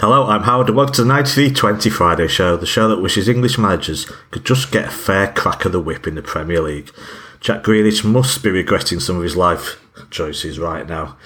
[0.00, 3.58] Hello, I'm Howard and welcome to the 9320 Friday show, the show that wishes English
[3.58, 6.90] managers could just get a fair crack of the whip in the Premier League.
[7.38, 9.78] Jack Grealish must be regretting some of his life
[10.08, 11.18] choices right now.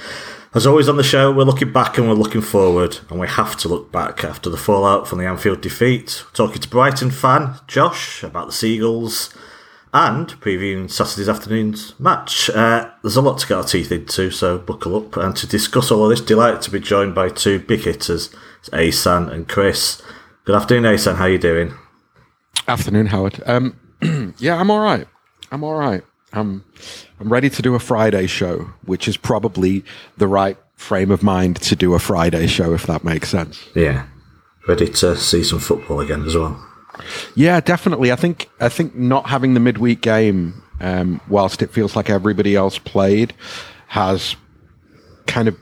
[0.54, 3.56] As always on the show, we're looking back and we're looking forward, and we have
[3.58, 6.24] to look back after the fallout from the Anfield defeat.
[6.26, 9.32] We're talking to Brighton fan Josh about the Seagulls
[9.92, 12.50] and previewing Saturday's afternoon's match.
[12.50, 15.16] Uh, there's a lot to get our teeth into, so buckle up.
[15.16, 18.34] And to discuss all of this, delighted to be joined by two big hitters,
[18.72, 20.02] Asan and Chris.
[20.44, 21.16] Good afternoon, Asan.
[21.16, 21.74] How are you doing?
[22.68, 23.42] Afternoon, Howard.
[23.46, 23.78] Um,
[24.38, 25.06] yeah, I'm all right.
[25.50, 26.02] I'm all right.
[26.32, 26.64] I'm
[27.20, 29.84] I'm ready to do a Friday show, which is probably
[30.16, 33.62] the right frame of mind to do a Friday show, if that makes sense.
[33.74, 34.06] Yeah,
[34.66, 36.62] ready to see some football again as well.
[37.34, 38.12] Yeah, definitely.
[38.12, 42.56] I think I think not having the midweek game, um, whilst it feels like everybody
[42.56, 43.32] else played,
[43.88, 44.36] has
[45.26, 45.56] kind of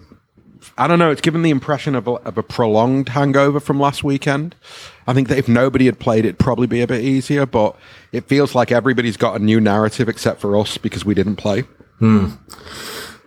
[0.78, 1.10] I don't know.
[1.10, 4.54] It's given the impression of a, of a prolonged hangover from last weekend.
[5.06, 7.46] I think that if nobody had played, it'd probably be a bit easier.
[7.46, 7.76] But
[8.12, 11.62] it feels like everybody's got a new narrative except for us because we didn't play.
[11.98, 12.30] Hmm.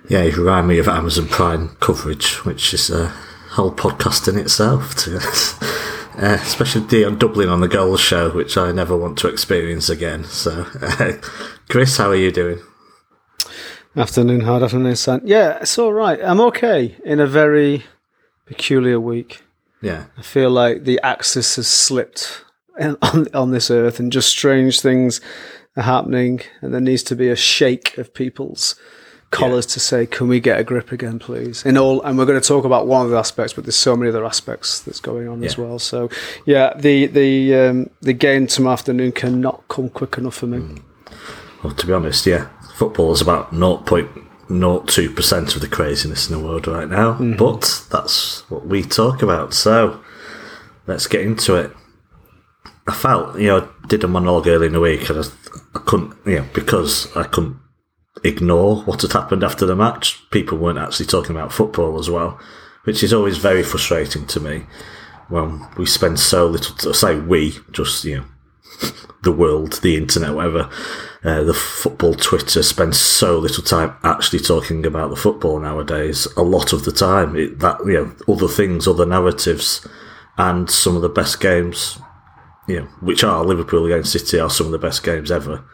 [0.09, 3.08] Yeah, you remind me of Amazon Prime coverage, which is a
[3.52, 4.95] whole podcast in itself.
[4.97, 5.17] To,
[6.17, 10.23] uh, especially Dion Dublin on the Goals Show, which I never want to experience again.
[10.25, 11.14] So, uh,
[11.69, 12.59] Chris, how are you doing?
[13.97, 15.21] Afternoon, hard afternoon, son.
[15.23, 16.19] Yeah, it's all right.
[16.21, 17.85] I'm okay in a very
[18.45, 19.41] peculiar week.
[19.81, 20.05] Yeah.
[20.17, 22.43] I feel like the axis has slipped
[22.77, 25.21] on, on this earth and just strange things
[25.77, 28.75] are happening and there needs to be a shake of people's
[29.31, 29.73] collars yeah.
[29.73, 31.66] to say, can we get a grip again, please?
[31.66, 33.95] In all, and we're going to talk about one of the aspects, but there's so
[33.95, 35.45] many other aspects that's going on yeah.
[35.45, 35.79] as well.
[35.79, 36.09] So,
[36.45, 40.57] yeah, the the um, the game tomorrow afternoon cannot come quick enough for me.
[40.57, 40.81] Mm.
[41.63, 46.68] Well, to be honest, yeah, football is about 0.02% of the craziness in the world
[46.68, 47.38] right now, mm-hmm.
[47.38, 49.54] but that's what we talk about.
[49.54, 50.02] So
[50.86, 51.72] let's get into it.
[52.88, 55.23] I felt, you know, I did a monologue early in the week and I,
[55.73, 57.58] I couldn't, you know, because I couldn't
[58.24, 60.30] ignore what had happened after the match.
[60.30, 62.40] People weren't actually talking about football as well,
[62.84, 64.66] which is always very frustrating to me
[65.30, 68.25] when we spend so little, to, say we, just, you know,
[69.24, 70.69] the world, the internet, whatever,
[71.24, 76.28] uh, the football Twitter spends so little time actually talking about the football nowadays.
[76.38, 79.85] A lot of the time, it, that you know, other things, other narratives,
[80.38, 81.97] and some of the best games,
[82.68, 85.66] you know, which are Liverpool against City, are some of the best games ever.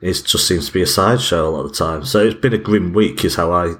[0.00, 2.04] It just seems to be a sideshow a lot of the time.
[2.04, 3.74] So it's been a grim week, is how I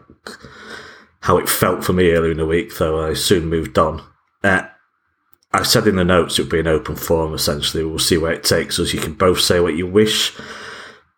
[1.20, 2.76] how it felt for me earlier in the week.
[2.76, 4.02] Though I soon moved on.
[4.42, 4.62] Uh,
[5.52, 7.34] I said in the notes it would be an open forum.
[7.34, 8.92] Essentially, we'll see where it takes us.
[8.92, 10.38] You can both say what you wish,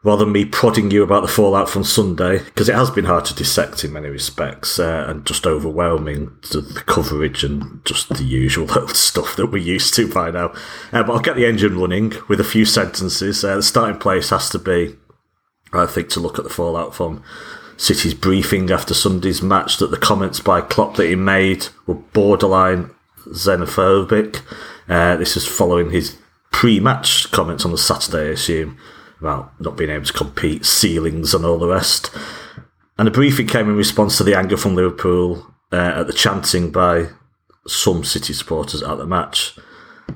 [0.03, 3.26] rather than me prodding you about the fallout from Sunday, because it has been hard
[3.26, 8.25] to dissect in many respects uh, and just overwhelming the, the, coverage and just the
[8.25, 10.47] usual old stuff that we're used to by now.
[10.93, 13.44] Uh, but I'll get the engine running with a few sentences.
[13.44, 14.97] Uh, the starting place has to be,
[15.75, 17.22] I think, to look at the fallout from
[17.76, 22.91] City's briefing after Sunday's match that the comments by Klopp that he made were borderline
[23.32, 24.43] xenophobic.
[24.88, 26.16] Uh, this is following his
[26.50, 28.78] pre-match comments on the Saturday, I assume,
[29.20, 32.10] about not being able to compete, ceilings, and all the rest.
[32.98, 36.70] And the briefing came in response to the anger from Liverpool uh, at the chanting
[36.70, 37.09] by
[37.66, 39.59] some City supporters at the match.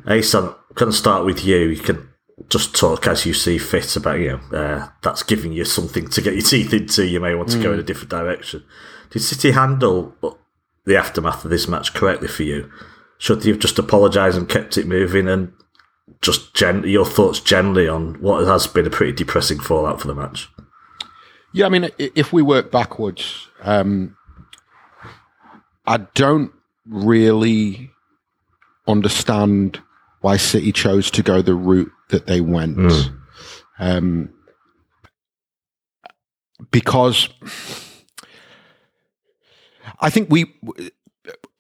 [0.07, 1.57] Asan, can I start with you?
[1.57, 2.09] You can
[2.49, 6.21] just talk as you see fit about you know uh, that's giving you something to
[6.21, 7.07] get your teeth into.
[7.07, 7.63] You may want to mm.
[7.63, 8.63] go in a different direction.
[9.11, 10.15] Did City handle
[10.85, 12.71] the aftermath of this match correctly for you?
[13.19, 15.29] Should you have just apologised and kept it moving?
[15.29, 15.53] And
[16.23, 20.15] just gen- your thoughts generally on what has been a pretty depressing fallout for the
[20.15, 20.49] match?
[21.53, 24.17] Yeah, I mean, if we work backwards, um,
[25.87, 26.53] I don't
[26.87, 27.91] really
[28.87, 29.81] understand
[30.21, 32.77] why City chose to go the route that they went.
[32.77, 33.19] Mm.
[33.79, 34.31] Um,
[36.71, 37.29] because
[40.01, 40.55] I think we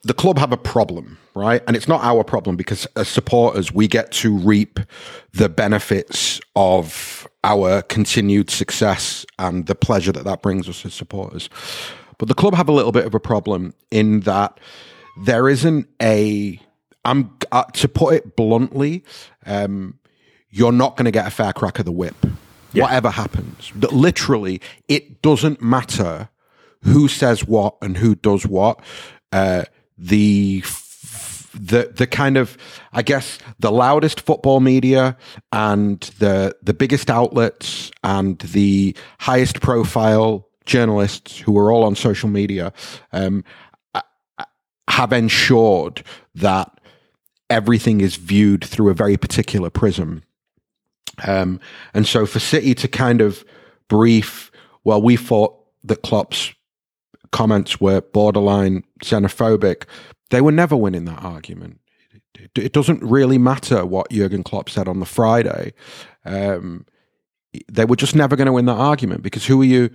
[0.06, 1.62] the club have a problem, right?
[1.66, 4.78] And it's not our problem because as supporters, we get to reap
[5.32, 11.50] the benefits of our continued success and the pleasure that that brings us as supporters.
[12.18, 14.60] But the club have a little bit of a problem in that
[15.24, 16.60] there isn't a,
[17.04, 19.02] I'm uh, to put it bluntly,
[19.44, 19.98] um,
[20.50, 22.14] you're not going to get a fair crack of the whip,
[22.72, 22.84] yeah.
[22.84, 23.72] whatever happens.
[23.74, 26.28] That literally, it doesn't matter
[26.84, 28.80] who says what and who does what.
[29.32, 29.64] Uh,
[29.98, 30.62] the
[31.54, 32.56] the the kind of
[32.92, 35.16] I guess the loudest football media
[35.52, 42.28] and the the biggest outlets and the highest profile journalists who are all on social
[42.28, 42.72] media
[43.12, 43.44] um,
[44.88, 46.02] have ensured
[46.34, 46.80] that
[47.48, 50.22] everything is viewed through a very particular prism.
[51.26, 51.60] Um,
[51.94, 53.44] and so for City to kind of
[53.88, 54.50] brief,
[54.84, 56.52] well, we thought that Klopp's
[57.30, 59.84] comments were borderline xenophobic,
[60.30, 61.80] they were never winning that argument.
[62.54, 65.72] It doesn't really matter what Jurgen Klopp said on the Friday.
[66.24, 66.84] Um,
[67.70, 69.90] they were just never going to win that argument because who are you?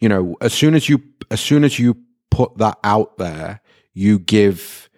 [0.00, 1.96] You know, as soon as you as soon as you
[2.30, 3.60] put that out there,
[3.92, 4.90] you give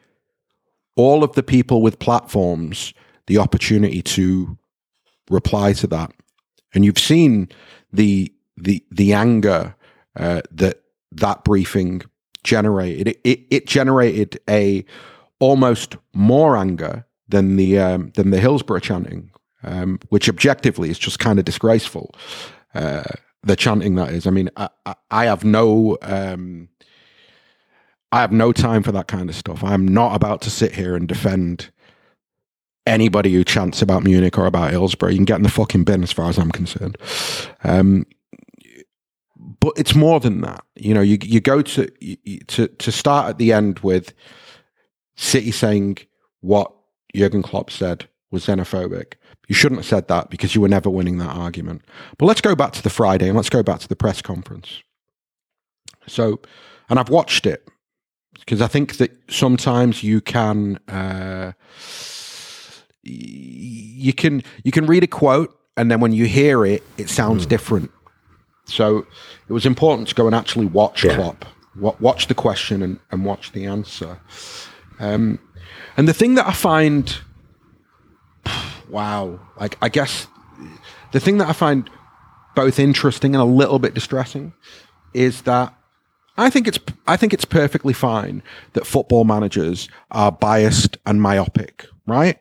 [0.97, 2.95] all of the people with platforms
[3.27, 4.57] the opportunity to
[5.31, 6.13] reply to that.
[6.75, 7.49] And you've seen
[7.93, 9.75] the the the anger
[10.17, 10.83] uh, that
[11.13, 12.03] that briefing
[12.47, 13.09] generated.
[13.09, 14.85] It, it, it, generated a
[15.41, 19.31] almost more anger than the um, than the Hillsborough chanting,
[19.63, 22.15] um, which objectively is just kind of disgraceful.
[22.75, 23.05] Uh,
[23.43, 24.27] the chanting that is.
[24.27, 24.69] I mean, I,
[25.11, 25.99] I have no.
[26.01, 26.69] Um,
[28.13, 29.63] I have no time for that kind of stuff.
[29.65, 31.71] I'm not about to sit here and defend
[32.87, 35.11] anybody who chants about Munich or about Hillsborough.
[35.11, 36.97] You can get in the fucking bin as far as I'm concerned.
[37.65, 38.07] Um,
[39.61, 40.65] but it's more than that.
[40.75, 44.13] You know, you you go to you, to to start at the end with
[45.17, 45.99] City saying
[46.41, 46.73] what
[47.15, 49.15] Jurgen Klopp said was xenophobic.
[49.49, 51.83] You shouldn't have said that because you were never winning that argument.
[52.19, 54.83] But let's go back to the Friday and let's go back to the press conference.
[56.09, 56.41] So,
[56.89, 57.69] and I've watched it
[58.35, 61.53] because I think that sometimes you can uh,
[63.03, 67.47] you can you can read a quote and then when you hear it, it sounds
[67.47, 67.49] mm.
[67.49, 67.91] different.
[68.67, 69.07] So
[69.49, 71.15] it was important to go and actually watch yeah.
[71.15, 71.45] Klopp,
[71.77, 74.21] watch the question and, and watch the answer.
[74.99, 75.39] Um,
[75.97, 77.17] and the thing that I find,
[78.91, 80.27] wow, like I guess
[81.13, 81.89] the thing that I find
[82.55, 84.53] both interesting and a little bit distressing
[85.15, 85.75] is that
[86.37, 88.43] I think it's I think it's perfectly fine
[88.75, 92.39] that football managers are biased and myopic, right?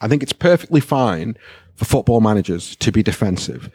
[0.00, 1.36] I think it's perfectly fine
[1.76, 3.70] for football managers to be defensive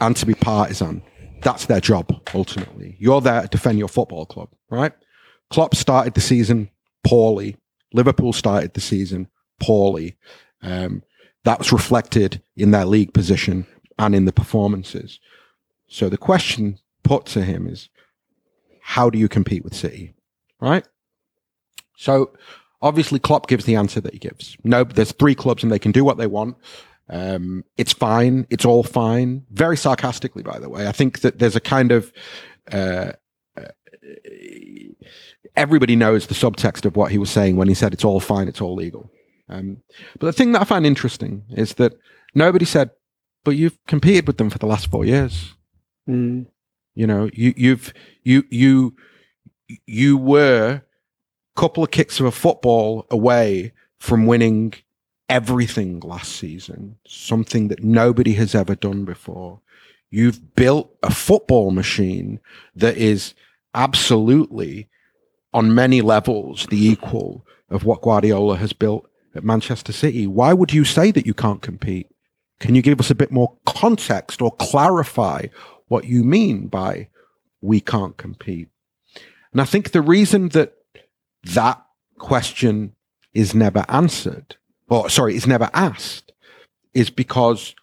[0.00, 1.02] and to be partisan.
[1.42, 2.96] That's their job ultimately.
[2.98, 4.92] You're there to defend your football club, right?
[5.50, 6.70] Klopp started the season
[7.04, 7.56] poorly.
[7.92, 9.28] Liverpool started the season
[9.60, 10.16] poorly.
[10.62, 11.02] Um,
[11.44, 13.66] that was reflected in their league position
[13.98, 15.20] and in the performances.
[15.86, 17.88] So the question put to him is,
[18.80, 20.14] how do you compete with City?
[20.60, 20.86] Right?
[21.96, 22.32] So
[22.82, 24.56] obviously Klopp gives the answer that he gives.
[24.64, 26.56] No, there's three clubs and they can do what they want.
[27.10, 28.46] Um, it's fine.
[28.50, 29.44] It's all fine.
[29.50, 30.86] Very sarcastically, by the way.
[30.86, 32.12] I think that there's a kind of
[32.70, 33.12] uh,
[33.56, 33.68] uh,
[35.56, 38.48] everybody knows the subtext of what he was saying when he said it's all fine,
[38.48, 39.10] it's all legal.
[39.48, 39.78] Um,
[40.18, 41.94] but the thing that I find interesting is that
[42.34, 42.90] nobody said,
[43.44, 45.54] "But you've competed with them for the last four years."
[46.08, 46.46] Mm.
[46.94, 48.94] You know, you, you've you you
[49.86, 50.82] you were
[51.56, 54.74] a couple of kicks of a football away from winning
[55.28, 59.60] everything last season, something that nobody has ever done before.
[60.10, 62.40] You've built a football machine
[62.74, 63.34] that is
[63.74, 64.88] absolutely
[65.52, 70.26] on many levels the equal of what Guardiola has built at Manchester City.
[70.26, 72.08] Why would you say that you can't compete?
[72.60, 75.46] Can you give us a bit more context or clarify
[75.88, 77.08] what you mean by
[77.60, 78.68] we can't compete?
[79.52, 80.74] And I think the reason that
[81.44, 81.82] that
[82.18, 82.94] question
[83.34, 84.56] is never answered
[84.88, 86.32] or sorry, is never asked,
[86.94, 87.74] is because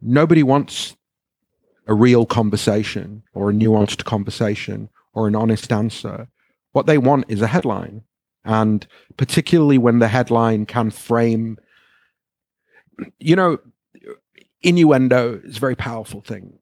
[0.00, 0.96] nobody wants
[1.86, 6.28] a real conversation or a nuanced conversation or an honest answer.
[6.72, 8.02] What they want is a headline.
[8.44, 11.58] And particularly when the headline can frame,
[13.18, 13.58] you know,
[14.62, 16.58] innuendo is a very powerful thing.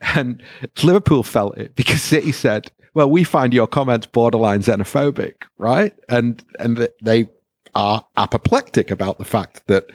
[0.00, 0.42] And
[0.82, 5.94] Liverpool felt it because City said, well, we find your comments borderline xenophobic, right?
[6.08, 7.28] And and they
[7.74, 9.86] are apoplectic about the fact that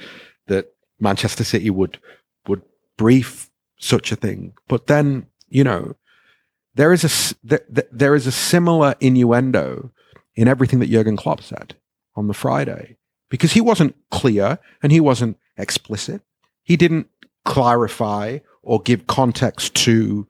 [0.48, 2.00] that Manchester City would
[2.48, 2.62] would
[2.98, 4.53] brief such a thing.
[4.68, 5.96] But then, you know,
[6.75, 9.92] there is a there, there is a similar innuendo
[10.36, 11.75] in everything that Jurgen Klopp said
[12.15, 12.98] on the Friday
[13.30, 16.22] because he wasn't clear and he wasn't explicit.
[16.63, 17.08] He didn't
[17.46, 20.27] clarify or give context to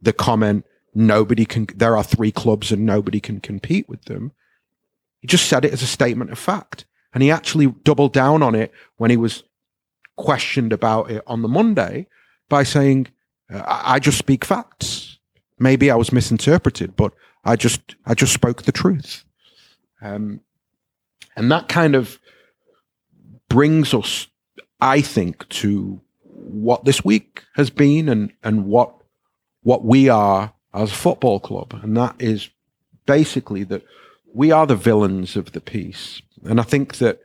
[0.00, 4.32] the comment nobody can there are three clubs and nobody can compete with them
[5.26, 6.86] he just said it as a statement of fact.
[7.12, 9.42] And he actually doubled down on it when he was
[10.14, 12.06] questioned about it on the Monday
[12.48, 13.08] by saying,
[13.50, 15.18] I just speak facts.
[15.58, 17.12] Maybe I was misinterpreted, but
[17.44, 19.24] I just, I just spoke the truth.
[20.00, 20.42] Um,
[21.34, 22.20] and that kind of
[23.48, 24.28] brings us,
[24.80, 28.94] I think, to what this week has been and, and what,
[29.64, 31.76] what we are as a football club.
[31.82, 32.48] And that is
[33.06, 33.82] basically that
[34.36, 36.20] we are the villains of the piece.
[36.44, 37.20] And I think that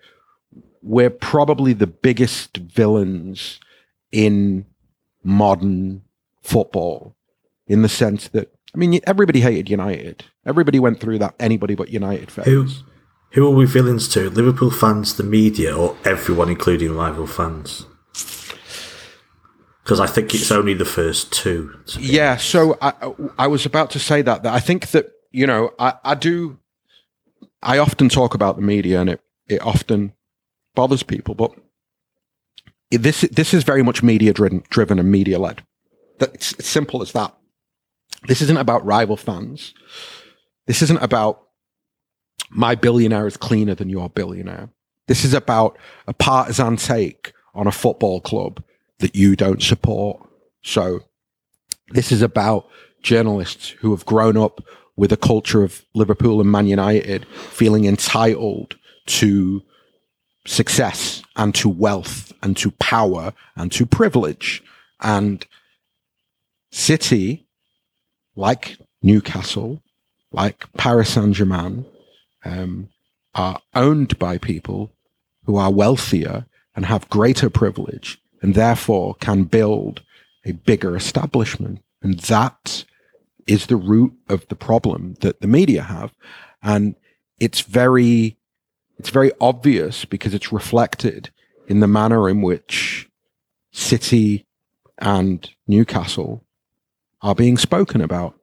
[0.81, 3.59] we're probably the biggest villains
[4.13, 4.65] in
[5.21, 6.03] modern
[6.41, 7.15] football
[7.67, 10.23] in the sense that I mean everybody hated United.
[10.45, 11.35] Everybody went through that.
[11.37, 12.47] Anybody but United fans.
[12.47, 12.67] Who,
[13.31, 14.29] who are we villains to?
[14.29, 17.85] Liverpool fans, the media, or everyone, including rival fans?
[19.83, 21.77] Because I think it's only the first two.
[21.99, 22.93] Yeah, so I
[23.37, 26.57] I was about to say that that I think that you know I I do
[27.61, 30.13] I often talk about the media and it it often
[30.75, 31.51] bothers people, but
[32.89, 35.63] this this is very much media driven driven and media led.
[36.19, 37.35] It's, it's simple as that.
[38.27, 39.73] This isn't about rival fans.
[40.67, 41.41] This isn't about
[42.49, 44.69] my billionaire is cleaner than your billionaire.
[45.07, 45.77] This is about
[46.07, 48.63] a partisan take on a football club
[48.99, 50.21] that you don't support.
[50.63, 51.01] So
[51.89, 52.69] this is about
[53.01, 54.61] journalists who have grown up
[54.95, 58.75] with a culture of Liverpool and Man United feeling entitled
[59.07, 59.63] to
[60.45, 64.63] success and to wealth and to power and to privilege.
[65.01, 65.45] And
[66.71, 67.47] City,
[68.35, 69.81] like Newcastle,
[70.31, 71.85] like Paris Saint Germain,
[72.45, 72.89] um,
[73.35, 74.91] are owned by people
[75.45, 76.45] who are wealthier
[76.75, 80.01] and have greater privilege and therefore can build
[80.45, 81.81] a bigger establishment.
[82.01, 82.85] And that
[83.51, 86.13] is the root of the problem that the media have.
[86.63, 86.95] And
[87.39, 88.37] it's very,
[88.97, 91.29] it's very obvious because it's reflected
[91.67, 93.09] in the manner in which
[93.71, 94.45] City
[94.99, 96.43] and Newcastle
[97.21, 98.39] are being spoken about.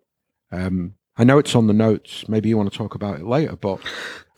[0.53, 2.29] Um, I know it's on the notes.
[2.29, 3.81] Maybe you want to talk about it later, but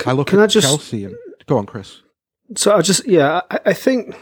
[0.06, 1.14] I look can at I just- Chelsea and
[1.46, 2.02] go on, Chris.
[2.56, 4.16] So I just yeah, I, I think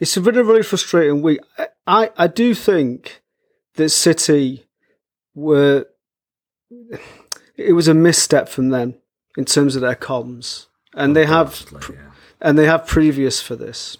[0.00, 1.40] it's a really really frustrating week.
[1.56, 3.22] I, I I do think
[3.76, 4.66] that City
[5.34, 5.86] were
[7.56, 8.94] it was a misstep from them
[9.36, 12.10] in terms of their comms, and they have yeah.
[12.40, 13.96] and they have previous for this.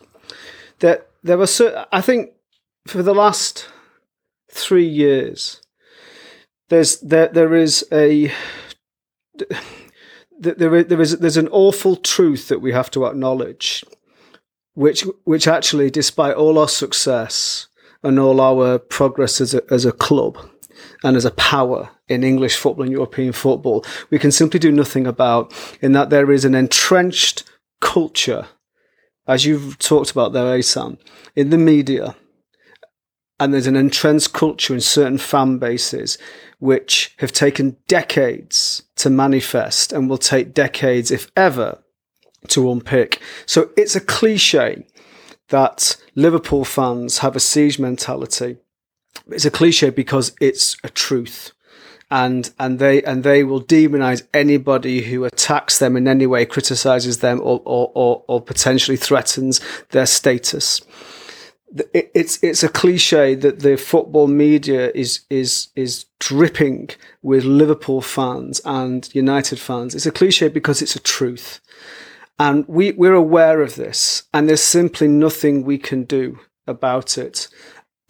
[0.81, 2.33] That there were cer I think
[2.87, 3.69] for the last
[4.51, 5.61] three years,
[6.69, 8.33] there's there there is a
[9.39, 13.85] th- there is, there is there's an awful truth that we have to acknowledge,
[14.75, 17.69] which which actually, despite all our success
[18.03, 20.37] and all our progress as a, as a club
[21.03, 25.07] and as a power in English football and European football, we can simply do nothing
[25.07, 25.53] about.
[25.81, 27.45] In that there is an entrenched
[27.81, 28.47] culture,
[29.27, 30.99] as you've talked about there, Asan,
[31.35, 32.17] in the media.
[33.41, 36.17] And there's an entrenched culture in certain fan bases
[36.61, 41.83] which have taken decades to manifest and will take decades, if ever,
[42.49, 43.21] to unpick.
[43.47, 44.87] So it's a cliche
[45.49, 48.59] that Liverpool fans have a siege mentality.
[49.29, 51.53] It's a cliche because it's a truth.
[52.11, 57.19] And, and they and they will demonize anybody who attacks them in any way, criticizes
[57.19, 60.83] them, or, or, or, or potentially threatens their status
[61.95, 66.91] it's it's a cliche that the football media is is is dripping
[67.23, 69.95] with Liverpool fans and United fans.
[69.95, 71.61] It's a cliche because it's a truth,
[72.39, 77.49] and we we're aware of this, and there's simply nothing we can do about it.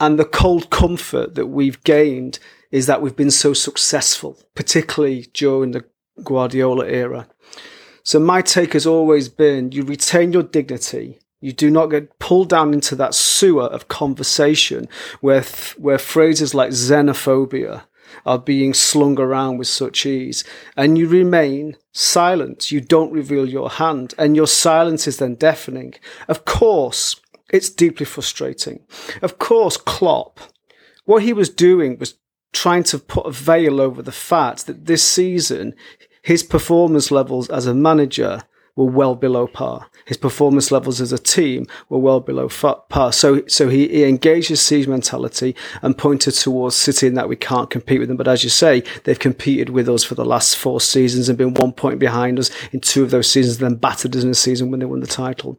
[0.03, 2.41] And the cold comfort that we've gained
[2.73, 5.85] is that we've been so successful, particularly during the
[6.25, 7.29] Guardiola era.
[8.03, 11.21] So my take has always been you retain your dignity.
[11.41, 14.89] You do not get pulled down into that sewer of conversation
[15.21, 17.83] where, th- where phrases like xenophobia
[18.27, 20.43] are being slung around with such ease.
[20.77, 22.73] And you remain silent.
[22.73, 24.15] You don't reveal your hand.
[24.19, 25.95] And your silence is then deafening.
[26.27, 27.22] Of course,
[27.53, 28.81] it's deeply frustrating.
[29.21, 30.41] Of course, Klopp,
[31.05, 32.15] what he was doing was
[32.53, 35.75] trying to put a veil over the fact that this season,
[36.23, 38.43] his performance levels as a manager
[38.75, 39.89] were well below par.
[40.07, 43.13] His performance levels as a team were well below par.
[43.13, 47.37] So, so he, he engaged his siege mentality and pointed towards City in that we
[47.37, 48.17] can't compete with them.
[48.17, 51.55] But as you say, they've competed with us for the last four seasons and been
[51.55, 54.71] one point behind us in two of those seasons, then battered us in a season
[54.71, 55.59] when they won the title.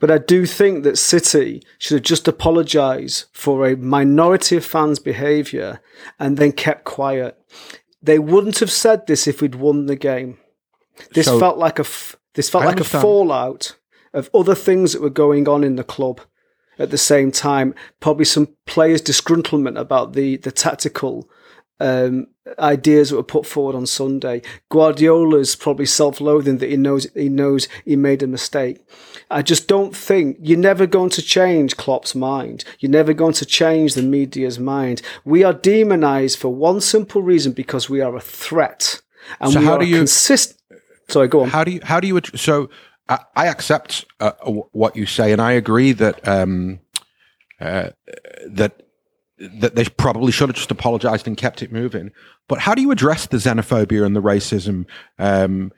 [0.00, 4.98] But I do think that City should have just apologised for a minority of fans'
[4.98, 5.80] behaviour
[6.18, 7.38] and then kept quiet.
[8.02, 10.38] They wouldn't have said this if we'd won the game.
[11.12, 13.00] This So- felt like a f- this felt I like understand.
[13.00, 13.76] a fallout
[14.14, 16.20] of other things that were going on in the club
[16.78, 17.74] at the same time.
[18.00, 21.28] Probably some players' disgruntlement about the the tactical
[21.80, 22.26] um,
[22.58, 24.42] ideas that were put forward on Sunday.
[24.70, 28.78] Guardiola's probably self-loathing that he knows he knows he made a mistake.
[29.30, 32.64] I just don't think you're never going to change Klopp's mind.
[32.80, 35.02] You're never going to change the media's mind.
[35.24, 39.00] We are demonized for one simple reason because we are a threat,
[39.40, 40.56] and So we how are do you- consist.
[41.08, 41.48] Sorry, go on.
[41.50, 42.68] How do you how do you so
[43.08, 44.32] I, I accept uh,
[44.72, 46.80] what you say, and I agree that um,
[47.60, 47.90] uh,
[48.46, 48.82] that
[49.40, 52.12] that they probably should have just apologized and kept it moving.
[52.48, 54.86] But how do you address the xenophobia and the racism
[55.18, 55.72] um,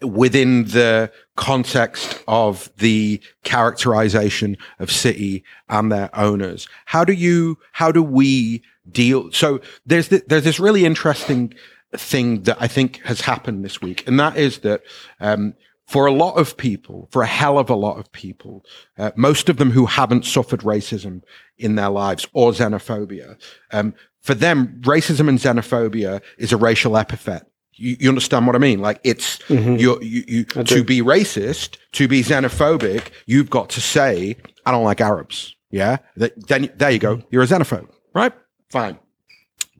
[0.00, 6.68] within the context of the characterization of city and their owners?
[6.86, 7.58] How do you?
[7.72, 9.32] How do we deal?
[9.32, 11.52] So there's th- there's this really interesting
[11.94, 14.82] thing that I think has happened this week, and that is that
[15.18, 15.54] um,
[15.86, 18.64] for a lot of people, for a hell of a lot of people,
[18.98, 21.22] uh, most of them who haven't suffered racism
[21.58, 23.36] in their lives or xenophobia,
[23.72, 27.46] um, for them, racism and xenophobia is a racial epithet.
[27.74, 28.80] You, you understand what I mean?
[28.80, 29.76] Like it's mm-hmm.
[29.76, 35.00] you, you to be racist, to be xenophobic, you've got to say, "I don't like
[35.00, 37.22] Arabs." Yeah, then there you go.
[37.30, 38.32] You're a xenophobe, right?
[38.70, 38.98] Fine.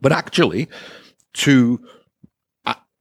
[0.01, 0.67] But actually,
[1.33, 1.79] to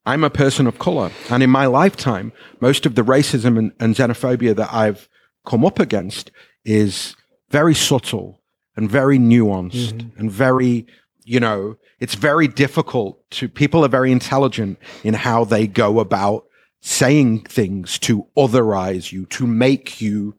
[0.05, 1.11] I'm a person of color.
[1.31, 5.09] And in my lifetime, most of the racism and, and, xenophobia that I've
[5.47, 6.31] come up against
[6.65, 7.15] is
[7.51, 8.41] very subtle
[8.77, 10.19] and very nuanced mm-hmm.
[10.19, 10.87] and very,
[11.25, 16.47] you know, it's very difficult to, people are very intelligent in how they go about
[16.81, 20.35] saying things to otherize you, to make you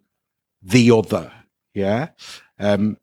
[0.61, 1.31] the other.
[1.73, 2.09] Yeah.
[2.59, 2.97] Um,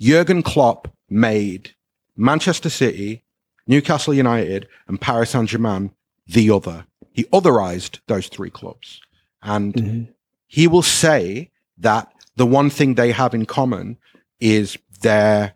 [0.00, 1.74] Jurgen Klopp made
[2.16, 3.22] Manchester City,
[3.66, 5.90] Newcastle United, and Paris Saint Germain
[6.26, 6.86] the other.
[7.12, 9.00] He otherized those three clubs.
[9.42, 10.12] And mm-hmm.
[10.46, 13.98] he will say that the one thing they have in common
[14.40, 15.54] is they're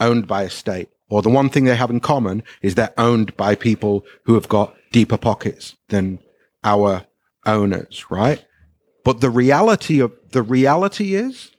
[0.00, 3.36] owned by a state, or the one thing they have in common is they're owned
[3.36, 6.18] by people who have got deeper pockets than
[6.62, 7.04] our
[7.46, 8.44] owners, right?
[9.04, 11.50] But the reality of the reality is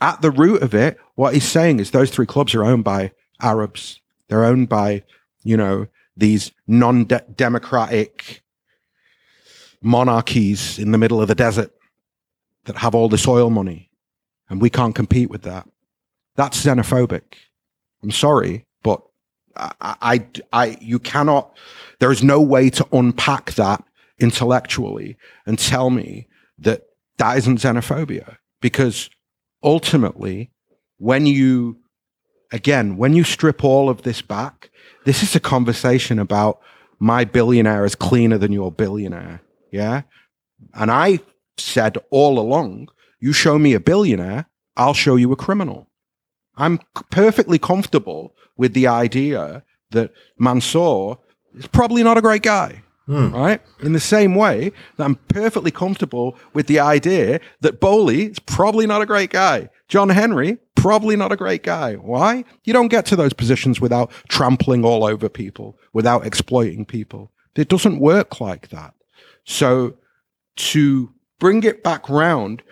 [0.00, 3.12] at the root of it, what he's saying is those three clubs are owned by
[3.40, 4.00] Arabs.
[4.28, 5.02] They're owned by,
[5.42, 5.86] you know,
[6.18, 8.42] these non-democratic
[9.80, 11.72] monarchies in the middle of the desert
[12.64, 13.88] that have all this oil money
[14.50, 15.68] and we can't compete with that.
[16.34, 17.22] That's xenophobic.
[18.02, 19.00] I'm sorry, but
[19.56, 21.56] I, I, I, you cannot,
[22.00, 23.84] there is no way to unpack that
[24.18, 26.26] intellectually and tell me
[26.58, 26.82] that
[27.18, 29.08] that isn't xenophobia because
[29.62, 30.50] ultimately
[30.98, 31.78] when you,
[32.50, 34.70] again, when you strip all of this back
[35.08, 36.60] this is a conversation about
[36.98, 39.40] my billionaire is cleaner than your billionaire.
[39.72, 40.02] Yeah.
[40.74, 41.20] And I
[41.56, 45.88] said all along, you show me a billionaire, I'll show you a criminal.
[46.56, 51.16] I'm perfectly comfortable with the idea that Mansour
[51.54, 52.82] is probably not a great guy.
[53.06, 53.34] Hmm.
[53.34, 53.62] Right?
[53.80, 58.86] In the same way that I'm perfectly comfortable with the idea that Boehly is probably
[58.86, 59.70] not a great guy.
[59.88, 61.94] John Henry, probably not a great guy.
[61.94, 62.44] Why?
[62.64, 67.32] You don't get to those positions without trampling all over people, without exploiting people.
[67.56, 68.94] It doesn't work like that.
[69.44, 69.96] So
[70.56, 72.62] to bring it back round,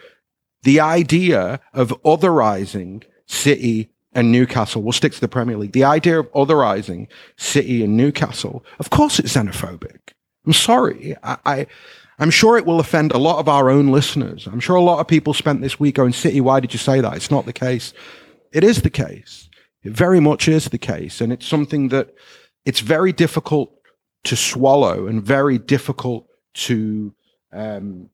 [0.63, 5.73] the idea of otherizing City and Newcastle, we'll stick to the Premier League.
[5.73, 9.99] The idea of otherizing City and Newcastle, of course it's xenophobic.
[10.47, 11.17] I'm sorry.
[11.23, 11.67] I, I
[12.19, 14.47] I'm sure it will offend a lot of our own listeners.
[14.47, 17.01] I'm sure a lot of people spent this week going, City, why did you say
[17.01, 17.15] that?
[17.15, 17.93] It's not the case.
[18.53, 19.51] It is the case.
[19.83, 21.21] It very much is the case.
[21.21, 22.15] And it's something that
[22.65, 23.73] it's very difficult
[24.25, 27.15] to swallow and very difficult to,
[27.53, 28.09] um,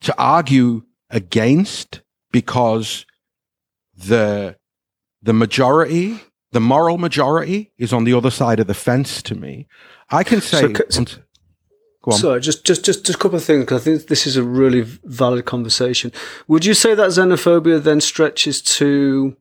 [0.00, 2.00] to argue against
[2.32, 3.04] because
[3.94, 4.56] the,
[5.22, 6.18] the majority,
[6.52, 9.68] the moral majority is on the other side of the fence to me.
[10.10, 11.04] I can say, so,
[12.04, 12.18] Go on.
[12.18, 14.42] Sorry, just, just, just, just a couple of things because I think this is a
[14.42, 16.12] really valid conversation.
[16.48, 19.34] Would you say that xenophobia then stretches to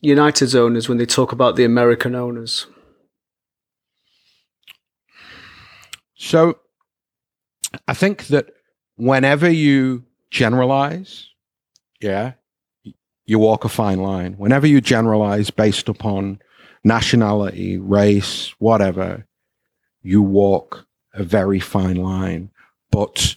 [0.00, 2.66] United's owners when they talk about the American owners?
[6.16, 6.58] So,
[7.86, 8.46] I think that
[8.96, 10.02] whenever you
[10.32, 11.28] generalize,
[12.00, 12.32] yeah,
[13.26, 14.32] you walk a fine line.
[14.32, 16.40] Whenever you generalize based upon
[16.82, 19.24] nationality, race, whatever,
[20.02, 22.50] you walk a very fine line.
[22.90, 23.36] But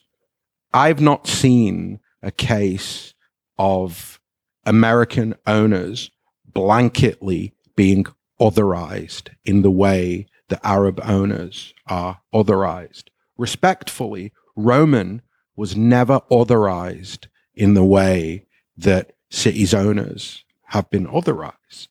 [0.74, 3.14] I've not seen a case
[3.58, 4.20] of
[4.66, 6.12] American owners
[6.52, 8.06] blanketly being
[8.40, 13.06] otherized in the way that Arab owners are otherized.
[13.38, 15.22] Respectfully, Roman
[15.56, 18.46] was never otherized in the way
[18.78, 21.88] that cities owners have been otherized.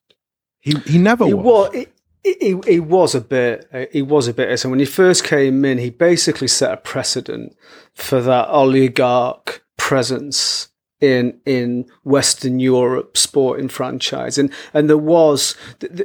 [0.61, 1.45] He, he never was.
[1.45, 4.85] Well, it, he, he was a bit uh, he was a bit so when he
[4.85, 7.57] first came in he basically set a precedent
[7.95, 14.39] for that oligarch presence in in Western Europe sporting franchise.
[14.39, 15.57] And and there was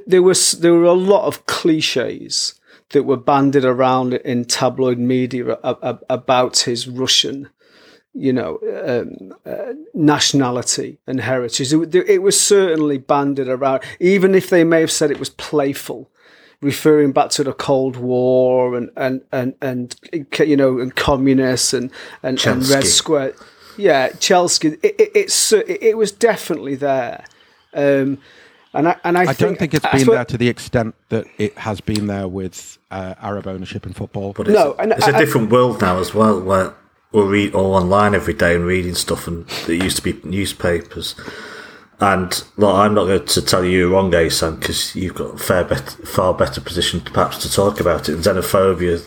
[0.07, 2.59] there was there were a lot of cliches
[2.91, 7.49] that were banded around in tabloid media about his Russian,
[8.15, 11.73] you know, um, uh, nationality and heritage.
[11.73, 16.09] It, it was certainly banded around, even if they may have said it was playful
[16.61, 19.95] referring back to the Cold War and and and and
[20.39, 21.91] you know and communists and
[22.23, 23.33] and, and Red Square.
[23.77, 24.69] Yeah, Chelsea.
[24.69, 27.25] It, it, it's it, it was definitely there.
[27.73, 28.19] Um,
[28.73, 31.25] and I, and I, I think, don't think it's been there to the extent that
[31.37, 34.33] it has been there with uh, Arab ownership in football.
[34.33, 36.73] But it's, no, a, it's a different world now as well, where
[37.15, 41.15] we read all online every day and reading stuff, and it used to be newspapers.
[41.99, 45.37] And look, I'm not going to tell you you're wrong, Asan, because you've got a
[45.37, 48.15] fair bet, far better position perhaps to talk about it.
[48.15, 49.01] And xenophobia,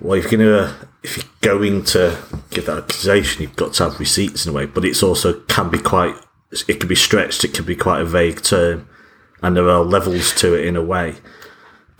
[0.00, 2.18] well, if you're going to, if you're going to
[2.50, 4.66] give that accusation, you've got to have receipts in a way.
[4.66, 6.16] But it's also can be quite,
[6.66, 7.44] it can be stretched.
[7.44, 8.88] It can be quite a vague term,
[9.40, 11.16] and there are levels to it in a way.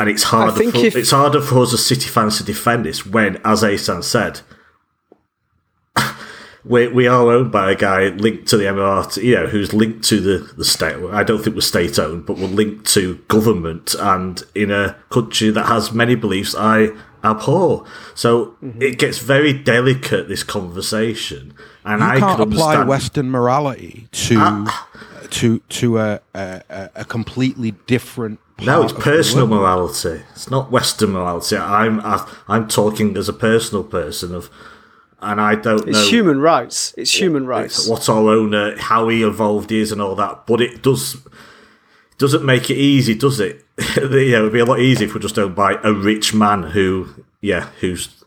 [0.01, 0.53] And it's harder.
[0.53, 4.03] For, if- it's harder for us as City fans to defend this when, as Asan
[4.03, 4.41] said,
[6.69, 10.05] we, we are owned by a guy linked to the MRT, you know, who's linked
[10.05, 10.97] to the, the state.
[11.11, 15.51] I don't think we're state owned, but we're linked to government and in a country
[15.51, 16.91] that has many beliefs I
[17.25, 17.85] abhor.
[18.15, 18.83] So mm-hmm.
[18.83, 21.55] it gets very delicate, this conversation.
[21.85, 22.85] And you I can't apply.
[22.85, 24.39] Western morality to.
[24.39, 24.71] Uh,
[25.31, 30.23] to to a, a, a completely different no, it's personal morality.
[30.33, 31.57] It's not Western morality.
[31.57, 32.01] I'm
[32.49, 34.51] I'm talking as a personal person of
[35.21, 36.09] and I don't it's know.
[36.09, 36.95] human rights.
[36.97, 37.89] It's human rights.
[37.89, 40.47] What our owner, how he evolved is, and all that.
[40.47, 41.17] But it does
[42.19, 43.65] doesn't make it easy, does it?
[43.97, 46.65] you know, it'd be a lot easier if we're just owned by a rich man
[46.65, 48.25] who, yeah, who's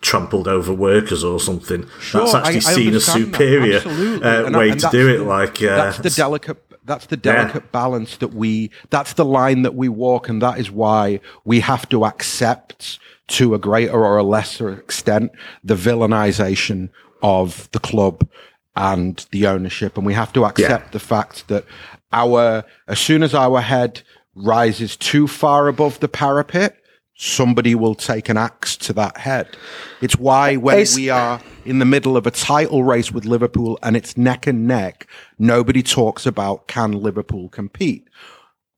[0.00, 1.86] trampled over workers or something.
[2.00, 5.20] Sure, that's actually I, I seen as superior uh, way to do it.
[5.20, 6.62] like uh, that's the delicate.
[6.84, 7.70] That's the delicate yeah.
[7.72, 8.70] balance that we.
[8.90, 13.54] That's the line that we walk, and that is why we have to accept to
[13.54, 16.90] a greater or a lesser extent the villainization
[17.22, 18.28] of the club
[18.76, 19.96] and the ownership.
[19.96, 20.90] And we have to accept yeah.
[20.90, 21.64] the fact that
[22.12, 24.02] our, as soon as our head
[24.34, 26.76] rises too far above the parapet,
[27.16, 29.56] somebody will take an axe to that head.
[30.00, 33.96] It's why when we are in the middle of a title race with Liverpool and
[33.96, 35.06] it's neck and neck,
[35.38, 38.08] nobody talks about can Liverpool compete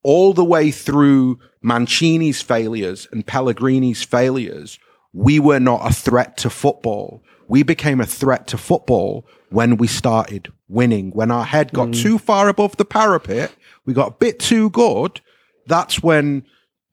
[0.07, 4.79] all the way through Mancini's failures and Pellegrini's failures,
[5.11, 7.21] we were not a threat to football.
[7.49, 11.11] We became a threat to football when we started winning.
[11.11, 12.01] When our head got mm.
[12.01, 13.51] too far above the parapet,
[13.85, 15.19] we got a bit too good.
[15.65, 16.45] That's when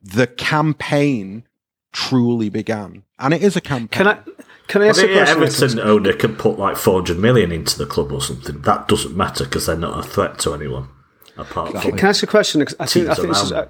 [0.05, 1.43] the campaign
[1.91, 3.03] truly began.
[3.17, 4.05] And it is a campaign.
[4.05, 4.19] Can I
[4.67, 5.43] can I ask well, a question?
[5.43, 8.61] Everton owner can put like 400 million into the club or something.
[8.61, 10.89] That doesn't matter because they're not a threat to anyone.
[11.37, 12.61] Apart can, from can I ask a question?
[12.79, 13.51] I think, I think this is.
[13.51, 13.67] I,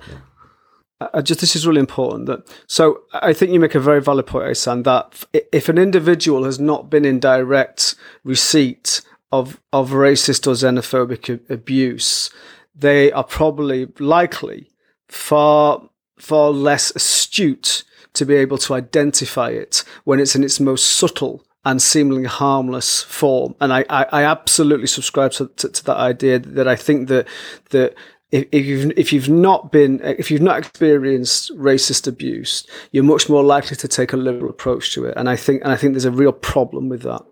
[1.14, 4.28] I just this is really important that so I think you make a very valid
[4.28, 10.48] point, Asan, that if an individual has not been in direct receipt of of racist
[10.48, 12.30] or xenophobic abuse,
[12.74, 14.70] they are probably likely
[15.08, 20.86] far far less astute to be able to identify it when it's in its most
[20.86, 23.56] subtle and seemingly harmless form.
[23.60, 27.28] And I, I, I absolutely subscribe to, to, to, that idea that I think that
[27.72, 27.96] that
[28.32, 33.30] if, if you've if you've not been if you've not experienced racist abuse, you're much
[33.30, 35.16] more likely to take a liberal approach to it.
[35.18, 37.24] And I think and I think there's a real problem with that.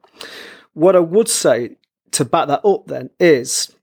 [0.73, 1.77] What I would say
[2.11, 3.73] to back that up then is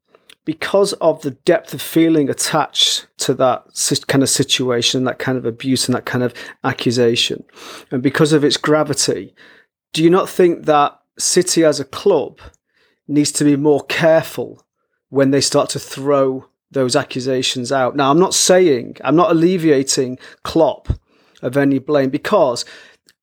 [0.44, 3.64] because of the depth of feeling attached to that
[4.08, 7.44] kind of situation, that kind of abuse and that kind of accusation,
[7.90, 9.34] and because of its gravity,
[9.92, 12.40] do you not think that City as a club
[13.06, 14.64] needs to be more careful
[15.08, 17.96] when they start to throw those accusations out?
[17.96, 20.88] Now, I'm not saying, I'm not alleviating Klopp
[21.42, 22.64] of any blame because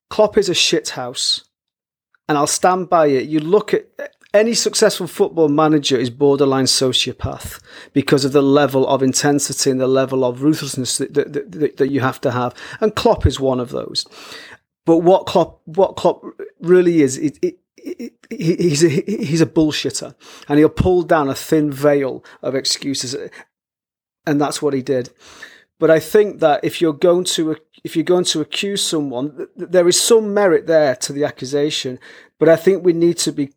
[0.10, 1.44] Klopp is a shithouse.
[2.30, 3.30] And I'll stand by it.
[3.30, 3.88] You look at
[4.34, 7.62] any successful football manager is borderline sociopath
[7.94, 11.88] because of the level of intensity and the level of ruthlessness that, that, that, that
[11.90, 12.54] you have to have.
[12.82, 14.06] And Klopp is one of those.
[14.86, 16.24] But what Klopp, what Klopp
[16.60, 17.60] really is, it, it,
[18.30, 20.16] he's a, he's a bullshitter,
[20.48, 23.16] and he'll pull down a thin veil of excuses,
[24.26, 25.10] and that's what he did.
[25.80, 29.88] But I think that if you're going to if you're going to accuse someone, there
[29.88, 32.00] is some merit there to the accusation.
[32.40, 33.54] But I think we need to be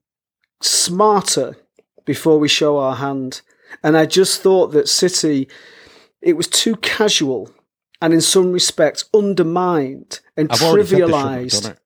[0.61, 1.57] smarter
[2.05, 3.43] before we show our hand.
[3.83, 5.49] And I just thought that City,
[6.21, 7.51] it was too casual
[8.01, 11.77] and in some respects undermined and I've trivialized.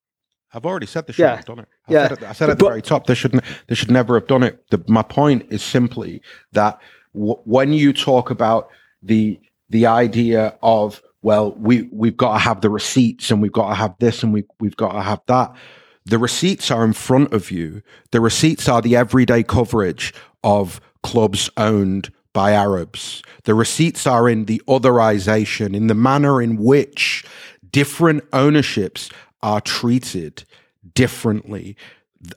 [0.52, 1.36] I've already said they shouldn't yeah.
[1.36, 1.68] have done it.
[1.88, 2.08] I yeah.
[2.08, 3.42] said, it, I said at the very top they shouldn't.
[3.66, 4.64] They should never have done it.
[4.70, 6.80] The, my point is simply that
[7.12, 8.68] w- when you talk about
[9.02, 13.70] the the idea of well, we we've got to have the receipts and we've got
[13.70, 15.52] to have this and we we've got to have that.
[16.06, 17.82] The receipts are in front of you.
[18.10, 20.12] The receipts are the everyday coverage
[20.42, 23.22] of clubs owned by Arabs.
[23.44, 27.24] The receipts are in the otherization, in the manner in which
[27.70, 29.08] different ownerships
[29.42, 30.44] are treated
[30.94, 31.76] differently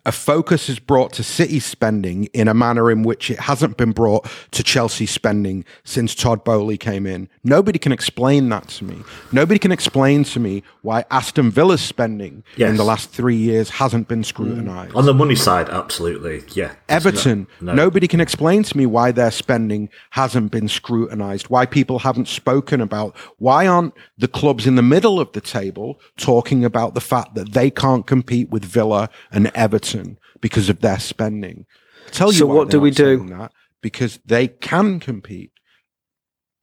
[0.05, 3.91] a focus is brought to City spending in a manner in which it hasn't been
[3.91, 7.29] brought to Chelsea spending since Todd Boehly came in.
[7.43, 9.03] Nobody can explain that to me.
[9.31, 12.69] Nobody can explain to me why Aston Villa's spending yes.
[12.69, 14.25] in the last three years hasn't been mm.
[14.25, 14.95] scrutinised.
[14.95, 16.73] On the money side, absolutely, yeah.
[16.89, 17.83] Everton, no, no.
[17.83, 22.81] nobody can explain to me why their spending hasn't been scrutinised, why people haven't spoken
[22.81, 27.35] about, why aren't the clubs in the middle of the table talking about the fact
[27.35, 31.65] that they can't compete with Villa and Everton Everton because of their spending.
[32.05, 33.27] I'll tell you so what do we do?
[33.29, 35.51] That because they can compete.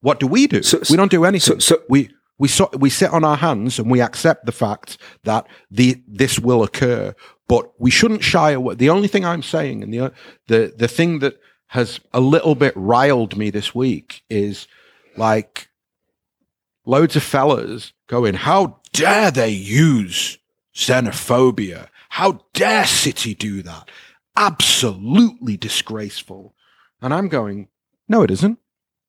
[0.00, 0.62] What do we do?
[0.62, 1.61] So, we don't do anything.
[1.61, 4.98] So, so we we so, we sit on our hands and we accept the fact
[5.22, 7.14] that the this will occur.
[7.46, 8.74] But we shouldn't shy away.
[8.74, 10.12] The only thing I'm saying, and the
[10.48, 14.66] the the thing that has a little bit riled me this week is
[15.16, 15.68] like
[16.85, 20.38] loads of fellas going, "How dare they use
[20.74, 23.88] xenophobia how dare City do that?
[24.37, 26.55] Absolutely disgraceful.
[27.03, 27.66] And I'm going,
[28.09, 28.61] no, it isn't.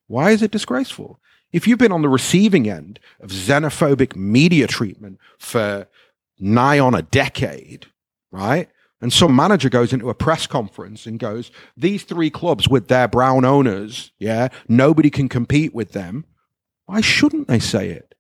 [0.08, 1.20] Why is it disgraceful?
[1.54, 5.88] If you've been on the receiving end of xenophobic media treatment for
[6.40, 7.86] nigh on a decade,
[8.32, 8.70] right?
[9.00, 13.08] And some manager goes into a press conference and goes, These three clubs with their
[13.08, 16.26] brown owners, yeah, nobody can compete with them.
[16.88, 18.15] Why shouldn't they say it?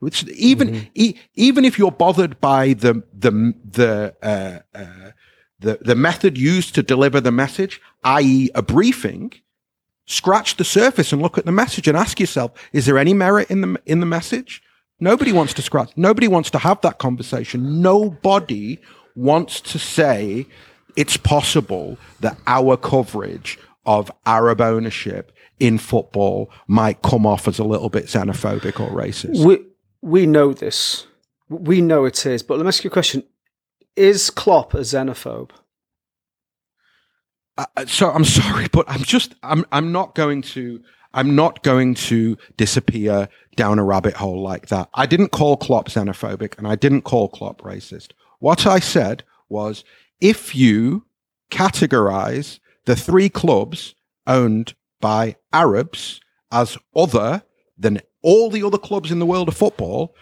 [0.00, 0.86] Which even mm-hmm.
[0.94, 5.10] e- even if you're bothered by the the the uh, uh,
[5.58, 9.32] the the method used to deliver the message, i.e., a briefing,
[10.06, 13.50] scratch the surface and look at the message and ask yourself: Is there any merit
[13.50, 14.62] in the in the message?
[15.00, 15.92] Nobody wants to scratch.
[15.96, 17.82] Nobody wants to have that conversation.
[17.82, 18.78] Nobody
[19.14, 20.46] wants to say
[20.96, 27.64] it's possible that our coverage of Arab ownership in football might come off as a
[27.64, 29.44] little bit xenophobic or racist.
[30.02, 31.06] We, know this.
[31.48, 32.42] We know it is.
[32.42, 33.24] But let me ask you a question:
[33.96, 35.50] Is Klopp a xenophobe?
[37.56, 40.80] Uh, uh, so I'm sorry, but I'm just I'm I'm not going to
[41.12, 44.88] I'm not going to disappear down a rabbit hole like that.
[44.94, 48.12] I didn't call Klopp xenophobic and I didn't call Klopp racist.
[48.38, 49.84] What I said was
[50.20, 51.06] if you
[51.50, 53.94] categorize the three clubs
[54.26, 56.20] owned by Arabs
[56.52, 57.42] as other
[57.76, 60.14] than all the other clubs in the world of football,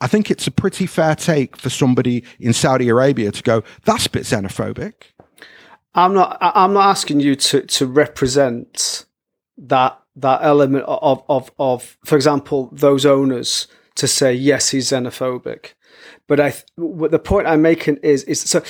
[0.00, 4.06] I think it's a pretty fair take for somebody in Saudi Arabia to go, that's
[4.06, 4.92] a bit xenophobic.
[5.94, 6.36] I'm not.
[6.40, 9.06] I'm not asking you to to represent
[9.56, 15.74] that that element of of of, for example, those owners to say yes, he's xenophobic.
[16.26, 18.62] But I, the point I'm making is is so.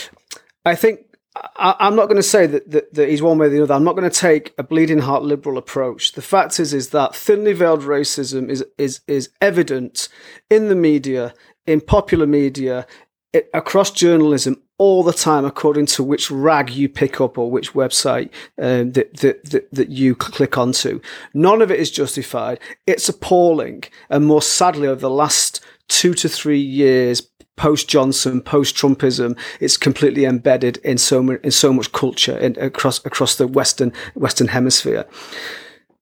[0.67, 1.04] I think
[1.37, 3.75] I, am not going to say that, that, that, he's one way or the other.
[3.75, 6.13] I'm not going to take a bleeding heart liberal approach.
[6.13, 10.09] The fact is, is that thinly veiled racism is is is evident
[10.49, 11.35] in the media,
[11.67, 12.87] in popular media,
[13.33, 17.73] it, across journalism all the time, according to which rag you pick up or which
[17.73, 21.01] website um, that, that, that that you click onto.
[21.33, 22.61] None of it is justified.
[22.87, 28.77] It's appalling, and more sadly, over the last two to three years, post Johnson, post
[28.77, 33.47] Trumpism, it's completely embedded in so much in so much culture in, across across the
[33.47, 35.07] Western Western Hemisphere.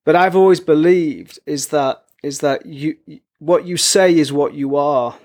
[0.05, 2.97] But I've always believed is that is that you
[3.39, 5.17] what you say is what you are,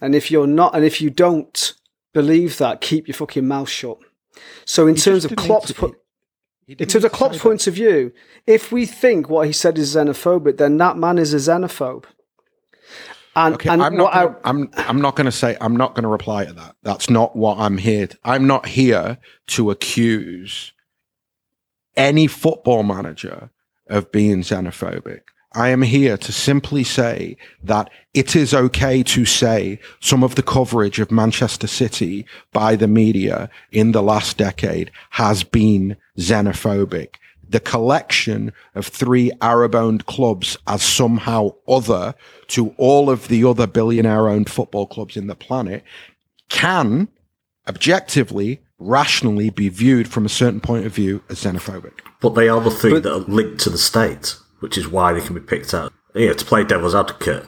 [0.00, 1.74] and if you're not, and if you don't
[2.12, 3.98] believe that, keep your fucking mouth shut.
[4.64, 5.96] So in he terms of Klopp's put.
[6.66, 8.12] In terms of Klopp's point of view,
[8.46, 12.04] if we think what he said is xenophobic, then that man is a xenophobe.
[13.36, 14.12] And, okay, and I'm not.
[14.12, 14.70] Gonna, I, I'm.
[14.76, 15.56] I'm not going to say.
[15.60, 16.76] I'm not going to reply to that.
[16.82, 18.08] That's not what I'm here.
[18.08, 20.72] To, I'm not here to accuse
[21.96, 23.50] any football manager
[23.88, 25.20] of being xenophobic.
[25.52, 30.44] I am here to simply say that it is okay to say some of the
[30.44, 37.16] coverage of Manchester City by the media in the last decade has been xenophobic
[37.50, 42.14] the collection of three Arab owned clubs as somehow other
[42.48, 45.82] to all of the other billionaire owned football clubs in the planet
[46.48, 47.08] can
[47.68, 51.92] objectively, rationally be viewed from a certain point of view as xenophobic.
[52.20, 55.12] But they are the three but, that are linked to the state, which is why
[55.12, 55.92] they can be picked out.
[56.14, 57.46] You know, to play devil's advocate,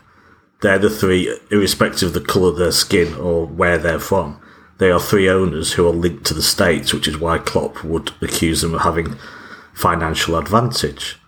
[0.62, 4.40] they're the three, irrespective of the colour of their skin or where they're from.
[4.78, 8.10] They are three owners who are linked to the states, which is why Klopp would
[8.20, 9.16] accuse them of having
[9.82, 11.18] financial advantage.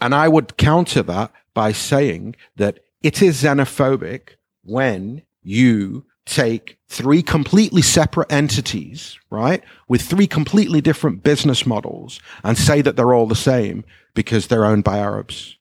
[0.00, 4.30] And I would counter that by saying that it is xenophobic
[4.62, 12.56] when you take three completely separate entities, right, with three completely different business models and
[12.56, 15.56] say that they're all the same because they're owned by Arabs.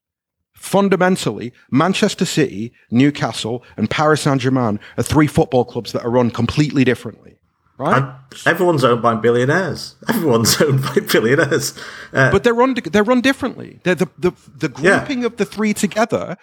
[0.54, 6.32] Fundamentally, Manchester City, Newcastle, and Paris Saint Germain are three football clubs that are run
[6.32, 7.38] completely differently.
[7.78, 8.02] Right?
[8.02, 9.96] And everyone's owned by billionaires.
[10.10, 11.78] Everyone's owned by billionaires.
[12.12, 13.80] Uh, but they're run they're run differently.
[13.84, 15.28] They're the the, the grouping yeah.
[15.28, 16.38] of the three together.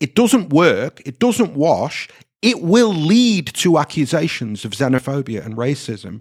[0.00, 1.00] It doesn't work.
[1.06, 2.08] It doesn't wash.
[2.42, 6.20] It will lead to accusations of xenophobia and racism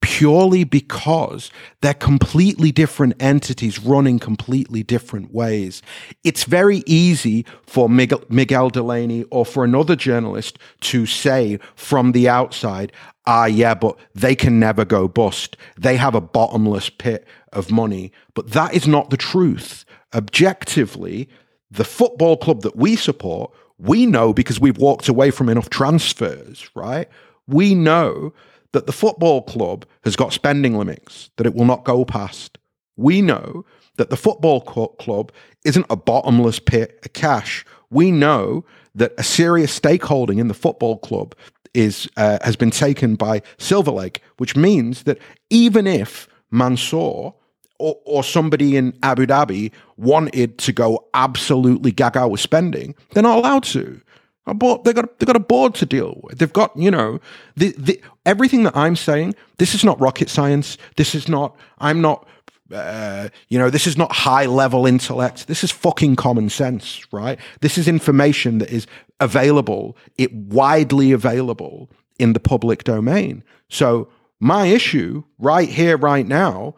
[0.00, 5.82] purely because they're completely different entities running completely different ways.
[6.24, 12.92] It's very easy for Miguel Delaney or for another journalist to say from the outside,
[13.26, 15.56] ah, yeah, but they can never go bust.
[15.76, 18.12] They have a bottomless pit of money.
[18.34, 19.84] But that is not the truth.
[20.14, 21.28] Objectively,
[21.70, 26.70] the football club that we support, we know because we've walked away from enough transfers,
[26.74, 27.08] right?
[27.46, 28.32] We know
[28.76, 32.58] that the football club has got spending limits that it will not go past.
[32.98, 33.64] We know
[33.96, 35.32] that the football club
[35.64, 37.64] isn't a bottomless pit of cash.
[37.88, 41.34] We know that a serious stakeholding in the football club
[41.72, 45.16] is uh, has been taken by Silver Lake, which means that
[45.48, 47.32] even if Mansour
[47.78, 53.38] or, or, somebody in Abu Dhabi wanted to go absolutely gaga with spending, they're not
[53.38, 54.02] allowed to.
[54.46, 56.38] Board, they got they got a board to deal with.
[56.38, 57.20] They've got you know
[57.56, 59.34] the, the everything that I'm saying.
[59.58, 60.78] This is not rocket science.
[60.96, 61.56] This is not.
[61.78, 62.26] I'm not.
[62.72, 65.46] Uh, you know, this is not high level intellect.
[65.46, 67.38] This is fucking common sense, right?
[67.60, 68.88] This is information that is
[69.20, 73.44] available, it widely available in the public domain.
[73.68, 74.08] So
[74.40, 76.74] my issue right here, right now,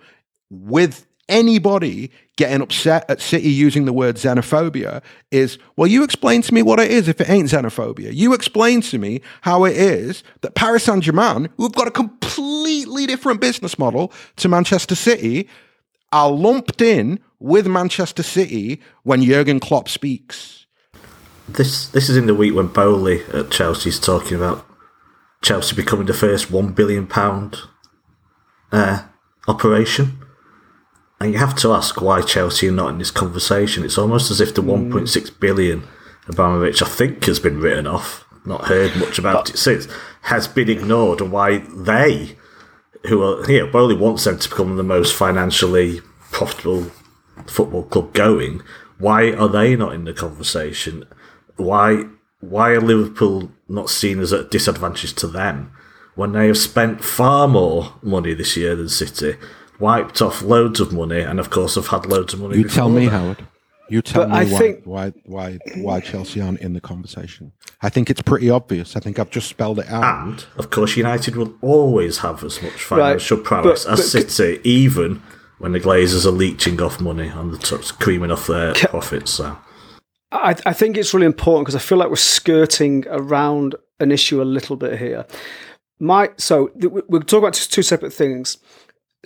[0.51, 6.55] with anybody getting upset at City using the word xenophobia is, well, you explain to
[6.55, 8.15] me what it is if it ain't xenophobia.
[8.15, 13.07] You explain to me how it is that Paris Saint Germain, who've got a completely
[13.07, 15.49] different business model to Manchester City,
[16.13, 20.67] are lumped in with Manchester City when Jurgen Klopp speaks.
[21.49, 24.67] This this is in the week when Boehly at Chelsea is talking about
[25.43, 27.57] Chelsea becoming the first one billion pound
[28.71, 29.05] uh,
[29.47, 30.18] operation.
[31.21, 33.85] And you have to ask why Chelsea are not in this conversation.
[33.85, 34.91] It's almost as if the mm.
[34.91, 35.83] 1.6 billion
[36.29, 38.25] Abramovich, I think, has been written off.
[38.45, 39.89] Not heard much about but, it since.
[40.23, 42.37] Has been ignored, and why they,
[43.07, 46.01] who are here, Boehly wants them to become the most financially
[46.31, 46.91] profitable
[47.47, 48.63] football club going.
[48.99, 51.05] Why are they not in the conversation?
[51.57, 52.05] Why
[52.41, 55.73] why are Liverpool not seen as a disadvantage to them
[56.15, 59.37] when they have spent far more money this year than City?
[59.81, 62.59] Wiped off loads of money, and of course, have had loads of money.
[62.59, 63.11] You tell me, that.
[63.11, 63.47] Howard.
[63.89, 67.53] You tell but me I why, think, why why why Chelsea aren't in the conversation.
[67.81, 68.97] I think it's pretty obvious.
[68.97, 70.27] I think I've just spelled it out.
[70.27, 74.31] And of course, United will always have as much financial right, prowess but, as but,
[74.31, 75.23] City, even
[75.59, 79.33] when the Glazers are leeching off money and the top, creaming off their ca- profits.
[79.33, 79.57] So.
[80.31, 84.43] I, I think it's really important because I feel like we're skirting around an issue
[84.43, 85.27] a little bit here.
[85.99, 88.59] My so we're talking about two separate things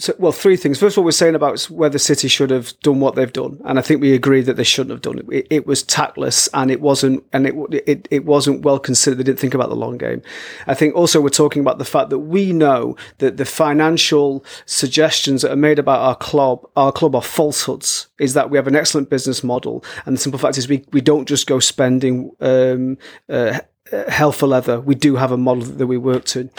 [0.03, 0.81] so, well, three things.
[0.81, 3.79] First, of all, we're saying about whether City should have done what they've done, and
[3.79, 5.27] I think we agree that they shouldn't have done it.
[5.31, 7.55] It, it was tactless, and it wasn't, and it,
[7.87, 9.19] it it wasn't well considered.
[9.19, 10.21] They didn't think about the long game.
[10.67, 15.43] I think also we're talking about the fact that we know that the financial suggestions
[15.43, 18.09] that are made about our club, our club, are falsehoods.
[18.19, 21.01] Is that we have an excellent business model, and the simple fact is we we
[21.01, 23.61] don't just go spending um, uh,
[24.09, 24.81] hell for leather.
[24.81, 26.51] We do have a model that we work to.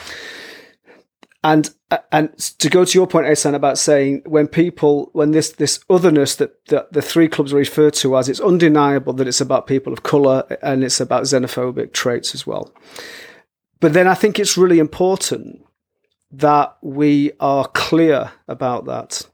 [1.43, 5.51] And uh, and to go to your point, Asan, about saying when people, when this
[5.51, 9.67] this otherness that, that the three clubs referred to as, it's undeniable that it's about
[9.67, 12.71] people of colour and it's about xenophobic traits as well.
[13.81, 15.65] But then I think it's really important
[16.31, 19.27] that we are clear about that.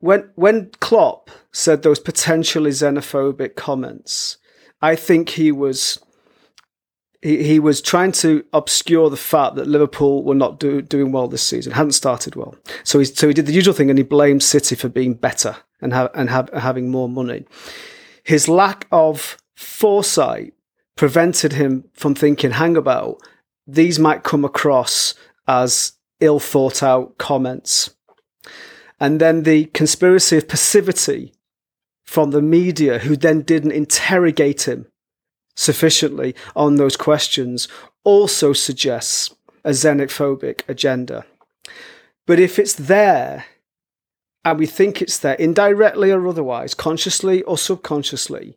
[0.00, 4.38] When when Klopp said those potentially xenophobic comments,
[4.80, 6.00] I think he was
[7.22, 11.28] he, he was trying to obscure the fact that Liverpool were not do, doing well
[11.28, 12.54] this season, hadn't started well.
[12.84, 15.56] So he, so he did the usual thing and he blamed City for being better
[15.80, 17.46] and, ha- and have, having more money.
[18.24, 20.52] His lack of foresight
[20.96, 23.18] prevented him from thinking, hang about,
[23.66, 25.14] these might come across
[25.46, 27.94] as ill thought out comments.
[29.00, 31.32] And then the conspiracy of passivity
[32.04, 34.86] from the media, who then didn't interrogate him
[35.54, 37.68] sufficiently on those questions
[38.04, 39.34] also suggests
[39.64, 41.24] a xenophobic agenda.
[42.26, 43.44] But if it's there,
[44.44, 48.56] and we think it's there, indirectly or otherwise, consciously or subconsciously,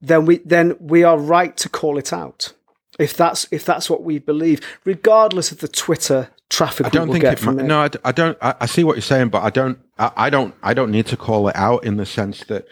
[0.00, 2.52] then we then we are right to call it out.
[2.98, 7.22] If that's if that's what we believe, regardless of the Twitter traffic I don't think
[7.22, 7.38] get it.
[7.38, 7.64] from it.
[7.64, 8.38] No, I, I don't.
[8.40, 9.78] I, I see what you're saying, but I don't.
[9.98, 10.54] I, I don't.
[10.62, 12.66] I don't need to call it out in the sense that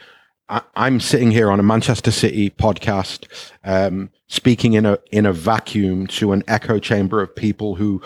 [0.49, 3.27] I, I'm sitting here on a Manchester City podcast,
[3.65, 8.03] um, speaking in a in a vacuum to an echo chamber of people who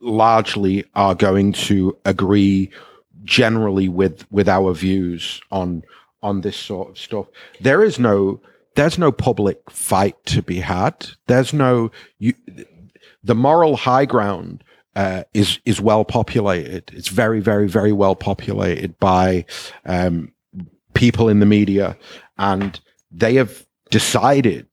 [0.00, 2.70] largely are going to agree
[3.24, 5.82] generally with with our views on
[6.22, 7.26] on this sort of stuff.
[7.60, 8.40] There is no
[8.76, 11.08] there's no public fight to be had.
[11.26, 12.34] There's no you
[13.22, 14.62] the moral high ground
[14.96, 16.92] uh, is is well populated.
[16.94, 19.44] It's very, very, very well populated by
[19.84, 20.32] um,
[20.94, 21.96] people in the media,
[22.38, 22.80] and
[23.10, 24.66] they have decided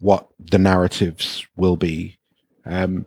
[0.00, 2.18] what the narratives will be.
[2.64, 3.06] Um,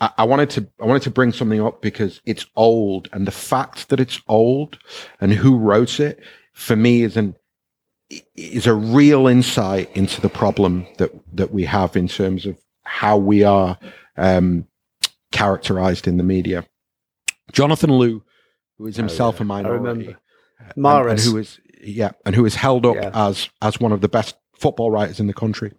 [0.00, 3.30] I, I wanted to I wanted to bring something up because it's old, and the
[3.32, 4.78] fact that it's old
[5.20, 6.20] and who wrote it
[6.52, 7.34] for me is an
[8.36, 13.16] is a real insight into the problem that that we have in terms of how
[13.16, 13.78] we are
[14.16, 14.66] um,
[15.32, 16.64] characterized in the media.
[17.52, 18.22] Jonathan Liew,
[18.78, 19.82] who is himself a minority,
[20.58, 20.76] and-
[21.26, 23.10] and who is yeah, and who is held up Yeah.
[23.14, 25.72] as as one of the best football writers in the country.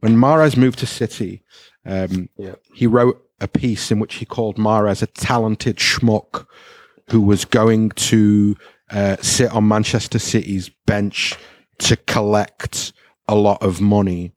[0.00, 1.42] When Mahrez moved to City,
[1.84, 2.54] um, Yeah.
[2.74, 6.46] he wrote a piece in which he called Mahrez a talented schmuck
[7.10, 8.56] who was going to
[8.90, 11.34] uh, sit on Manchester City's bench
[11.78, 12.92] to collect
[13.28, 14.32] a lot of money.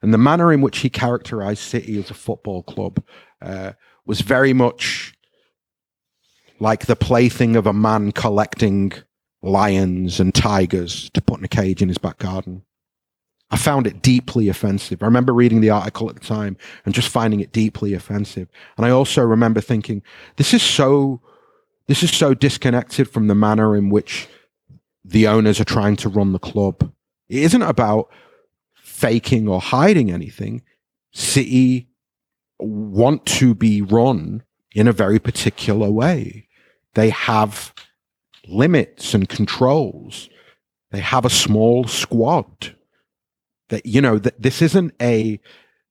[0.00, 3.02] And the manner in which he characterized City as a football club
[3.40, 3.72] uh,
[4.06, 5.14] was very much
[6.58, 8.92] like the plaything of a man collecting
[9.42, 12.62] lions and tigers to put in a cage in his back garden.
[13.50, 15.02] I found it deeply offensive.
[15.02, 18.48] I remember reading the article at the time and just finding it deeply offensive.
[18.76, 20.02] And I also remember thinking,
[20.36, 21.20] this is so,
[21.86, 24.26] this is so disconnected from the manner in which
[25.04, 26.92] the owners are trying to run the club.
[27.28, 28.08] It isn't about
[28.74, 30.62] faking or hiding anything.
[31.12, 31.88] City
[32.58, 36.48] want to be run in a very particular way.
[36.94, 37.74] They have
[38.48, 40.28] limits and controls.
[40.90, 42.74] They have a small squad.
[43.68, 45.40] That you know that this isn't a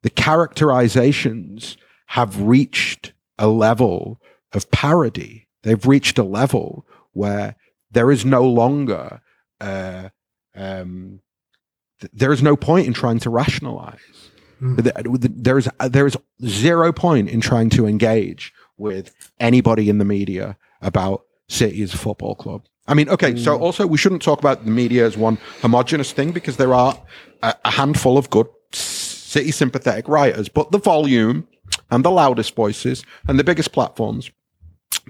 [0.03, 1.77] the characterizations
[2.07, 4.19] have reached a level
[4.53, 5.47] of parody.
[5.63, 7.55] They've reached a level where
[7.91, 9.21] there is no longer
[9.59, 10.09] uh,
[10.55, 11.21] um,
[11.99, 13.99] th- there is no point in trying to rationalize.
[14.77, 20.05] Th- There is there is zero point in trying to engage with anybody in the
[20.05, 22.63] media about City as a football club.
[22.87, 26.31] I mean, okay, so also we shouldn't talk about the media as one homogenous thing
[26.31, 26.97] because there are
[27.43, 31.47] a, a handful of good City sympathetic writers, but the volume
[31.89, 34.31] and the loudest voices and the biggest platforms,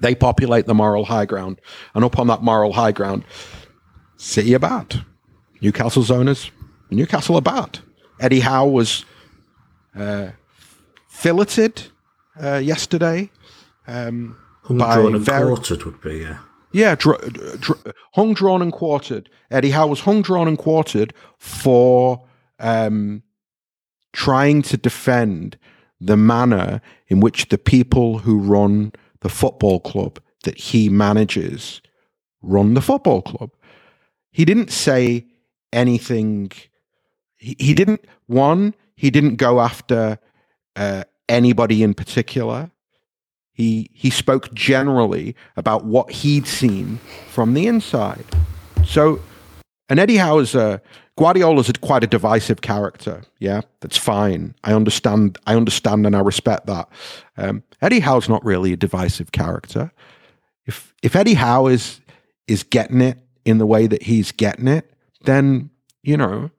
[0.02, 1.62] they populate the moral high ground.
[1.94, 3.24] And up on that moral high ground,
[4.18, 5.06] City are bad.
[5.62, 6.52] Newcastle's owners,
[6.89, 7.80] Newcastle are bad.
[8.20, 9.06] Eddie Howe was
[9.96, 10.30] uh,
[11.08, 11.84] filleted
[12.42, 13.30] uh, yesterday.
[13.88, 14.38] Um,
[14.72, 16.38] Hung, by drawn, and quartered would be, yeah.
[16.72, 19.30] yeah, dr- dr- hung, drawn, and quartered.
[19.49, 22.26] Eddie Howe was hung, drawn, and quartered for
[22.59, 23.24] um,
[24.13, 25.57] trying to defend
[25.99, 28.91] the manner in which the people who run
[29.22, 31.82] the football club that he manages
[32.41, 33.51] run the football club.
[34.32, 35.28] He didn't say
[35.72, 36.51] anything.
[37.38, 40.17] He, he didn't, one, he didn't go after
[40.76, 42.72] uh, anybody in particular.
[43.62, 46.99] He he spoke generally about what he'd seen
[47.30, 48.26] from the inside.
[48.84, 49.20] So,
[49.88, 50.80] and Eddie Howe's uh,
[51.16, 53.22] Guardiola's a, quite a divisive character.
[53.38, 54.55] Yeah, that's fine.
[54.64, 55.38] I understand.
[55.45, 56.89] I understand, and I respect that.
[57.38, 59.91] Um, Eddie Howe's not really a divisive character.
[60.66, 62.01] If if Eddie Howe is
[62.47, 64.91] is getting it in the way that he's getting it,
[65.26, 65.70] then
[66.01, 66.49] you know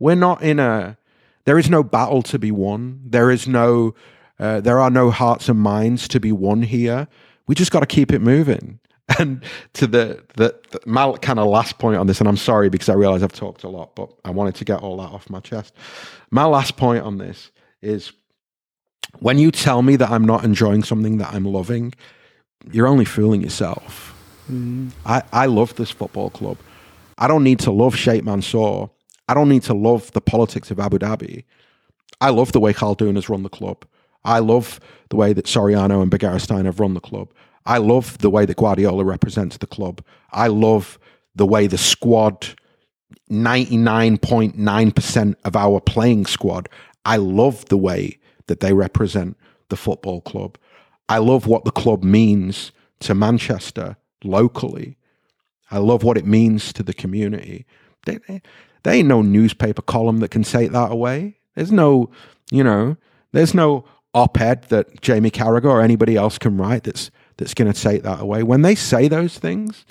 [0.00, 0.98] we're not in a.
[1.44, 3.00] There is no battle to be won.
[3.06, 3.94] There is no.
[4.38, 7.08] Uh, there are no hearts and minds to be won here.
[7.46, 8.80] We just got to keep it moving.
[9.18, 12.68] And to the the, the my kind of last point on this, and I'm sorry
[12.68, 15.30] because I realize I've talked a lot, but I wanted to get all that off
[15.30, 15.72] my chest.
[16.30, 18.12] My last point on this is
[19.20, 21.94] when you tell me that I'm not enjoying something that I'm loving,
[22.70, 24.14] you're only fooling yourself.
[25.06, 26.58] I, I love this football club.
[27.16, 28.90] I don't need to love Sheikh Mansour.
[29.28, 31.44] I don't need to love the politics of Abu Dhabi.
[32.20, 33.84] I love the way Khaldoon has run the club.
[34.28, 37.30] I love the way that Soriano and Begiristain have run the club.
[37.64, 40.04] I love the way that Guardiola represents the club.
[40.32, 40.98] I love
[41.34, 42.48] the way the squad,
[43.30, 46.68] 99.9% of our playing squad,
[47.06, 48.18] I love the way
[48.48, 49.38] that they represent
[49.70, 50.58] the football club.
[51.08, 52.70] I love what the club means
[53.00, 54.98] to Manchester locally.
[55.70, 57.64] I love what it means to the community.
[58.04, 58.18] They,
[58.82, 61.38] There ain't no newspaper column that can take that away.
[61.54, 62.10] There's no,
[62.50, 62.98] you know,
[63.32, 63.84] there's no
[64.14, 68.20] op-ed that Jamie Carragher or anybody else can write that's that's going to take that
[68.20, 68.42] away.
[68.42, 69.84] When they say those things,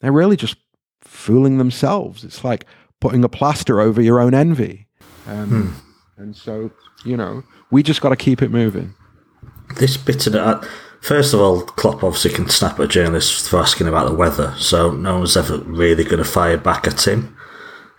[0.00, 0.56] they're really just
[1.00, 2.24] fooling themselves.
[2.24, 2.66] It's like
[3.00, 4.86] putting a plaster over your own envy.
[5.26, 6.22] Um, hmm.
[6.22, 6.70] And so,
[7.04, 8.94] you know, we just got to keep it moving.
[9.76, 10.68] This bit of that,
[11.00, 14.92] first of all, Klopp obviously can snap at journalists for asking about the weather, so
[14.92, 17.36] no one's ever really going to fire back at him.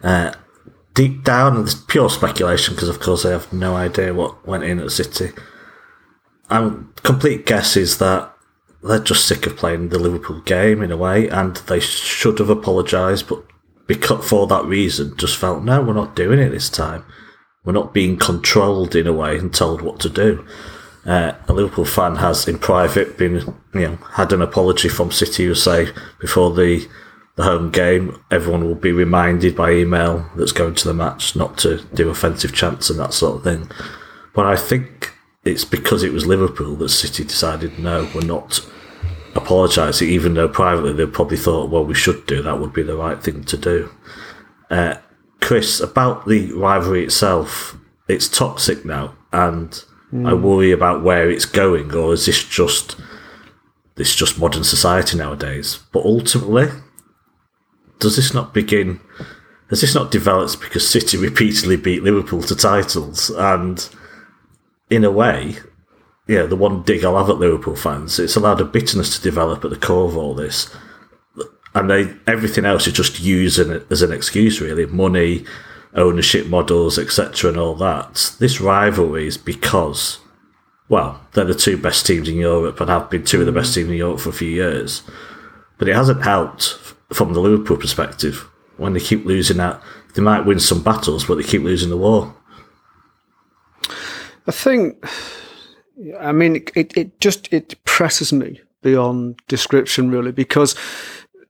[0.04, 0.34] Uh,
[0.96, 4.64] deep down, and it's pure speculation because, of course, I have no idea what went
[4.64, 5.32] in at City.
[6.50, 8.32] I'm complete guess is that
[8.82, 12.50] they're just sick of playing the Liverpool game in a way, and they should have
[12.50, 13.44] apologised, but
[13.88, 17.04] because for that reason, just felt no, we're not doing it this time.
[17.64, 20.46] We're not being controlled in a way and told what to do.
[21.06, 23.36] Uh, a Liverpool fan has in private been,
[23.74, 25.90] you know, had an apology from City who say
[26.20, 26.88] before the
[27.36, 31.58] the home game, everyone will be reminded by email that's going to the match not
[31.60, 33.70] to do offensive chants and that sort of thing.
[34.34, 35.14] But I think
[35.44, 38.66] it's because it was Liverpool that City decided no, we're not
[39.36, 42.96] apologising, even though privately they probably thought, well, we should do that would be the
[42.96, 43.90] right thing to do.
[44.70, 44.96] Uh,
[45.42, 47.78] Chris, about the rivalry itself,
[48.08, 49.70] it's toxic now, and
[50.12, 50.28] mm.
[50.28, 50.42] I hmm.
[50.42, 52.96] worry about where it's going, or is this just
[53.96, 55.80] this just modern society nowadays?
[55.92, 56.70] But ultimately,
[58.00, 59.00] does this not begin?
[59.70, 63.88] Has this not developed because City repeatedly beat Liverpool to titles, and
[64.90, 65.58] in a way,
[66.28, 69.64] yeah, the one dig I'll have at Liverpool fans, it's allowed a bitterness to develop
[69.64, 70.74] at the core of all this.
[71.74, 74.86] And they, everything else is just using it as an excuse, really.
[74.86, 75.46] Money,
[75.94, 78.34] ownership models, etc., and all that.
[78.40, 80.20] This rivalry is because,
[80.88, 83.72] well, they're the two best teams in Europe and have been two of the best
[83.72, 83.76] mm.
[83.76, 85.04] teams in Europe for a few years.
[85.78, 88.50] But it hasn't helped from the Liverpool perspective.
[88.78, 89.82] When they keep losing that,
[90.16, 92.36] they might win some battles, but they keep losing the war.
[94.48, 95.04] I think
[96.20, 100.76] I mean, it, it just it presses me beyond description, really, because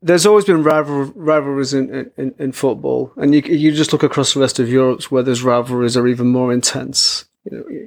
[0.01, 4.33] there's always been rival, rivalries in, in, in, football, and you you just look across
[4.33, 7.25] the rest of Europe where those rivalries are even more intense,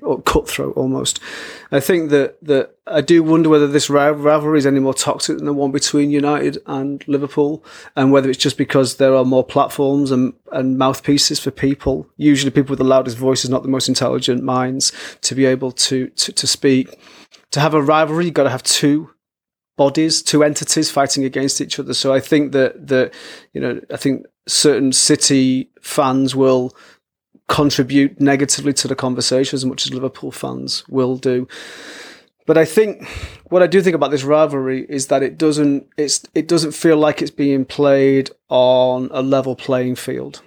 [0.02, 1.20] or cutthroat almost.
[1.72, 5.46] I think that that I do wonder whether this rivalry is any more toxic than
[5.46, 7.64] the one between United and Liverpool,
[7.96, 12.50] and whether it's just because there are more platforms and, and mouthpieces for people, usually
[12.50, 14.92] people with the loudest voices, not the most intelligent minds,
[15.22, 16.98] to be able to to, to speak.
[17.52, 19.10] To have a rivalry, you've got to have two
[19.76, 21.94] bodies, two entities fighting against each other.
[21.94, 23.14] So I think that that
[23.52, 26.74] you know, I think certain city fans will
[27.48, 31.48] contribute negatively to the conversation as much as Liverpool fans will do.
[32.48, 33.06] But I think
[33.50, 36.96] what I do think about this rivalry is that it doesn't it's it doesn't feel
[36.96, 40.40] like it's being played on a level playing field.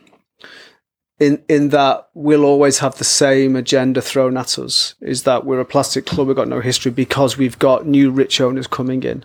[1.19, 5.59] In in that we'll always have the same agenda thrown at us is that we're
[5.59, 9.23] a plastic club, we've got no history because we've got new rich owners coming in.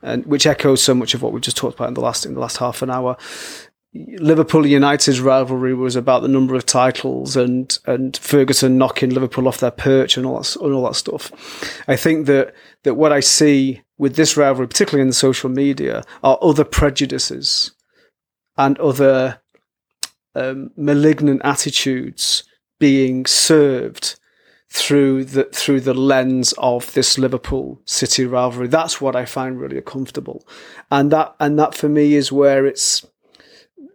[0.00, 2.32] And which echoes so much of what we've just talked about in the last in
[2.32, 3.18] the last half an hour.
[3.94, 9.58] Liverpool United's rivalry was about the number of titles and and Ferguson knocking Liverpool off
[9.58, 11.30] their perch and all that and all that stuff.
[11.86, 16.02] I think that that what I see with this rivalry, particularly in the social media,
[16.24, 17.70] are other prejudices
[18.56, 19.40] and other
[20.34, 22.42] um, malignant attitudes
[22.80, 24.18] being served
[24.68, 28.66] through the through the lens of this Liverpool City rivalry.
[28.66, 30.44] That's what I find really uncomfortable,
[30.90, 33.06] and that and that for me is where it's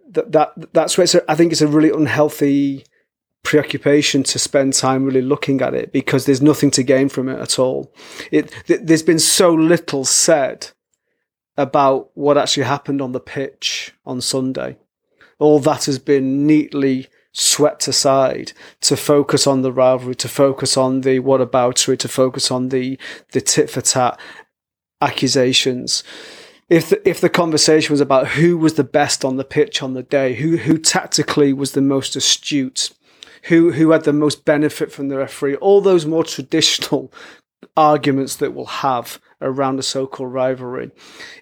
[0.09, 2.85] that, that that's where a, I think it's a really unhealthy
[3.43, 7.39] preoccupation to spend time really looking at it because there's nothing to gain from it
[7.39, 7.93] at all.
[8.31, 10.71] It th- there's been so little said
[11.57, 14.77] about what actually happened on the pitch on Sunday.
[15.39, 21.01] All that has been neatly swept aside to focus on the rivalry, to focus on
[21.01, 22.99] the what about it, to focus on the
[23.31, 24.19] the tit for tat
[25.01, 26.03] accusations
[26.69, 29.93] if the, if the conversation was about who was the best on the pitch on
[29.93, 32.91] the day, who who tactically was the most astute,
[33.43, 37.11] who who had the most benefit from the referee, all those more traditional
[37.77, 40.91] arguments that we'll have around a so-called rivalry.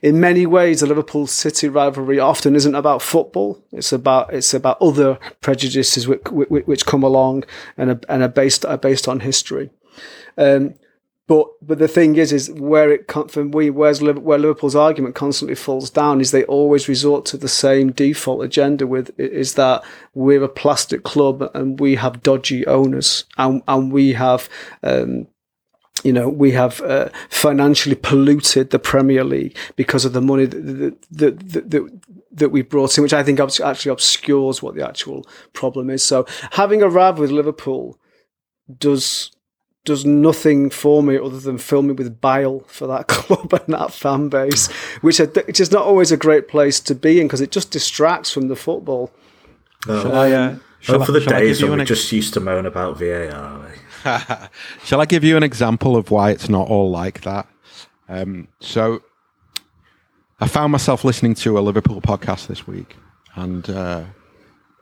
[0.03, 3.61] In many ways, the Liverpool City rivalry often isn't about football.
[3.71, 7.43] It's about it's about other prejudices which, which, come along
[7.75, 9.71] and are, and are based are based on history.
[10.37, 10.75] Um,
[11.27, 15.55] but but the thing is, is where it from we where's where Liverpool's argument constantly
[15.55, 20.43] falls down is they always resort to the same default agenda with is that we're
[20.43, 24.49] a plastic club and we have dodgy owners and and we have
[24.83, 25.27] um,
[26.03, 30.95] you know, we have uh, financially polluted the Premier League because of the money that,
[31.09, 32.01] that, that,
[32.31, 36.03] that we brought in, which I think actually obscures what the actual problem is.
[36.03, 37.97] So having a rab with Liverpool
[38.77, 39.31] does
[39.87, 43.91] does nothing for me other than fill me with bile for that club and that
[43.91, 44.67] fan base,
[45.01, 47.71] which, I, which is not always a great place to be in because it just
[47.71, 49.11] distracts from the football.
[49.85, 52.33] Shall I, uh, shall Oh, for the shall days you when we ex- just used
[52.35, 53.65] to moan about VAR.
[54.05, 54.47] eh?
[54.83, 57.47] Shall I give you an example of why it's not all like that?
[58.07, 59.01] Um, so,
[60.39, 62.95] I found myself listening to a Liverpool podcast this week,
[63.35, 64.03] and uh,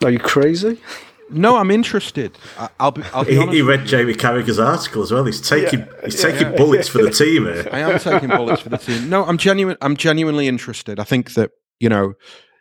[0.04, 0.80] Are you crazy?
[1.30, 2.38] no, I'm interested.
[2.58, 5.26] I, I'll be, I'll be He, he read Jamie Carragher's article as well.
[5.26, 7.68] He's taking he's taking bullets for the team here.
[7.72, 9.10] I am taking bullets for the team.
[9.10, 9.78] No, I'm genuine.
[9.82, 11.00] I'm genuinely interested.
[11.00, 12.14] I think that you know,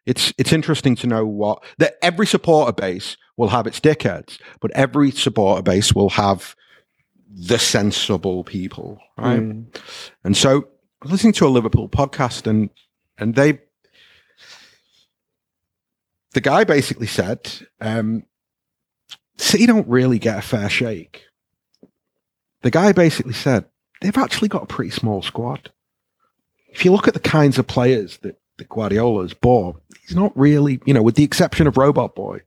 [0.07, 4.71] it's it's interesting to know what that every supporter base will have its dickheads, but
[4.73, 6.55] every supporter base will have
[7.35, 9.41] the sensible people, right?
[10.23, 10.69] And so,
[11.05, 12.71] listening to a Liverpool podcast, and
[13.19, 13.61] and they,
[16.33, 18.25] the guy basically said, um,
[19.37, 21.25] City don't really get a fair shake.
[22.63, 23.67] The guy basically said
[24.01, 25.71] they've actually got a pretty small squad.
[26.69, 30.81] If you look at the kinds of players that, that Guardiola's bought, he's not really,
[30.87, 32.41] you know, with the exception of Robot Boy,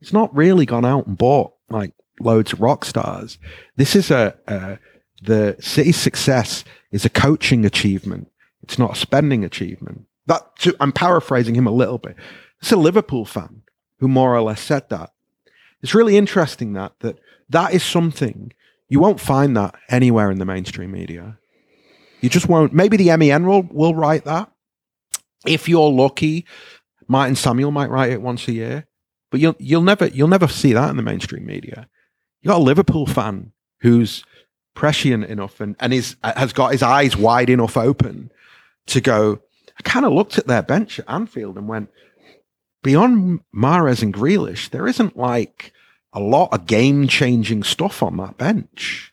[0.00, 3.38] he's not really gone out and bought like loads of rock stars.
[3.76, 4.78] This is a, a
[5.22, 8.30] the City's success is a coaching achievement.
[8.62, 10.04] It's not a spending achievement.
[10.26, 10.42] That
[10.80, 12.16] I'm paraphrasing him a little bit.
[12.60, 13.62] It's a Liverpool fan
[13.98, 15.10] who more or less said that.
[15.82, 17.18] It's really interesting that that
[17.48, 18.52] that is something
[18.88, 21.38] you won't find that anywhere in the mainstream media.
[22.20, 22.72] You just won't.
[22.72, 24.50] Maybe the MEN will will write that.
[25.46, 26.46] If you're lucky,
[27.06, 28.86] Martin Samuel might write it once a year,
[29.30, 31.88] but you'll you'll never you'll never see that in the mainstream media.
[32.42, 34.24] You got a Liverpool fan who's
[34.74, 38.30] prescient enough and and is has got his eyes wide enough open
[38.86, 39.40] to go.
[39.78, 41.88] I kind of looked at their bench at Anfield and went,
[42.88, 45.74] beyond Mahrez and Grealish, there isn't like
[46.14, 49.12] a lot of game changing stuff on that bench.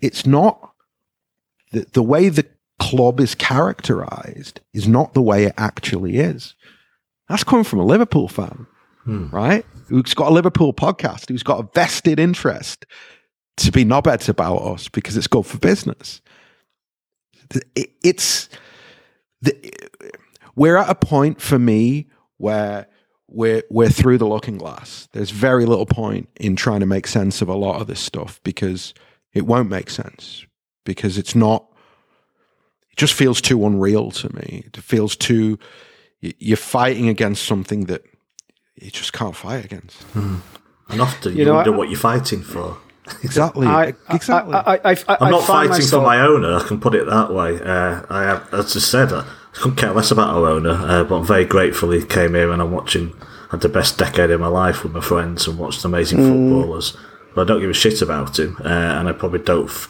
[0.00, 0.72] It's not
[1.70, 2.46] the, the way the
[2.78, 6.54] club is characterized is not the way it actually is.
[7.28, 8.66] That's coming from a Liverpool fan,
[9.04, 9.28] hmm.
[9.28, 9.66] right?
[9.88, 12.86] Who's got a Liverpool podcast, who's got a vested interest
[13.58, 16.22] to be knobheads about us because it's good for business.
[17.76, 18.48] It- It's
[19.42, 19.52] the,
[20.56, 22.06] we're at a point for me
[22.38, 22.86] where
[23.30, 25.08] we're we're through the looking glass.
[25.12, 28.40] There's very little point in trying to make sense of a lot of this stuff
[28.44, 28.92] because
[29.32, 30.44] it won't make sense
[30.84, 31.66] because it's not.
[32.90, 34.64] It just feels too unreal to me.
[34.66, 35.58] It feels too.
[36.20, 38.02] You're fighting against something that
[38.76, 40.04] you just can't fight against.
[40.14, 42.76] And often you, You know, wonder I- what you're fighting for.
[43.24, 43.66] Exactly.
[43.66, 44.54] I, exactly.
[44.54, 46.54] I, I, I, I, I'm not find fighting myself- for my owner.
[46.56, 47.60] I can put it that way.
[47.60, 51.16] Uh, I have, as I said, I couldn't care less about our owner, uh, but
[51.16, 53.14] I'm very grateful he came here and I'm watching.
[53.50, 56.96] Had the best decade of my life with my friends and watched amazing footballers.
[57.34, 59.64] But I don't give a shit about him, uh, and I probably don't.
[59.68, 59.88] f-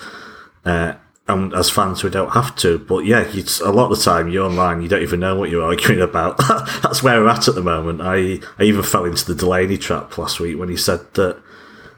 [0.64, 0.94] Uh,
[1.28, 2.78] and as fans, we don't have to.
[2.78, 5.50] But yeah, it's, a lot of the time you're online, you don't even know what
[5.50, 6.38] you're arguing about.
[6.82, 8.00] That's where we're at at the moment.
[8.00, 11.36] I I even fell into the Delaney trap last week when he said that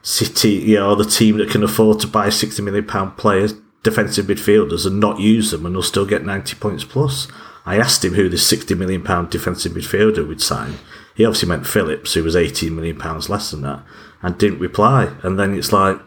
[0.02, 3.54] City, you know, the team that can afford to buy sixty million pound players,
[3.84, 7.28] defensive midfielders, and not use them, and they'll still get ninety points plus.
[7.64, 10.74] I asked him who the sixty million pound defensive midfielder would sign.
[11.14, 13.82] He obviously meant Phillips, who was eighteen million pounds less than that,
[14.22, 15.12] and didn't reply.
[15.22, 15.98] And then it's like,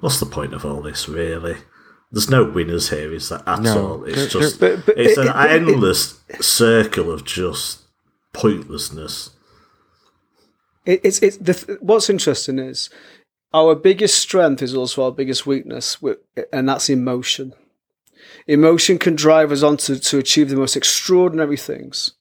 [0.00, 1.56] what's the point of all this, really?
[2.10, 3.86] There's no winners here, is that at No.
[3.88, 4.04] all?
[4.04, 7.80] It's just there- But- but it's it- an it- it- endless circle of just
[8.32, 9.30] pointlessness.
[10.84, 12.90] It, it's it's the, what's interesting is
[13.54, 15.96] our biggest strength is also our biggest weakness,
[16.52, 17.52] and that's emotion.
[18.46, 22.12] Emotion can drive us on to, to achieve the most extraordinary things.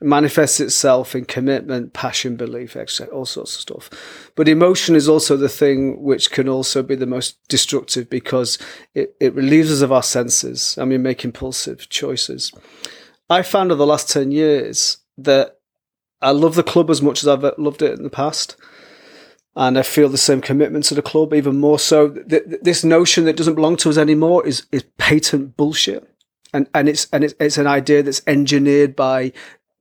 [0.00, 4.30] It manifests itself in commitment, passion, belief, etc., all sorts of stuff.
[4.34, 8.58] But emotion is also the thing which can also be the most destructive because
[8.94, 12.52] it, it relieves us of our senses and we make impulsive choices.
[13.30, 15.58] I found over the last 10 years that
[16.20, 18.56] I love the club as much as I've loved it in the past.
[19.54, 22.08] And I feel the same commitment to the club, even more so.
[22.08, 26.08] Th- th- this notion that doesn't belong to us anymore is, is patent bullshit.
[26.54, 29.32] And, and it's, and it's, it's an idea that's engineered by,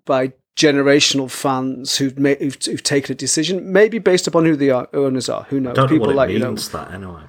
[0.06, 4.72] by generational fans who've made, who've, who've taken a decision, maybe based upon who the
[4.94, 5.44] owners are.
[5.44, 5.76] Who knows?
[5.76, 7.22] Don't know People it like, you know, that anyway.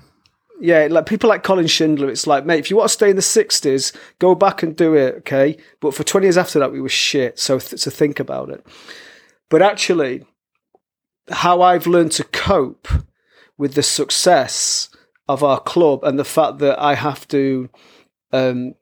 [0.60, 3.16] yeah, like people like Colin Shindler, it's like, mate, if you want to stay in
[3.16, 5.56] the 60s, go back and do it, okay?
[5.78, 7.38] But for 20 years after that, we were shit.
[7.38, 8.66] So th- to think about it.
[9.48, 10.24] But actually,
[11.32, 12.88] how I've learned to cope
[13.58, 14.88] with the success
[15.28, 17.68] of our club and the fact that I have to
[18.32, 18.74] um,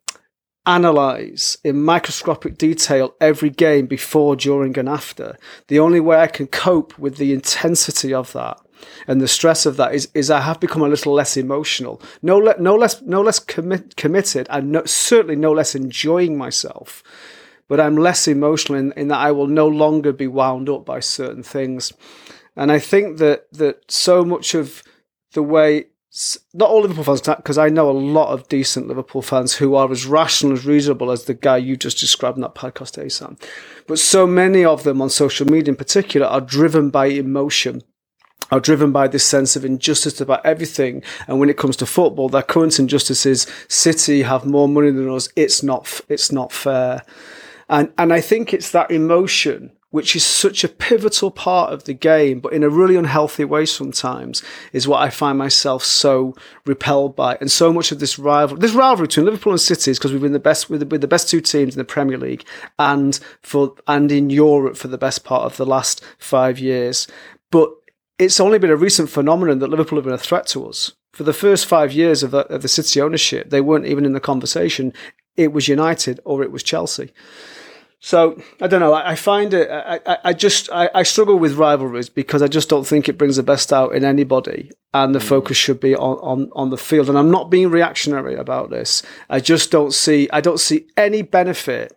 [0.66, 5.36] analyze in microscopic detail every game before, during, and after.
[5.68, 8.60] The only way I can cope with the intensity of that
[9.06, 12.38] and the stress of that is is I have become a little less emotional, no
[12.38, 17.02] le- no less no less commit- committed, and no, certainly no less enjoying myself.
[17.68, 21.00] But I'm less emotional in, in that I will no longer be wound up by
[21.00, 21.92] certain things,
[22.56, 24.82] and I think that that so much of
[25.32, 25.86] the way
[26.52, 29.90] not all Liverpool fans, because I know a lot of decent Liverpool fans who are
[29.92, 33.38] as rational, as reasonable as the guy you just described in that podcast, Asan.
[33.86, 37.82] But so many of them on social media in particular are driven by emotion
[38.50, 41.02] are driven by this sense of injustice about everything.
[41.28, 45.08] And when it comes to football, their current injustice is City have more money than
[45.08, 45.28] us.
[45.36, 47.02] It's not, it's not fair.
[47.68, 51.92] And, and I think it's that emotion which is such a pivotal part of the
[51.92, 56.34] game, but in a really unhealthy way sometimes, is what I find myself so
[56.64, 57.36] repelled by.
[57.40, 60.22] And so much of this rival, this rivalry between Liverpool and City is because we've
[60.22, 62.44] been the best with the, with the best two teams in the Premier League
[62.78, 67.08] and for and in Europe for the best part of the last five years.
[67.50, 67.70] But
[68.18, 70.92] it's only been a recent phenomenon that Liverpool have been a threat to us.
[71.12, 74.12] For the first five years of the, of the City ownership, they weren't even in
[74.12, 74.92] the conversation.
[75.36, 77.12] It was United or it was Chelsea.
[78.00, 78.94] So I don't know.
[78.94, 79.70] I, I find it.
[79.70, 83.18] I, I, I just I, I, struggle with rivalries because I just don't think it
[83.18, 85.28] brings the best out in anybody, and the mm.
[85.28, 87.10] focus should be on, on on the field.
[87.10, 89.02] And I'm not being reactionary about this.
[89.28, 90.30] I just don't see.
[90.32, 91.94] I don't see any benefit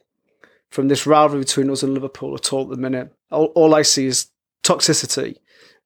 [0.69, 3.13] from this rivalry between us and Liverpool at all at the minute.
[3.31, 4.27] All, all I see is
[4.63, 5.37] toxicity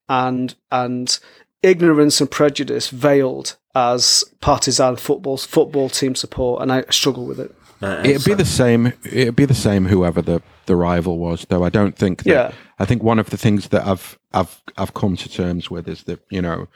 [0.09, 1.19] and and
[1.61, 7.53] ignorance and prejudice veiled as partisan football football team support, and I struggle with it.
[7.81, 8.93] Uh, it'd be the same.
[9.03, 11.63] It'd be the same whoever the, the rival was, though.
[11.63, 12.23] I don't think.
[12.23, 12.51] That, yeah.
[12.79, 16.03] I think one of the things that I've I've I've come to terms with is
[16.03, 16.67] that you know,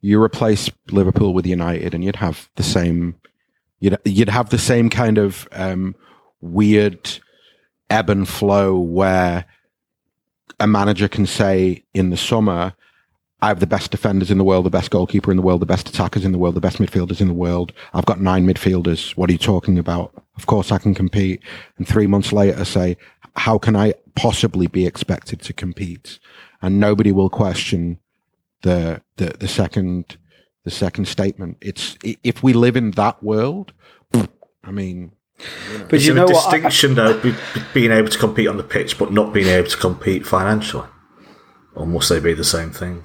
[0.00, 3.16] you replace Liverpool with United, and you'd have the same.
[3.80, 5.94] You'd you'd have the same kind of um,
[6.40, 7.18] weird
[7.90, 9.44] ebb and flow where
[10.60, 12.74] a manager can say in the summer,
[13.40, 15.66] I have the best defenders in the world, the best goalkeeper in the world, the
[15.66, 17.72] best attackers in the world, the best midfielders in the world.
[17.94, 19.16] I've got nine midfielders.
[19.16, 20.12] What are you talking about?
[20.36, 21.42] Of course I can compete.
[21.76, 22.96] And three months later say,
[23.36, 26.18] how can I possibly be expected to compete?
[26.60, 28.00] And nobody will question
[28.62, 30.16] the, the, the second,
[30.64, 31.58] the second statement.
[31.60, 33.72] It's, if we live in that world,
[34.64, 35.12] I mean,
[35.70, 35.86] you know.
[35.88, 37.22] But you know a distinction what?
[37.22, 37.34] though,
[37.72, 40.88] being able to compete on the pitch, but not being able to compete financially,
[41.76, 43.04] or must they be the same thing?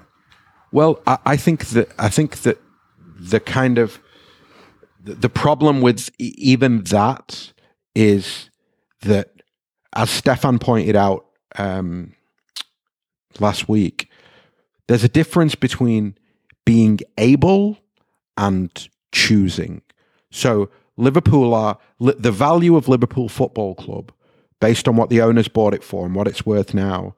[0.74, 2.58] Well, I, I think that I think that
[3.20, 4.00] the kind of
[5.00, 7.54] the problem with even that
[7.96, 8.50] is
[9.02, 9.30] that,
[9.96, 11.26] as Stefan pointed out
[11.58, 12.14] um,
[13.40, 14.10] last week,
[14.88, 16.18] there's a difference between
[16.66, 17.78] being able
[18.36, 19.84] and choosing.
[20.32, 24.12] So Liverpool are the value of Liverpool Football Club,
[24.60, 27.16] based on what the owners bought it for and what it's worth now,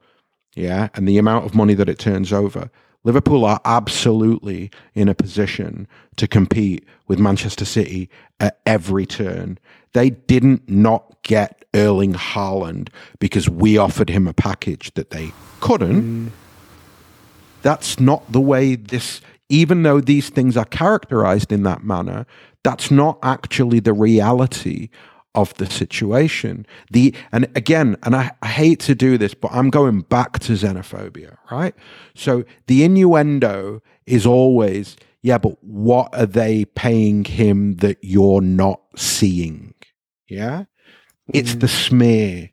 [0.54, 2.70] yeah, and the amount of money that it turns over.
[3.06, 5.86] Liverpool are absolutely in a position
[6.16, 9.58] to compete with Manchester City at every turn.
[9.92, 12.88] They didn't not get Erling Haaland
[13.20, 16.02] because we offered him a package that they couldn't.
[16.02, 16.30] Mm.
[17.62, 22.26] That's not the way this, even though these things are characterized in that manner,
[22.64, 24.88] that's not actually the reality
[25.36, 26.66] of the situation.
[26.90, 30.52] The and again, and I, I, hate to do this, but I'm going back to
[30.54, 31.74] xenophobia, right?
[32.14, 38.80] So the innuendo is always, yeah, but what are they paying him that you're not
[38.96, 39.74] seeing?
[40.28, 40.64] Yeah.
[41.32, 41.86] It's the mm.
[41.86, 42.50] smear.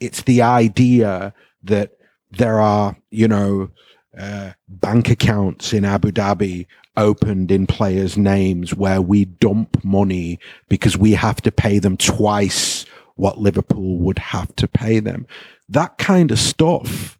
[0.00, 1.92] It's the idea that
[2.30, 3.70] there are, you know,
[4.18, 6.66] uh, bank accounts in Abu Dhabi
[6.96, 10.38] opened in players' names where we dump money
[10.68, 12.84] because we have to pay them twice
[13.16, 15.26] what Liverpool would have to pay them.
[15.68, 17.18] That kind of stuff,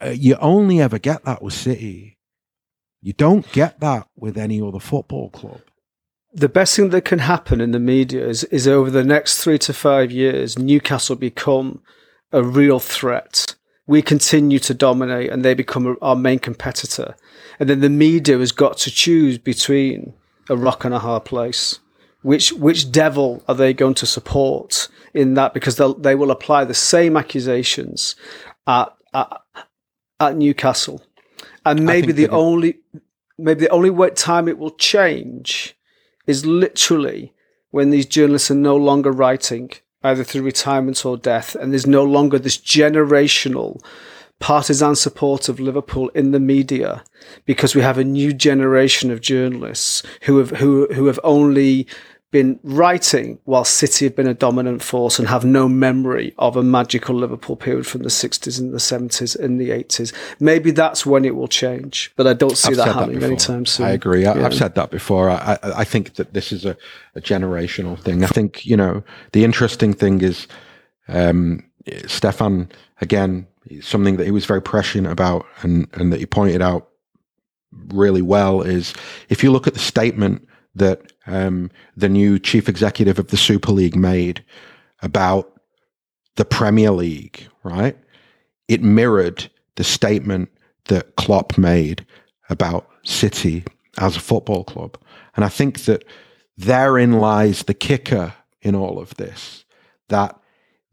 [0.00, 2.18] uh, you only ever get that with City.
[3.00, 5.60] You don't get that with any other football club.
[6.32, 9.58] The best thing that can happen in the media is, is over the next three
[9.60, 11.82] to five years, Newcastle become
[12.32, 17.14] a real threat we continue to dominate and they become our main competitor.
[17.58, 20.14] And then the media has got to choose between
[20.48, 21.80] a rock and a hard place.
[22.22, 25.54] Which which devil are they going to support in that?
[25.54, 28.16] Because they they will apply the same accusations
[28.66, 29.40] at at,
[30.18, 31.02] at Newcastle,
[31.64, 32.78] and maybe the only
[33.38, 35.76] maybe the only time it will change
[36.26, 37.32] is literally
[37.70, 39.70] when these journalists are no longer writing
[40.02, 43.82] either through retirement or death, and there's no longer this generational
[44.38, 47.02] partisan support of Liverpool in the media
[47.46, 51.86] because we have a new generation of journalists who have who who have only
[52.32, 56.62] been writing while City have been a dominant force and have no memory of a
[56.62, 60.12] magical Liverpool period from the 60s and the 70s and the 80s.
[60.40, 63.28] Maybe that's when it will change, but I don't see I've that happening before.
[63.28, 63.86] anytime soon.
[63.86, 64.26] I agree.
[64.26, 64.44] I, Yeah.
[64.44, 65.30] I've said that before.
[65.30, 66.76] I, I, I think that this is a,
[67.14, 68.24] a generational thing.
[68.24, 70.46] I think, you know, the interesting thing is,
[71.08, 71.64] um,
[72.06, 72.68] Stefan,
[73.00, 73.46] again,
[73.80, 76.88] something that he was very prescient about and, and that he pointed out
[77.88, 78.94] really well is
[79.28, 83.72] if you look at the statement that um, the new chief executive of the Super
[83.72, 84.44] League made
[85.02, 85.60] about
[86.36, 87.96] the Premier League, right?
[88.68, 90.50] It mirrored the statement
[90.86, 92.06] that Klopp made
[92.48, 93.64] about City
[93.98, 94.98] as a football club.
[95.34, 96.04] And I think that
[96.56, 99.64] therein lies the kicker in all of this
[100.08, 100.38] that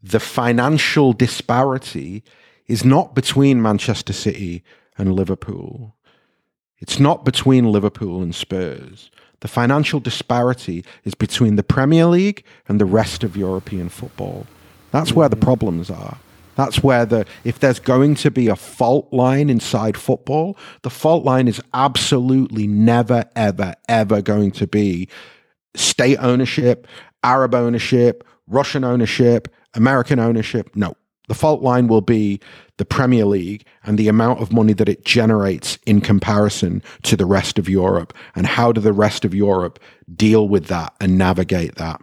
[0.02, 2.22] the financial disparity
[2.66, 4.62] is not between Manchester City
[4.96, 5.94] and Liverpool.
[6.78, 9.10] It's not between Liverpool and Spurs.
[9.40, 14.46] The financial disparity is between the Premier League and the rest of European football.
[14.90, 15.42] That's where the mm.
[15.42, 16.18] problems are.
[16.56, 21.24] That's where the if there's going to be a fault line inside football, the fault
[21.24, 25.08] line is absolutely never ever ever going to be
[25.74, 26.86] state ownership,
[27.22, 30.74] Arab ownership, Russian ownership, American ownership.
[30.76, 30.94] No.
[31.28, 32.40] The fault line will be
[32.76, 37.24] the Premier League and the amount of money that it generates in comparison to the
[37.26, 38.12] rest of Europe.
[38.34, 39.78] And how do the rest of Europe
[40.14, 42.00] deal with that and navigate that?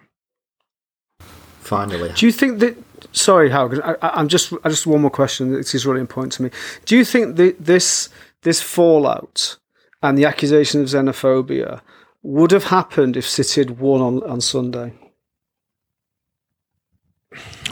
[1.60, 2.76] Finally, Do you think that?
[3.14, 3.82] Sorry, Howard.
[3.82, 4.54] I, I- I'm just.
[4.64, 5.52] I just one more question.
[5.54, 6.50] This is really important to me.
[6.86, 8.10] Do you think that this
[8.42, 9.58] this fallout
[10.02, 11.82] and the accusation of xenophobia
[12.24, 14.94] would have happened if City had won on, on Sunday?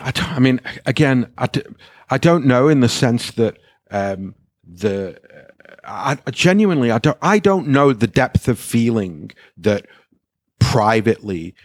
[0.02, 1.64] I, don't, I mean, again, I, d-
[2.10, 3.58] I don't know in the sense that
[3.92, 4.36] um,
[4.66, 5.20] the
[5.84, 9.86] I, I genuinely I don't I don't know the depth of feeling that
[10.60, 11.56] privately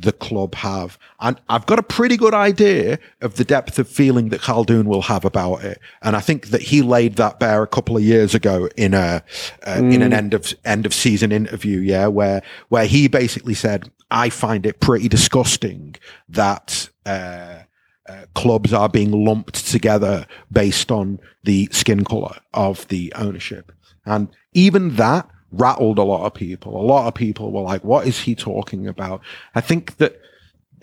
[0.00, 4.28] the club have, and I've got a pretty good idea of the depth of feeling
[4.28, 7.66] that Khaldoon will have about it, and I think that he laid that bare a
[7.66, 9.24] couple of years ago in a
[9.66, 13.90] uh, in an end of end of season interview, yeah, where where he basically said,
[14.10, 15.96] "I find it pretty disgusting
[16.28, 17.62] that." Uh,
[18.08, 23.70] uh, clubs are being lumped together based on the skin color of the ownership.
[24.06, 26.80] And even that rattled a lot of people.
[26.80, 29.20] A lot of people were like, what is he talking about?
[29.54, 30.20] I think that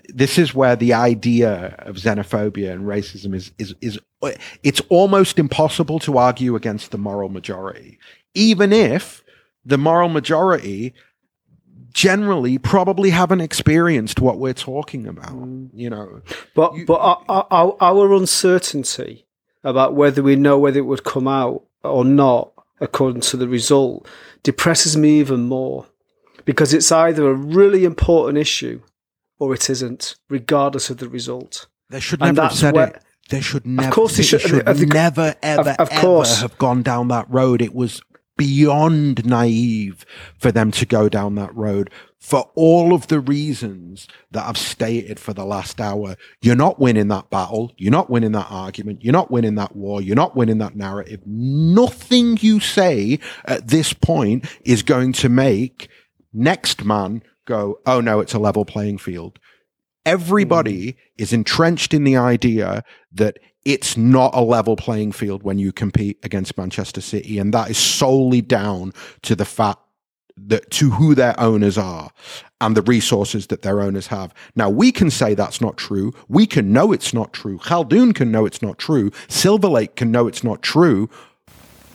[0.09, 3.99] this is where the idea of xenophobia and racism is, is, is,
[4.63, 7.97] it's almost impossible to argue against the moral majority,
[8.34, 9.23] even if
[9.65, 10.93] the moral majority
[11.96, 15.70] generally probably haven't experienced what we're talking about, mm.
[15.74, 16.22] you know.
[16.54, 19.26] But but our, our, our uncertainty
[19.64, 24.08] about whether we know whether it would come out or not, according to the result,
[24.43, 25.88] depresses me even more
[26.43, 28.82] because it's either a really important issue
[29.39, 31.68] or it isn't, regardless of the result.
[31.89, 33.02] They should never have said where- it.
[33.30, 33.88] They should never.
[33.88, 36.34] Of course they should- should of the- never, ever, of course.
[36.34, 37.60] ever have gone down that road.
[37.62, 38.02] It was
[38.38, 40.05] beyond naive
[40.38, 45.19] for them to go down that road for all of the reasons that I've stated
[45.19, 46.15] for the last hour.
[46.41, 47.71] You're not winning that battle.
[47.77, 49.03] You're not winning that argument.
[49.03, 50.01] You're not winning that war.
[50.01, 51.21] You're not winning that narrative.
[51.25, 55.89] Nothing you say at this point is going to make
[56.33, 59.39] next man go, oh no, it's a level playing field
[60.05, 60.95] everybody mm.
[61.17, 66.20] is entrenched in the idea that it's not a level playing field when you compete
[66.24, 67.39] against Manchester City.
[67.39, 68.93] And that is solely down
[69.24, 69.80] to the fact
[70.38, 72.11] that to who their owners are
[72.61, 74.34] and the resources that their owners have.
[74.55, 76.13] Now we can say that's not true.
[76.28, 77.57] We can know it's not true.
[77.59, 79.11] Khaldoon can know it's not true.
[79.28, 81.09] Silver Lake can know it's not true.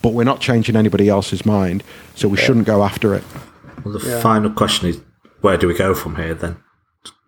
[0.03, 3.23] But we're not changing anybody else's mind, so we shouldn't go after it.
[3.85, 4.99] Well, the final question is
[5.43, 6.57] where do we go from here then?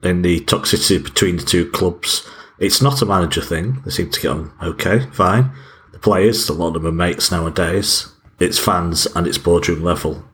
[0.03, 2.27] In the toxicity between the two clubs,
[2.63, 3.83] it's not a manager thing.
[3.85, 5.51] They seem to get on okay, fine.
[5.93, 8.09] The players, a lot of them are mates nowadays.
[8.39, 10.25] It's fans and it's boardroom level,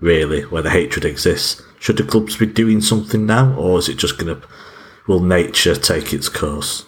[0.00, 1.60] really, where the hatred exists.
[1.80, 4.46] Should the clubs be doing something now, or is it just going to,
[5.08, 6.86] will nature take its course?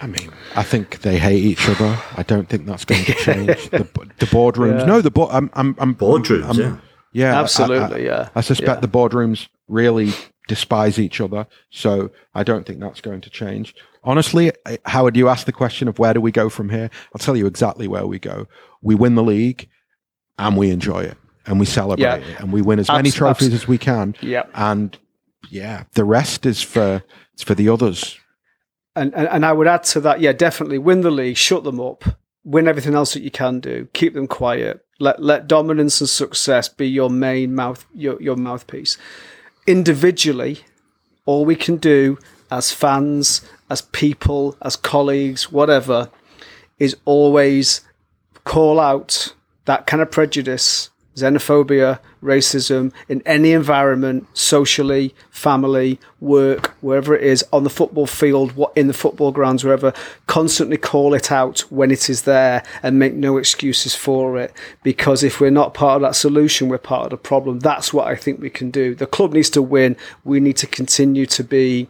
[0.00, 1.98] I mean, I think they hate each other.
[2.16, 3.68] I don't think that's going to change.
[3.70, 3.86] the,
[4.18, 6.76] the boardrooms, no, the bo- I'm, I'm, I'm Boardrooms, I'm- yeah.
[7.12, 8.28] yeah, Absolutely, I, yeah.
[8.34, 10.12] I suspect the boardrooms really
[10.50, 13.74] despise each other, so I don't think that's going to change.
[14.02, 14.50] Honestly,
[14.84, 16.90] Howard, you asked the question of where do we go from here?
[17.14, 18.46] I'll tell you exactly where we go.
[18.82, 19.68] We win the league,
[20.38, 22.16] and we enjoy it, and we celebrate Yeah.
[22.16, 24.14] it, and we win as many trophies abs- as we can.
[24.20, 24.50] Yep.
[24.54, 24.98] and
[25.48, 27.02] yeah, the rest is for
[27.34, 28.18] it's for the others.
[28.96, 31.80] And, and and I would add to that, yeah, definitely win the league, shut them
[31.80, 32.02] up,
[32.44, 36.68] win everything else that you can do, keep them quiet, let let dominance and success
[36.68, 38.98] be your main mouth your your mouthpiece.
[39.66, 40.60] Individually,
[41.26, 42.18] all we can do
[42.50, 46.10] as fans, as people, as colleagues, whatever,
[46.78, 47.82] is always
[48.44, 49.34] call out
[49.66, 57.44] that kind of prejudice, xenophobia, racism in any environment, socially, family, work, wherever it is,
[57.52, 59.92] on the football field, what in the football grounds, wherever,
[60.26, 64.52] constantly call it out when it is there and make no excuses for it.
[64.82, 67.60] Because if we're not part of that solution, we're part of the problem.
[67.60, 68.94] That's what I think we can do.
[68.94, 69.96] The club needs to win.
[70.24, 71.88] We need to continue to be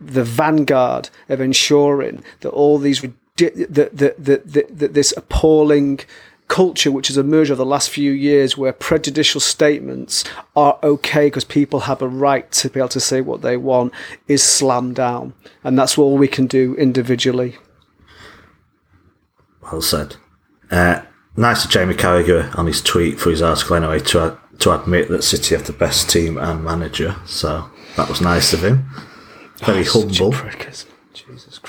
[0.00, 3.02] the vanguard of ensuring that all these
[3.36, 6.00] that, that, that, that, this appalling
[6.48, 10.24] culture which has emerged over the last few years where prejudicial statements
[10.54, 13.92] are okay because people have a right to be able to say what they want
[14.28, 15.32] is slammed down.
[15.64, 17.56] And that's all we can do individually.
[19.62, 20.16] Well said.
[20.70, 21.02] Uh,
[21.36, 25.22] nice of Jamie Carragher on his tweet for his article anyway to, to admit that
[25.22, 27.16] City have the best team and manager.
[27.24, 28.90] So that was nice of him.
[29.60, 30.34] Very oh, humble.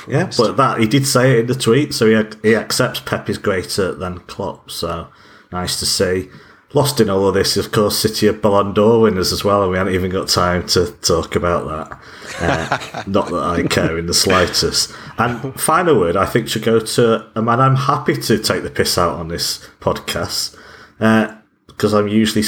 [0.06, 0.39] Christ.
[0.39, 3.30] Yeah, but that he did say it in the tweet, so he he accepts Pep
[3.30, 4.72] is greater than Klopp.
[4.72, 5.08] So
[5.51, 6.30] nice to see.
[6.76, 9.72] Lost in all of this, of course, City of Ballon d'Or winners as well, and
[9.72, 11.99] we haven't even got time to talk about that.
[12.41, 14.91] Uh, not that I care in the slightest.
[15.20, 18.72] And final word, I think, should go to a man I'm happy to take the
[18.72, 20.58] piss out on this podcast
[20.99, 21.36] uh,
[21.68, 22.43] because I'm usually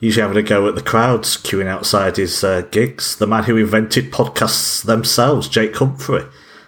[0.00, 3.16] usually having a go at the crowds queuing outside his uh, gigs.
[3.16, 6.24] The man who invented podcasts themselves, Jake Humphrey.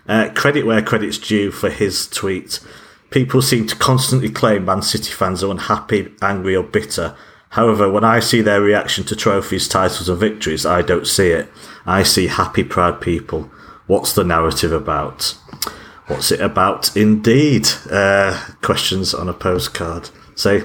[0.09, 2.61] Uh, credit where credit's due for his tweet.
[3.11, 7.14] People seem to constantly claim Man City fans are unhappy, angry, or bitter.
[7.50, 11.48] However, when I see their reaction to trophies, titles, and victories, I don't see it.
[11.86, 13.50] I see happy, proud people.
[13.86, 15.36] What's the narrative about?
[16.06, 17.68] What's it about indeed?
[17.90, 20.11] Uh, questions on a postcard.
[20.34, 20.64] Say,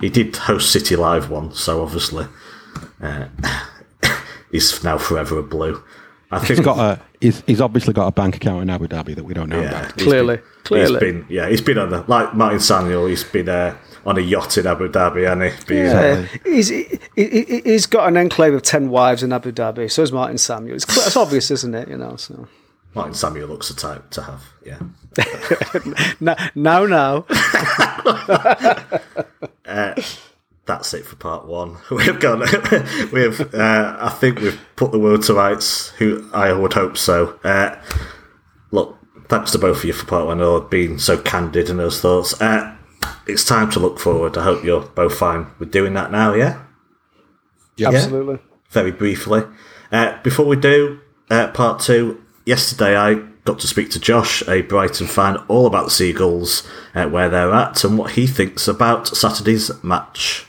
[0.00, 2.26] he did host City Live once, so obviously
[3.02, 3.28] uh,
[4.50, 5.82] he's now forever a blue.
[6.30, 7.00] I think he's got a.
[7.20, 9.68] He's, he's obviously got a bank account in Abu Dhabi that we don't know yeah,
[9.68, 9.96] about.
[9.96, 13.06] Clearly, been, clearly, he's been yeah, he's been on the like Martin Samuel.
[13.06, 15.74] He's been uh, on a yacht in Abu Dhabi, and he?
[15.74, 19.90] yeah, he's he, he's got an enclave of ten wives in Abu Dhabi.
[19.90, 20.76] So is Martin Samuel.
[20.76, 21.88] It's, it's obvious, isn't it?
[21.88, 22.46] You know, so.
[22.94, 24.78] Martin Samuel looks the type to have, yeah.
[26.20, 27.26] no, no, no.
[29.66, 29.94] uh,
[30.68, 31.78] that's it for part one.
[31.90, 32.40] We've gone.
[33.12, 33.54] we've.
[33.54, 35.88] Uh, I think we've put the world to rights.
[35.98, 37.40] Who I would hope so.
[37.42, 37.74] Uh,
[38.70, 38.96] look,
[39.28, 40.40] thanks to both of you for part one.
[40.40, 42.40] Or being so candid in those thoughts.
[42.40, 42.76] Uh,
[43.26, 44.36] it's time to look forward.
[44.36, 46.34] I hope you're both fine with doing that now.
[46.34, 46.62] Yeah.
[47.76, 48.38] Yeah, absolutely.
[48.70, 49.44] Very briefly,
[49.92, 51.00] uh, before we do
[51.30, 53.14] uh, part two, yesterday I
[53.44, 57.54] got to speak to Josh, a Brighton fan, all about the Seagulls, uh, where they're
[57.54, 60.44] at, and what he thinks about Saturday's match.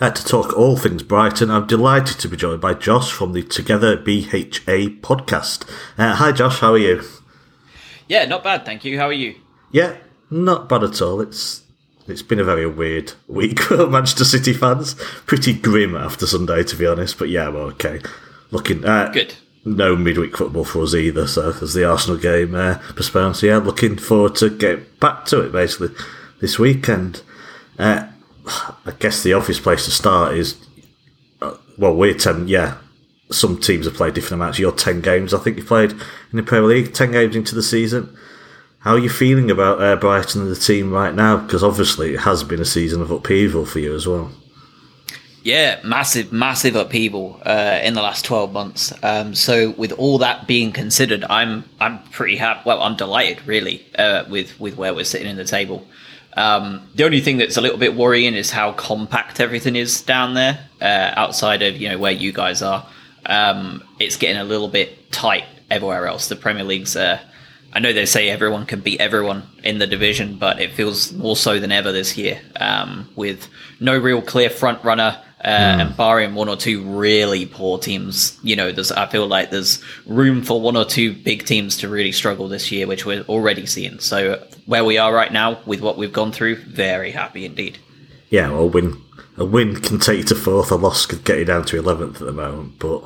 [0.00, 3.42] Uh, to talk all things Brighton, I'm delighted to be joined by Josh from the
[3.42, 5.68] Together BHA podcast.
[5.98, 7.02] Uh, hi, Josh, how are you?
[8.06, 8.96] Yeah, not bad, thank you.
[8.96, 9.34] How are you?
[9.72, 9.96] Yeah,
[10.30, 11.20] not bad at all.
[11.20, 11.64] It's
[12.06, 14.94] it's been a very weird week for Manchester City fans.
[15.26, 17.18] Pretty grim after Sunday, to be honest.
[17.18, 18.00] But yeah, well, okay.
[18.52, 19.34] Looking uh, good
[19.64, 21.26] no midweek football for us either.
[21.26, 25.40] So as the Arsenal game uh, postponed, so yeah, looking forward to get back to
[25.40, 25.94] it basically
[26.40, 27.22] this weekend.
[27.78, 28.06] Uh,
[28.48, 30.56] I guess the obvious place to start is
[31.40, 32.48] uh, well, we're ten.
[32.48, 32.78] Yeah,
[33.30, 34.58] some teams have played different amounts.
[34.58, 36.94] You're ten games, I think you played in the Premier League.
[36.94, 38.16] Ten games into the season.
[38.80, 41.36] How are you feeling about uh, Brighton and the team right now?
[41.36, 44.30] Because obviously it has been a season of upheaval for you as well.
[45.42, 48.92] Yeah, massive, massive upheaval uh, in the last twelve months.
[49.02, 52.60] Um, so, with all that being considered, I'm I'm pretty happy.
[52.66, 55.86] Well, I'm delighted, really, uh, with with where we're sitting in the table.
[56.38, 60.34] Um, the only thing that's a little bit worrying is how compact everything is down
[60.34, 62.86] there, uh, outside of you know where you guys are.
[63.26, 66.28] Um, it's getting a little bit tight everywhere else.
[66.28, 66.94] The Premier League's.
[66.94, 67.18] Uh,
[67.72, 71.36] I know they say everyone can beat everyone in the division, but it feels more
[71.36, 73.48] so than ever this year, um, with
[73.80, 75.80] no real clear front runner uh, mm.
[75.80, 79.82] and barring one or two really poor teams, you know, there's I feel like there's
[80.06, 83.66] room for one or two big teams to really struggle this year, which we're already
[83.66, 84.00] seeing.
[84.00, 87.78] So where we are right now with what we've gone through, very happy indeed.
[88.30, 89.02] Yeah, well, a win
[89.36, 90.72] a win can take you to fourth.
[90.72, 92.78] A loss could get you down to eleventh at the moment.
[92.80, 93.04] But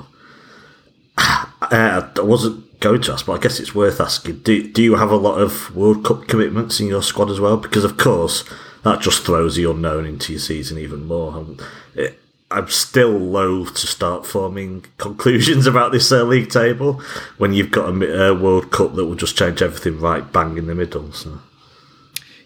[1.18, 4.38] uh, I wasn't going to ask, but I guess it's worth asking.
[4.38, 7.58] Do do you have a lot of World Cup commitments in your squad as well?
[7.58, 8.44] Because of course
[8.84, 11.44] that just throws the unknown into your season even more.
[11.94, 12.18] It,
[12.52, 17.00] I'm still loath to start forming conclusions about this uh, league table
[17.38, 20.66] when you've got a, a, World Cup that will just change everything right bang in
[20.66, 21.12] the middle.
[21.12, 21.38] So.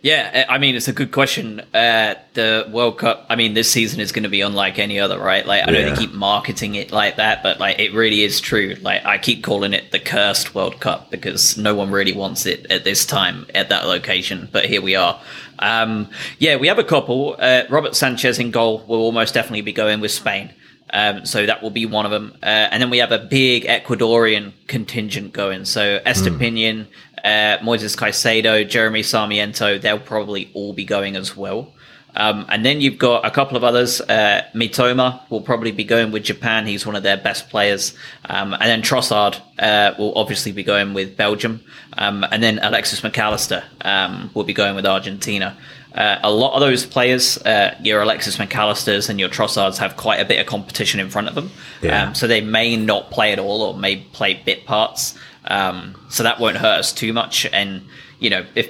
[0.07, 1.59] Yeah, I mean it's a good question.
[1.75, 5.19] Uh, the World Cup, I mean, this season is going to be unlike any other,
[5.19, 5.45] right?
[5.45, 5.91] Like I know Yeah.
[5.91, 8.77] they keep marketing it like that, but like it really is true.
[8.81, 12.71] Like I keep calling it the cursed World Cup because no one really wants it
[12.71, 14.49] at this time at that location.
[14.53, 15.21] But here we are.
[15.59, 17.35] Um, yeah, we have a couple.
[17.37, 20.51] Uh, Robert Sanchez in goal will almost definitely be going with Spain.
[20.93, 22.33] Um, so that will be one of them.
[22.45, 25.65] Uh, and then we have a big Ecuadorian contingent going.
[25.65, 26.87] So Estupiñán,
[27.27, 31.73] uh, Moises Caicedo, Jeremy Sarmiento, they'll probably all be going as well.
[32.15, 34.01] Um, and then you've got a couple of others.
[34.01, 36.67] Uh, Mitoma will probably be going with Japan.
[36.67, 37.95] He's one of their best players.
[38.25, 41.61] Um, and then Trossard uh, will obviously be going with Belgium.
[41.99, 45.59] Um, and then Alexis Mac Allister um, will be going with Argentina.
[45.95, 49.97] Uh, a lot of those players, uh, your Alexis Mac Allisters and your Trossards, have
[49.97, 51.51] quite a bit of competition in front of them.
[51.83, 52.09] Yeah.
[52.09, 55.19] Um, so they may not play at all or may play bit parts.
[55.49, 57.47] Um, so that won't hurt us too much.
[57.53, 57.83] And,
[58.19, 58.69] you know, if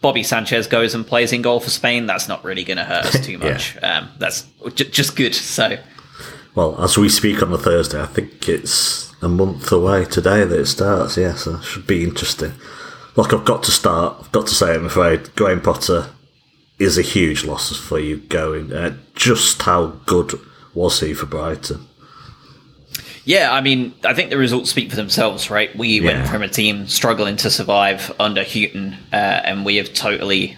[0.00, 3.06] Bobby Sanchez goes and plays in goal for Spain, that's not really going to hurt
[3.06, 3.52] us too Yeah.
[3.52, 3.76] much.
[3.82, 5.34] um, that's j- just good.
[5.34, 5.78] So,
[6.54, 10.58] Well, as we speak on the Thursday, I think it's a month away today that
[10.60, 11.16] it starts.
[11.16, 12.52] Yeah, so it should be interesting.
[13.16, 14.16] Look, I've got to start.
[14.20, 16.10] I've got to say, I'm afraid Graham Potter
[16.78, 18.72] is a huge loss for you going.
[18.72, 20.40] Uh, just how good
[20.72, 21.86] was he for Brighton?
[23.30, 25.70] Yeah, I mean, I think the results speak for themselves, right?
[25.78, 30.56] We went from a team struggling to survive under Hughton, uh, and we have totally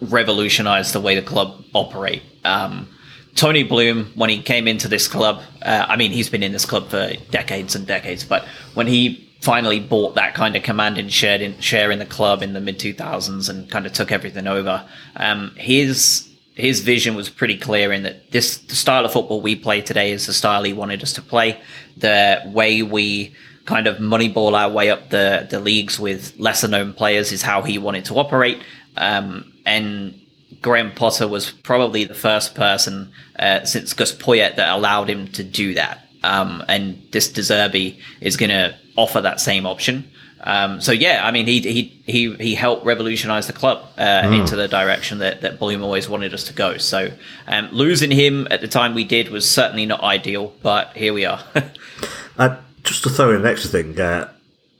[0.00, 2.22] revolutionized the way the club operate.
[2.44, 2.88] Um,
[3.36, 6.64] Tony Bloom, when he came into this club, uh, I mean, he's been in this
[6.64, 8.44] club for decades and decades, but
[8.74, 12.42] when he finally bought that kind of command and shared in, share in the club
[12.42, 16.27] in the mid 2000s and kind of took everything over, um, his
[16.58, 20.10] his vision was pretty clear in that this the style of football we play today
[20.10, 21.58] is the style he wanted us to play.
[21.96, 23.34] The way we
[23.64, 27.62] kind of moneyball our way up the the leagues with lesser known players is how
[27.62, 28.60] he wanted to operate.
[28.96, 30.20] Um, and
[30.60, 35.44] Graham Potter was probably the first person uh, since Gus Poyet that allowed him to
[35.44, 36.08] do that.
[36.24, 40.10] Um, and this De Zerbi is going to offer that same option.
[40.40, 44.56] Um, so yeah, I mean, he he he he helped revolutionize the club uh, into
[44.56, 46.76] the direction that that Bloom always wanted us to go.
[46.78, 47.10] So
[47.46, 51.24] um, losing him at the time we did was certainly not ideal, but here we
[51.24, 51.42] are.
[52.38, 54.30] Uh, just to throw in an extra thing, uh,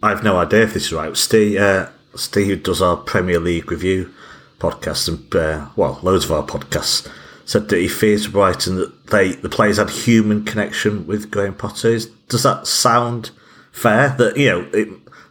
[0.01, 1.17] I have no idea if this is right.
[1.17, 4.15] Steve, uh, Steve who does our Premier League review
[4.61, 7.11] podcast and uh, well, loads of our podcasts,
[7.45, 11.99] said that he fears Brighton that they the players had human connection with Graham Potter.
[12.29, 13.31] Does that sound
[13.73, 14.11] fair?
[14.11, 14.89] That you know it,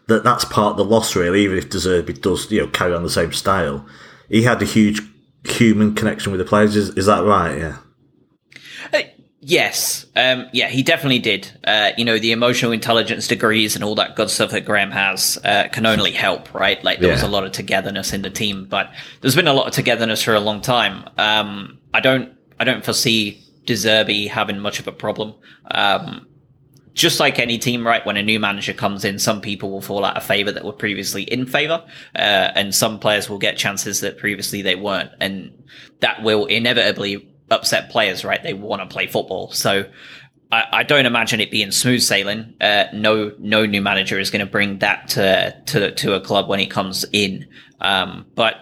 [0.07, 1.43] that that's part of the loss, really.
[1.43, 3.85] Even if De Zerbi does you know carry on the same style,
[4.29, 5.01] he had a huge
[5.43, 6.75] human connection with the players.
[6.75, 7.57] Is, is that right?
[7.57, 7.77] Yeah.
[8.93, 9.01] Uh,
[9.41, 11.51] yes, um, yeah, he definitely did.
[11.63, 15.37] Uh, you know, the emotional intelligence degrees and all that good stuff that Graham has
[15.43, 16.81] uh, can only help, right?
[16.83, 18.91] Like there was a lot of togetherness in the team, but
[19.21, 21.09] there's been a lot of togetherness for a long time.
[21.17, 25.35] Um, I don't, I don't foresee De Zerbi having much of a problem.
[25.69, 26.27] Um,
[26.97, 28.03] just like any team, right?
[28.05, 30.73] When a new manager comes in, some people will fall out of favor that were
[30.73, 31.85] previously in favor,
[32.15, 35.63] uh, and some players will get chances that previously they weren't, and
[35.99, 38.41] that will inevitably upset players, right?
[38.41, 39.85] They want to play football, so
[40.51, 42.55] I, I don't imagine it being smooth sailing.
[42.59, 46.49] Uh, no, no new manager is going to bring that to to to a club
[46.49, 47.47] when he comes in.
[47.79, 48.55] Um, but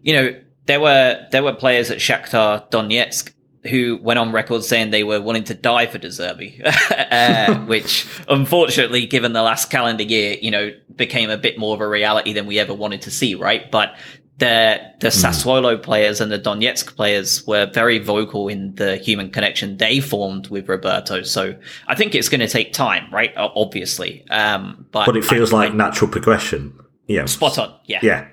[0.00, 3.32] you know, there were there were players at Shakhtar Donetsk
[3.64, 6.60] who went on record saying they were wanting to die for De Zerbi,
[7.10, 11.80] uh, which unfortunately, given the last calendar year, you know, became a bit more of
[11.80, 13.70] a reality than we ever wanted to see, right?
[13.70, 13.94] But
[14.38, 19.76] the the Sassuolo players and the Donetsk players were very vocal in the human connection
[19.76, 21.22] they formed with Roberto.
[21.22, 21.54] So
[21.86, 23.32] I think it's going to take time, right?
[23.36, 26.72] Obviously, um, but But it feels I- like I- natural progression.
[27.06, 27.26] Yeah.
[27.26, 27.74] spot on.
[27.84, 28.26] Yeah, Yeah.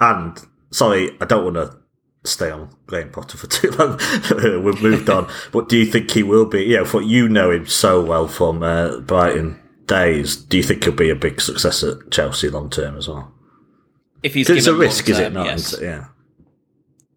[0.00, 0.38] And
[0.70, 1.76] sorry, I don't want to
[2.26, 3.98] stay on Graham Potter for too long.
[4.64, 5.28] We've moved on.
[5.52, 6.62] But do you think he will be?
[6.64, 10.36] You know, for you know him so well from uh, Brighton days.
[10.36, 13.32] Do you think he'll be a big success at Chelsea long term as well?
[14.22, 15.46] If he's it's a risk, is it not?
[15.46, 15.72] yes.
[15.74, 15.82] It?
[15.82, 16.04] Yeah.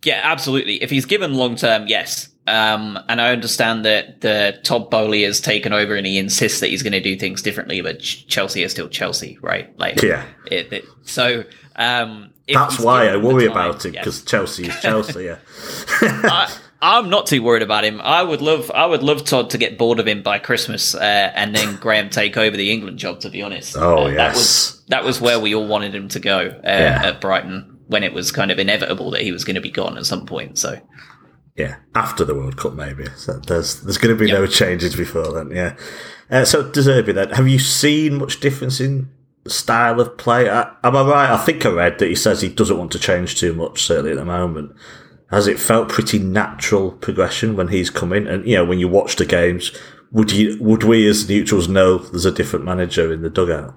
[0.05, 0.81] Yeah, absolutely.
[0.81, 2.29] If he's given long term, yes.
[2.47, 6.67] Um, and I understand that the Todd Boehly has taken over and he insists that
[6.69, 9.77] he's going to do things differently, but Ch- Chelsea is still Chelsea, right?
[9.77, 10.25] Like, Yeah.
[10.49, 11.43] It, it- so
[11.75, 14.03] um, That's why I worry about it yes.
[14.03, 15.25] because Chelsea is Chelsea.
[15.25, 15.37] Yeah.
[16.01, 17.99] I, I'm not too worried about him.
[18.01, 20.99] I would love, I would love Todd to get bored of him by Christmas, uh,
[21.35, 23.19] and then Graham take over the England job.
[23.21, 24.83] To be honest, Oh, Uh, that was yes.
[24.87, 27.01] that was where we all wanted him to go uh, Yeah.
[27.03, 29.97] at Brighton when it was kind of inevitable that he was going to be gone
[29.97, 30.57] at some point.
[30.57, 30.79] So.
[31.57, 33.05] Yeah, after the World Cup, maybe.
[33.17, 35.51] So there's there's going to be no changes before then.
[35.51, 35.75] Yeah.
[36.31, 39.09] Uh, so De Zerbi, then, have you seen much difference in
[39.47, 40.49] style of play?
[40.49, 41.31] Am I right?
[41.31, 44.11] I think I read that he says he doesn't want to change too much, certainly
[44.11, 44.75] at the moment.
[45.31, 48.27] Has it felt pretty natural progression when he's come in?
[48.27, 49.71] And you know, when you watch the games,
[50.11, 53.75] would you would we as neutrals know there's a different manager in the dugout?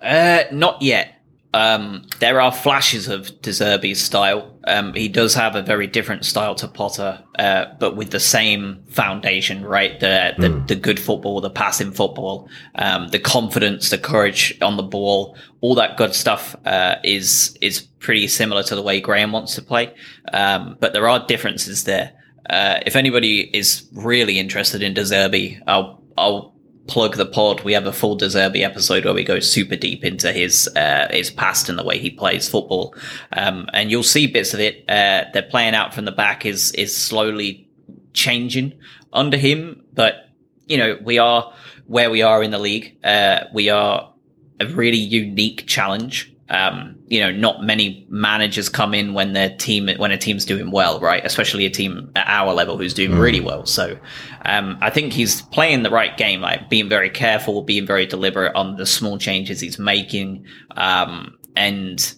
[0.00, 1.21] Uh, not yet.
[1.54, 4.58] Um, there are flashes of De Zerbi's style.
[4.64, 8.82] Um, he does have a very different style to Potter, uh, but with the same
[8.88, 10.00] foundation, right?
[10.00, 10.66] The the, mm.
[10.66, 15.74] the good football, the passing football, um, the confidence, the courage on the ball, all
[15.74, 19.94] that good stuff uh, is is pretty similar to the way Graham wants to play.
[20.32, 22.12] Um, but there are differences there.
[22.48, 26.54] Uh, if anybody is really interested in De Zerbi, I'll I'll
[26.86, 30.04] plug the pod, we have a full De Zerbi episode where we go super deep
[30.04, 32.94] into his uh, his past and the way he plays football.
[33.32, 34.84] Um, and you'll see bits of it.
[34.88, 37.68] Uh, they're playing out from the back is is slowly
[38.12, 38.72] changing
[39.12, 40.28] under him, but
[40.66, 41.52] you know we are
[41.86, 42.96] where we are in the league.
[43.04, 44.12] Uh, we are
[44.60, 49.88] a really unique challenge um, you know, not many managers come in when their team
[49.96, 51.24] when a team's doing well, right?
[51.24, 53.20] Especially a team at our level who's doing mm.
[53.20, 53.64] really well.
[53.64, 53.98] So,
[54.44, 58.54] um, I think he's playing the right game, like being very careful, being very deliberate
[58.54, 60.46] on the small changes he's making,
[60.76, 62.14] um, and.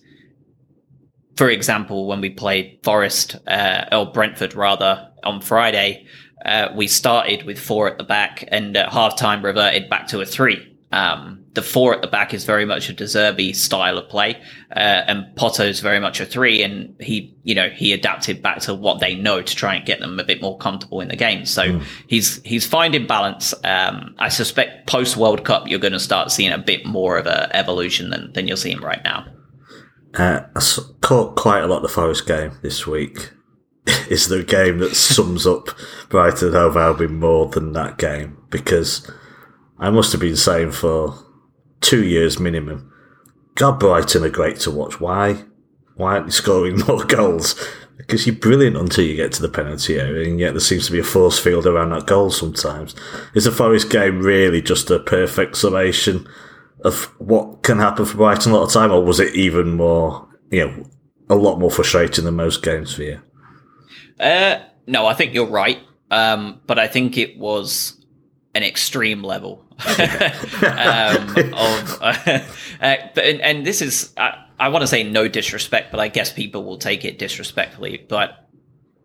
[1.36, 6.06] For example, when we played Forest uh, or Brentford rather on Friday,
[6.44, 10.27] uh, we started with four at the back and at halftime reverted back to a
[10.27, 10.77] three.
[10.93, 14.36] Um, the four at the back is very much a De Zerbi style of play,
[14.74, 15.26] uh, and
[15.60, 16.62] is very much a three.
[16.62, 20.01] And he, you know, he adapted back to what they know to try and get
[20.01, 21.47] them a bit more comfortable in the game.
[21.47, 21.85] So mm.
[22.09, 23.55] he's he's finding balance.
[23.64, 27.26] Um, I suspect post World Cup you're going to start seeing a bit more of
[27.26, 29.26] a evolution than than you're seeing right now.
[30.14, 30.60] Uh, I
[31.01, 33.31] caught quite a lot of the Forest game this week.
[34.09, 35.68] is the game that sums up
[36.09, 39.10] Brighton Hove Albion more than that game because
[39.78, 41.23] I must have been saying for
[41.85, 42.90] two years minimum.
[43.55, 45.01] God, Brighton are great to watch.
[45.01, 45.44] Why?
[45.94, 47.55] Why aren't you scoring more goals?
[47.97, 50.93] Because you're brilliant until you get to the penalty area, and yet there seems to
[50.93, 52.94] be a force field around that goal sometimes.
[53.35, 56.27] Is the Forest game really just a perfect summation
[56.85, 60.28] of what can happen for Brighton a lot of time, or was it even more,
[60.51, 60.85] you know,
[61.31, 63.20] a lot more frustrating than most games for you?
[64.19, 65.81] Uh, no, I think you're right.
[66.11, 68.03] Um, but I think it was
[68.55, 72.14] an extreme level um, of, uh,
[72.81, 76.09] uh, but, and, and, this is, I, I want to say no disrespect, but I
[76.09, 78.05] guess people will take it disrespectfully.
[78.09, 78.48] But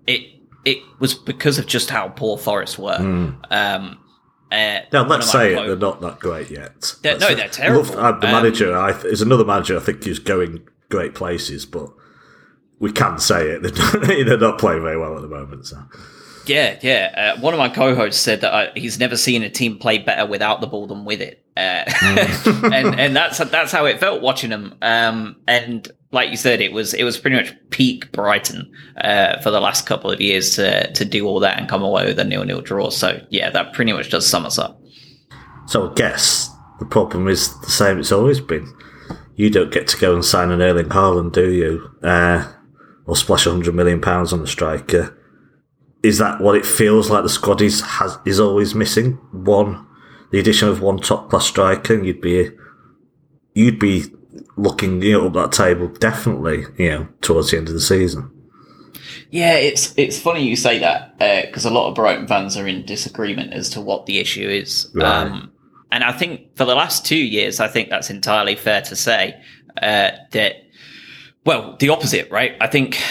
[0.06, 2.98] it it was because of just how poor Forest were.
[2.98, 3.52] Mm.
[3.52, 3.98] Um,
[4.52, 6.96] uh, now let's say it, they're not that great yet.
[7.02, 7.84] They're, no, they're terrible.
[7.84, 9.78] Love, uh, the manager um, I, is another manager.
[9.78, 11.92] I think who's going great places, but
[12.80, 13.62] we can say it.
[14.26, 15.68] They're not playing very well at the moment.
[15.68, 15.78] So.
[16.50, 17.36] Yeah, yeah.
[17.38, 20.26] Uh, one of my co-hosts said that uh, he's never seen a team play better
[20.26, 22.74] without the ball than with it, uh, mm.
[22.74, 24.76] and and that's that's how it felt watching them.
[24.82, 29.52] Um, and like you said, it was it was pretty much peak Brighton uh, for
[29.52, 32.24] the last couple of years to to do all that and come away with a
[32.24, 32.90] nil nil draw.
[32.90, 34.82] So yeah, that pretty much does sum us up.
[35.68, 36.50] So I guess
[36.80, 38.74] the problem is the same it's always been.
[39.36, 41.92] You don't get to go and sign an Erling Haaland, do you?
[42.02, 42.52] Uh,
[43.06, 45.16] or splash a hundred million pounds on a striker
[46.04, 49.14] is that what it feels like the squad is has is always missing?
[49.32, 49.86] One,
[50.32, 52.52] the addition of one top class striker, and you'd be
[53.54, 54.06] you'd be
[54.56, 58.32] looking you know, up that table definitely, you know, towards the end of the season.
[59.32, 62.68] Yeah, it's it's funny you say that because uh, a lot of Brighton fans are
[62.68, 64.90] in disagreement as to what the issue is.
[64.94, 65.06] Right.
[65.06, 65.52] Um,
[65.92, 69.42] and I think for the last two years, I think that's entirely fair to say
[69.82, 70.56] uh, that.
[71.46, 72.56] Well, the opposite, right?
[72.60, 73.02] I think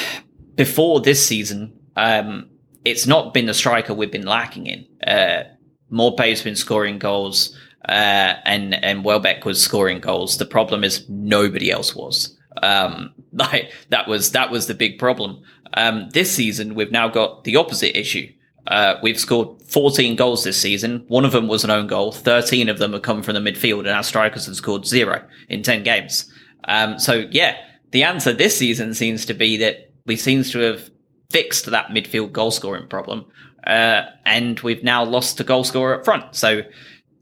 [0.54, 2.48] before this season, um,
[2.84, 4.86] it's not been the striker we've been lacking in.
[5.06, 5.44] Uh,
[5.90, 7.56] Maupay's been scoring goals,
[7.88, 10.38] uh, and and Welbeck was scoring goals.
[10.38, 12.36] The problem is nobody else was.
[12.62, 15.42] Um, like that was that was the big problem.
[15.74, 18.32] Um, this season we've now got the opposite issue.
[18.66, 21.04] Uh, we've scored 14 goals this season.
[21.08, 22.12] One of them was an own goal.
[22.12, 25.62] 13 of them have come from the midfield, and our strikers have scored zero in
[25.62, 26.30] 10 games.
[26.64, 27.56] Um, so yeah,
[27.92, 30.90] the answer this season seems to be that we seems to have
[31.30, 33.26] fixed that midfield goal scoring problem.
[33.66, 36.34] Uh, and we've now lost a goal scorer up front.
[36.34, 36.62] So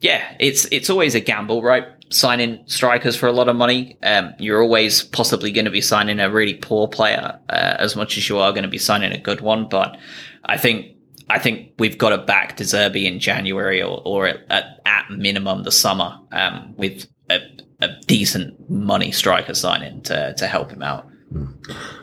[0.00, 1.86] yeah, it's, it's always a gamble, right?
[2.10, 3.98] Signing strikers for a lot of money.
[4.02, 8.16] Um, you're always possibly going to be signing a really poor player, uh, as much
[8.16, 9.68] as you are going to be signing a good one.
[9.68, 9.96] But
[10.44, 10.94] I think,
[11.28, 15.64] I think we've got to back De Zerbi in January or, or at, at minimum
[15.64, 17.40] the summer, um, with a,
[17.80, 21.08] a decent money striker signing to, to help him out.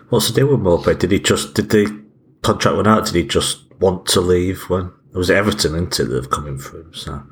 [0.10, 0.98] What's the deal with Maupay?
[1.00, 2.04] Did he just did the
[2.42, 3.06] contract run out?
[3.06, 6.58] Did he just want to leave when it was Everton into that have come in
[6.58, 6.94] for him?
[6.94, 7.24] So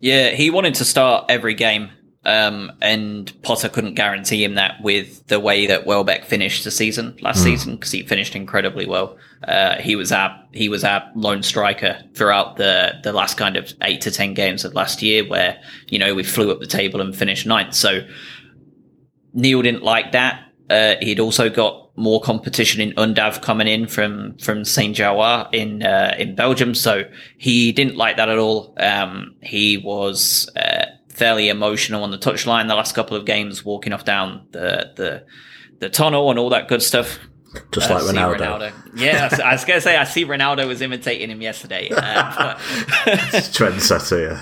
[0.00, 1.90] yeah, he wanted to start every game.
[2.24, 7.16] Um, and Potter couldn't guarantee him that with the way that Welbeck finished the season
[7.22, 9.16] last season because he finished incredibly well.
[9.46, 13.72] Uh, he was our he was our lone striker throughout the the last kind of
[13.82, 17.00] eight to ten games of last year, where you know we flew up the table
[17.00, 17.74] and finished ninth.
[17.74, 18.06] So
[19.32, 20.47] Neal didn't like that.
[20.70, 25.82] Uh, he'd also got more competition in Undav coming in from from Saint Jawa in
[25.82, 27.04] uh, in Belgium, so
[27.38, 28.74] he didn't like that at all.
[28.78, 33.92] Um, he was uh, fairly emotional on the touchline the last couple of games, walking
[33.92, 35.24] off down the the
[35.80, 37.18] the tunnel and all that good stuff.
[37.72, 38.72] Just like see Ronaldo.
[38.94, 41.88] Yeah, I was- was gonna say I see Ronaldo was imitating him yesterday.
[41.90, 42.54] Uh,
[43.32, 44.40] Trendsetter, yeah.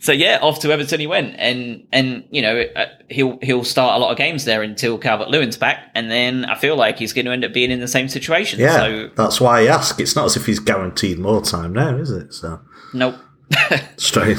[0.00, 3.96] So yeah, off to Everton he went, and and you know uh, he'll he'll start
[3.96, 7.12] a lot of games there until Calvert Lewin's back, and then I feel like he's
[7.12, 8.58] going to end up being in the same situation.
[8.60, 10.00] Yeah, So that's why I ask.
[10.00, 12.32] It's not as if he's guaranteed more time now, is it?
[12.32, 12.60] So
[12.94, 13.16] nope.
[13.98, 14.38] straight.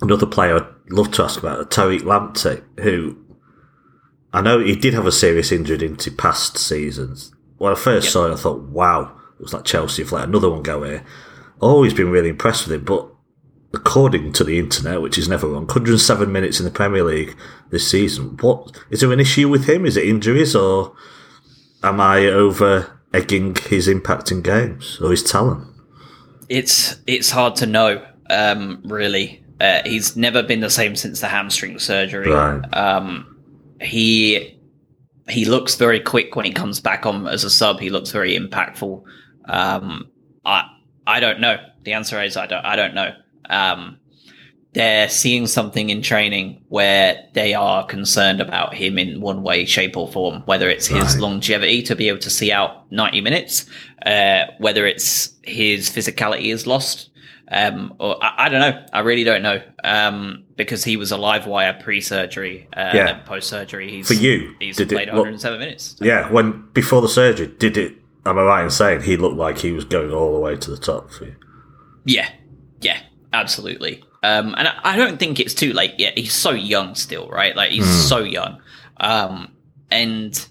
[0.00, 3.16] Another player I'd love to ask about, Tariq Lamptey, who
[4.32, 7.32] I know he did have a serious injury into past seasons.
[7.58, 10.50] When I first saw it, I thought, wow, it was like Chelsea have let another
[10.50, 11.04] one go here.
[11.60, 13.11] Always been really impressed with him, but
[13.74, 17.36] according to the internet, which is never wrong, 107 minutes in the Premier League
[17.70, 18.36] this season.
[18.40, 19.86] What is there an issue with him?
[19.86, 20.94] Is it injuries, or
[21.82, 25.72] am I over egging his impact in games or his talent?
[26.52, 28.06] it's it's hard to know.
[28.28, 32.30] Um, really, uh, he's never been the same since the hamstring surgery.
[32.30, 32.62] Right.
[32.74, 33.42] Um,
[33.80, 34.60] he
[35.28, 37.80] he looks very quick when he comes back on as a sub.
[37.80, 39.02] He looks very impactful.
[39.46, 40.10] Um,
[40.44, 40.68] I
[41.06, 41.56] I don't know.
[41.84, 43.14] The answer is I don't I don't know.
[43.50, 43.98] Um,
[44.74, 49.96] they're seeing something in training where they are concerned about him in one way, shape,
[49.98, 50.42] or form.
[50.46, 51.20] Whether it's his Right.
[51.20, 53.66] longevity to be able to see out ninety minutes,
[54.06, 57.10] uh, whether it's his physicality is lost,
[57.50, 58.82] um, or I, I don't know.
[58.94, 63.12] I really don't know um, because he was a live wire pre-surgery uh, Yeah.
[63.26, 63.90] post-surgery.
[63.90, 65.96] He's For you, he's did it played look- 107 minutes.
[66.00, 67.92] Yeah, when before the surgery, did it?
[68.24, 70.70] Am I right in saying he looked like he was going all the way to
[70.70, 71.34] the top for you?
[72.06, 72.28] Yeah,
[72.80, 73.00] yeah,
[73.32, 74.02] absolutely.
[74.22, 76.16] Um, and I, don't think it's too late yet.
[76.16, 77.56] He's so young still, right?
[77.56, 78.60] Like he's so young.
[78.98, 79.52] Um,
[79.90, 80.48] and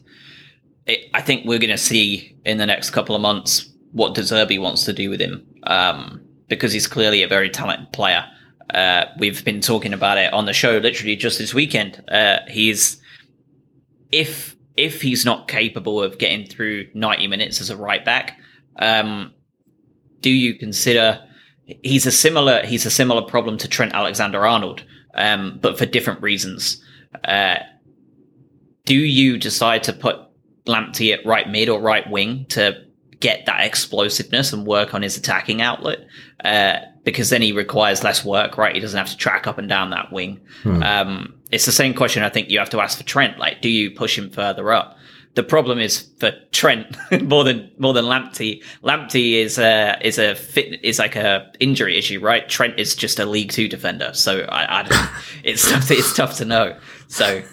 [0.86, 4.22] it, I think we're going to see in the next couple of months what De
[4.22, 8.26] Zerbi wants to do with him, um, because he's clearly a very talented player.
[8.74, 12.03] Uh, we've been talking about it on the show literally just this weekend.
[12.10, 13.02] Uh, he's
[14.12, 18.40] if if he's not capable of getting through 90 minutes as a right back,
[18.78, 19.34] um,
[20.22, 21.22] do you consider
[21.84, 24.84] he's a similar he's a similar problem to Trent Alexander Arnold,
[25.15, 26.84] um, but for different reasons?
[27.23, 27.57] Uh,
[28.85, 30.18] do you decide to put
[30.65, 32.85] Lamptey at right mid or right wing to
[33.19, 35.99] get that explosiveness and work on his attacking outlet?
[36.43, 38.76] Uh, because then he requires less work, right?
[38.76, 40.39] He doesn't have to track up and down that wing.
[40.84, 43.39] Um, it's the same question I think you have to ask for Trent.
[43.39, 44.98] Like, do you push him further up?
[45.34, 48.64] The problem is for Trent more than more than Lamptey.
[48.84, 52.48] Lamptey is a is a fit is like a injury issue, right?
[52.49, 55.10] Trent is just a League Two defender, so I, I don't,
[55.44, 56.78] it's tough to, it's tough to know.
[57.08, 57.44] So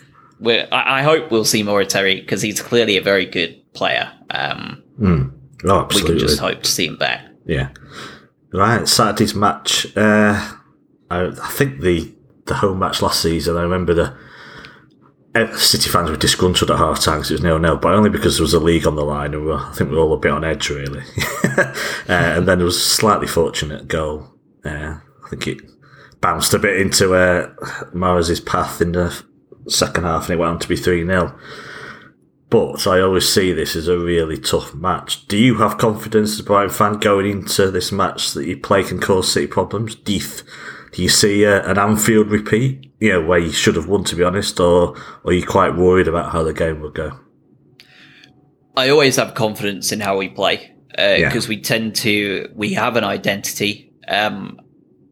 [0.40, 3.60] we're, I, I hope we'll see more of Terry because he's clearly a very good
[3.74, 4.12] player.
[4.30, 4.82] Um,
[5.64, 7.26] Oh, we can just hope to see him back.
[7.44, 7.70] Yeah.
[8.52, 9.86] Right, Saturday's match.
[9.96, 10.54] Uh,
[11.10, 12.14] I, I think the
[12.46, 13.56] the home match last season.
[13.56, 14.16] I remember the
[15.46, 18.36] City fans were disgruntled at half time because it was nil nil, but only because
[18.36, 20.14] there was a league on the line, and we were, I think we were all
[20.14, 21.02] a bit on edge really.
[21.58, 21.74] uh,
[22.08, 24.28] and then there was a slightly fortunate goal.
[24.64, 25.60] Uh, I think it
[26.20, 27.52] bounced a bit into uh,
[27.92, 29.22] Mahrez's path in the
[29.68, 31.38] second half, and it went on to be three 0
[32.50, 35.26] but I always see this as a really tough match.
[35.28, 38.82] Do you have confidence as a Brighton fan going into this match that you play
[38.82, 39.94] can cause City problems?
[39.94, 40.14] Do
[40.98, 44.22] you, see uh, an Anfield repeat, you know, where you should have won, to be
[44.24, 47.18] honest, or, or are you quite worried about how the game will go?
[48.76, 51.28] I always have confidence in how we play Yeah.
[51.28, 54.60] because we tend to we have an identity, um,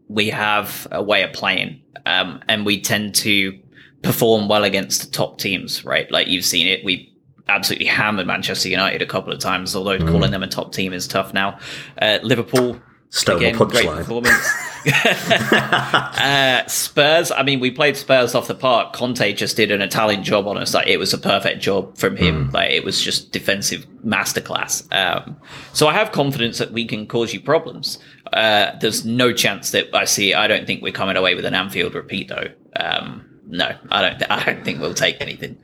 [0.09, 3.59] we have a way of playing, um, and we tend to
[4.03, 5.85] perform well against the top teams.
[5.85, 6.85] Right, like you've seen it.
[6.85, 7.13] We
[7.49, 10.09] absolutely hammered Manchester United a couple of times, although Mm.
[10.11, 11.59] calling them a top team is tough now.
[12.01, 12.81] Uh, Liverpool.
[13.17, 13.97] Stone Again, great punchline.
[13.97, 14.53] performance.
[16.21, 17.33] uh, Spurs.
[17.33, 18.93] I mean, we played Spurs off the park.
[18.93, 20.75] Conte just did an Italian job on us.
[20.75, 22.51] Like it was a perfect job from him.
[22.51, 24.87] Like it was just defensive masterclass.
[24.93, 25.39] Um,
[25.73, 27.99] so I have confidence that we can cause you problems.
[28.33, 30.35] Uh, there's no chance that I see.
[30.35, 32.49] I don't think we're coming away with an Anfield repeat, though.
[32.77, 34.31] Um, no, I don't.
[34.31, 35.59] I don't think we'll take anything.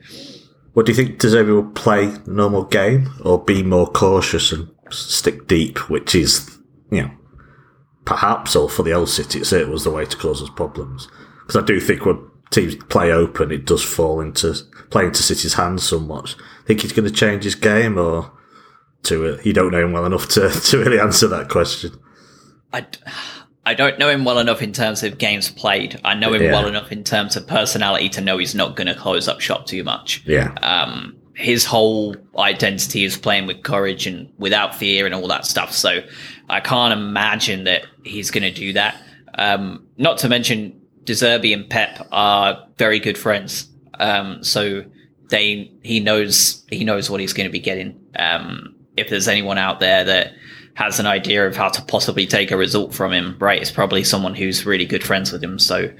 [0.73, 4.69] What do you think De Zerbi will play normal game or be more cautious and
[4.89, 6.57] stick deep, which is,
[6.89, 7.11] you know,
[8.05, 11.07] perhaps, or for the old City, it certainly was the way to cause us problems.
[11.41, 12.17] Because I do think we're
[12.51, 14.53] teams play open, it does fall into
[14.89, 16.35] play into City's hands somewhat.
[16.65, 18.31] Think he's going to change his game, or
[19.03, 21.91] to you don't know him well enough to to really answer that question.
[22.71, 22.85] I,
[23.65, 25.99] I don't know him well enough in terms of games played.
[26.03, 26.51] I know him Yeah.
[26.53, 29.65] well enough in terms of personality to know he's not going to close up shop
[29.67, 30.23] too much.
[30.25, 35.45] Yeah, um, his whole identity is playing with courage and without fear and all that
[35.45, 35.71] stuff.
[35.71, 36.01] So
[36.49, 39.01] I can't imagine that he's going to do that.
[39.35, 43.67] Um, not to mention, De Zerbi and Pep are very good friends.
[43.99, 44.83] Um, so
[45.29, 47.99] they he knows he knows what he's going to be getting.
[48.15, 50.33] Um, if there's anyone out there that
[50.75, 54.03] has an idea of how to possibly take a result from him, right, it's probably
[54.03, 55.59] someone who's really good friends with him.
[55.59, 55.91] So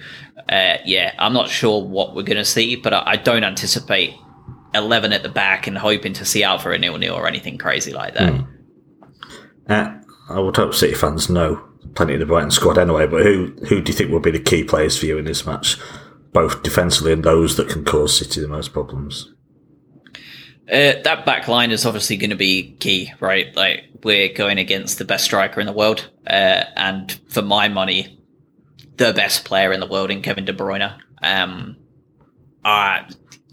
[0.49, 4.14] uh, yeah, I'm not sure what we're going to see, but I, I don't anticipate
[4.74, 7.58] 11 at the back and hoping to see out for a nil nil or anything
[7.58, 8.45] crazy like that.
[9.70, 9.94] uh,
[10.30, 11.64] I would hope City fans know
[11.95, 13.08] plenty of the Brighton squad anyway.
[13.08, 15.45] But who who do you think will be the key players for you in this
[15.45, 15.78] match,
[16.32, 19.32] both defensively and those that can cause City the most problems?
[20.70, 23.54] Uh, that back line is obviously going to be key, right?
[23.56, 28.20] Like we're going against the best striker in the world, uh, and for my money,
[28.98, 30.98] the best player in the world in Kevin De Bruyne.
[31.22, 31.78] Um,
[32.64, 33.04] uh,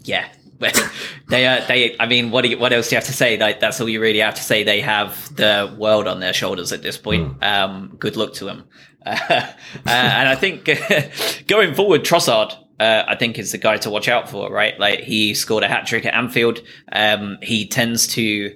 [0.03, 0.27] yeah,
[1.29, 1.65] they are.
[1.67, 1.95] They.
[1.99, 3.37] I mean, what do you, what else do you have to say?
[3.37, 4.63] Like that's all you really have to say.
[4.63, 7.43] They have the world on their shoulders at this point.
[7.43, 8.67] Um, good luck to them.
[9.05, 9.47] Uh, uh,
[9.85, 10.65] and I think
[11.47, 14.79] going forward, Trossard, uh, I think is the guy to watch out for, right?
[14.79, 16.61] Like he scored a hat trick at Anfield.
[16.91, 18.55] Um, he tends to,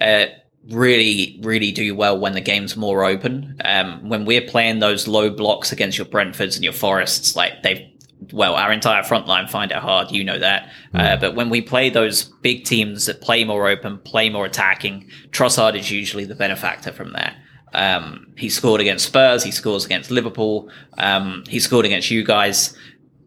[0.00, 0.26] uh,
[0.70, 3.60] really, really do well when the game's more open.
[3.64, 7.86] Um, when we're playing those low blocks against your Brentfords and your Forests, like they've,
[8.32, 10.70] well, our entire front line find it hard, you know that.
[10.94, 15.08] Uh, but when we play those big teams that play more open, play more attacking,
[15.30, 17.36] Trossard is usually the benefactor from there.
[17.74, 19.42] Um, he scored against Spurs.
[19.44, 20.70] He scores against Liverpool.
[20.96, 22.76] Um, he scored against you guys.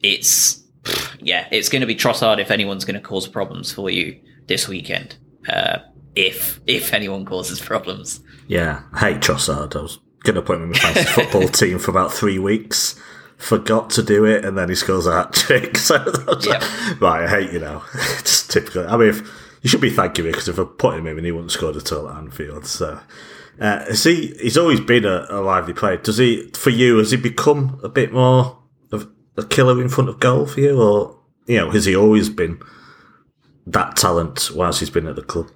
[0.02, 0.64] It's
[1.22, 4.68] yeah, it's going to be Trossard if anyone's going to cause problems for you this
[4.68, 5.18] weekend.
[5.48, 5.80] Uh,
[6.16, 9.76] if if anyone causes problems, Yeah, I hate Trossard.
[9.76, 12.99] I was going to put him in my fantasy football team for about three weeks.
[13.40, 15.78] Forgot to do it, and then he scores a hat trick.
[15.78, 17.84] So like, right, I hate you now.
[18.20, 18.88] Just typical.
[18.88, 19.22] I mean, if,
[19.61, 21.78] you should be thanking me because if I put him in, and he wouldn't scored
[21.78, 22.66] at all at Anfield.
[22.66, 22.99] So,
[23.60, 24.36] uh, is he?
[24.40, 25.98] He's always been a, a lively player.
[25.98, 26.52] Does he?
[26.52, 28.60] For you, has he become a bit more
[28.91, 32.30] of a killer in front of goal for you, or you know, has he always
[32.30, 32.61] been
[33.66, 35.49] that talent whilst he's been at the club?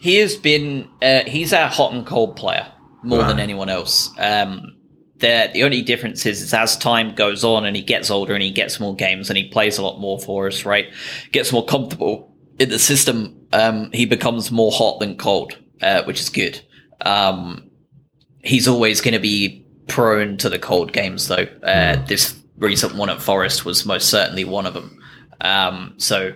[0.00, 2.66] he has been uh, he's a hot and cold player
[3.02, 4.10] more than anyone else.
[4.18, 4.76] Um,
[5.20, 8.42] the the only difference is, is as time goes on and he gets older and
[8.42, 10.86] he gets more games and he plays a lot more for us, right?
[11.32, 13.36] Gets more comfortable in the system.
[13.52, 16.60] Um, he becomes more hot than cold, uh, which is good.
[17.02, 17.70] Um,
[18.42, 21.46] he's always going to be prone to the cold games, though.
[21.62, 24.98] Uh, This recent one at Forest was most certainly one of them.
[25.40, 26.34] Um, so,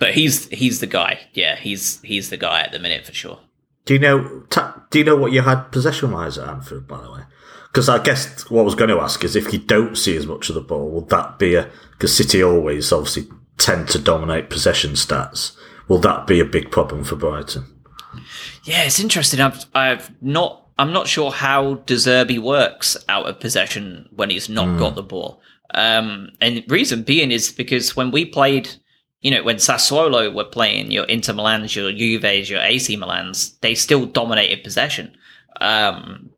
[0.00, 1.20] but he's he's the guy.
[1.32, 3.40] Yeah, he's he's the guy at the minute for sure.
[3.84, 4.44] Do you know?
[4.90, 7.20] Do you know what you had possession wise at Anfield, by the way?
[7.74, 10.28] Because I guess what I was going to ask is if you don't see as
[10.28, 11.68] much of the ball, will that be a?
[11.90, 13.26] Because City always obviously
[13.58, 15.56] tend to dominate possession stats.
[15.88, 17.64] Will that be a big problem for Brighton?
[18.62, 19.40] Yeah, it's interesting.
[19.40, 20.68] I've I've not.
[20.78, 25.02] I'm not sure how De Zerbi works out of possession when he's not got the
[25.02, 25.40] ball.
[25.72, 28.70] Um, and reason being is because when we played,
[29.20, 33.74] you know, when Sassuolo were playing your Inter Milans, your Juves, your AC Milans, they
[33.74, 35.16] still dominated possession,
[35.60, 36.30] um,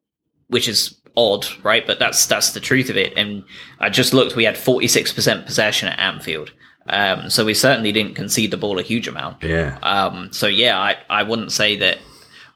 [0.48, 1.86] which is odd, right?
[1.86, 3.12] But that's that's the truth of it.
[3.16, 3.44] And
[3.80, 6.52] I just looked; we had 46 percent possession at Anfield,
[6.88, 9.42] um, so we certainly didn't concede the ball a huge amount.
[9.42, 11.98] Yeah, Um, so yeah, I, I wouldn't say that.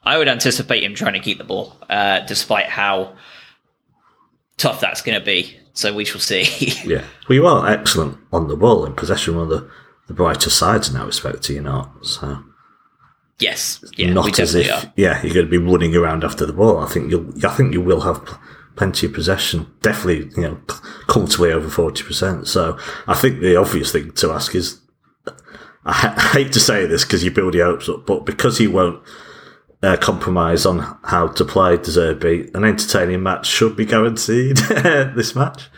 [0.02, 3.16] I would anticipate him trying to keep the ball, uh, despite how
[4.56, 5.58] tough that's going to be.
[5.74, 6.44] So we shall see.
[6.84, 7.04] yeah.
[7.28, 9.36] Well, you are excellent on the ball in possession.
[9.36, 9.70] One of the,
[10.08, 12.06] the brighter sides in that respect, are you not?
[12.06, 12.42] So
[13.38, 14.92] yes, yeah, we not as if are.
[14.96, 16.78] yeah you're going to be running around after the ball.
[16.78, 18.38] I think you'll I think you will have
[18.80, 19.66] plenty of possession.
[19.82, 20.56] Definitely, you know,
[21.06, 22.48] comfortably over forty percent.
[22.48, 24.80] So I think the obvious thing to ask is,
[25.84, 28.58] I, ha- I hate to say this because you build your hopes up, but because
[28.58, 29.02] he won't.
[29.82, 32.54] Uh, compromise on how to play De Zerbi.
[32.54, 34.56] An entertaining match should be guaranteed.
[35.16, 35.70] this match,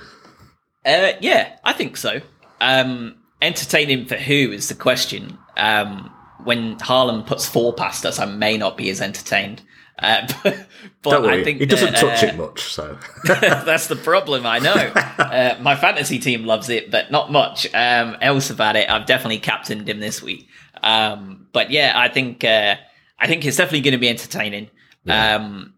[0.84, 2.20] Uh, yeah, I think so.
[2.60, 5.38] Um, entertaining for who is the question.
[5.56, 6.12] Um,
[6.42, 9.62] when Haaland puts four past us, I may not be as entertained.
[10.02, 10.66] Uh, but
[11.02, 12.62] but don't worry, I think he doesn't that, touch uh, it much.
[12.72, 14.92] So That's the problem, I know.
[15.22, 18.90] Uh, my fantasy team loves it, but not much um, else about it.
[18.90, 20.46] I've definitely captained him this week.
[20.82, 22.76] Um, but yeah, I think uh,
[23.18, 24.68] I think it's definitely going to be entertaining.
[25.08, 25.74] Um,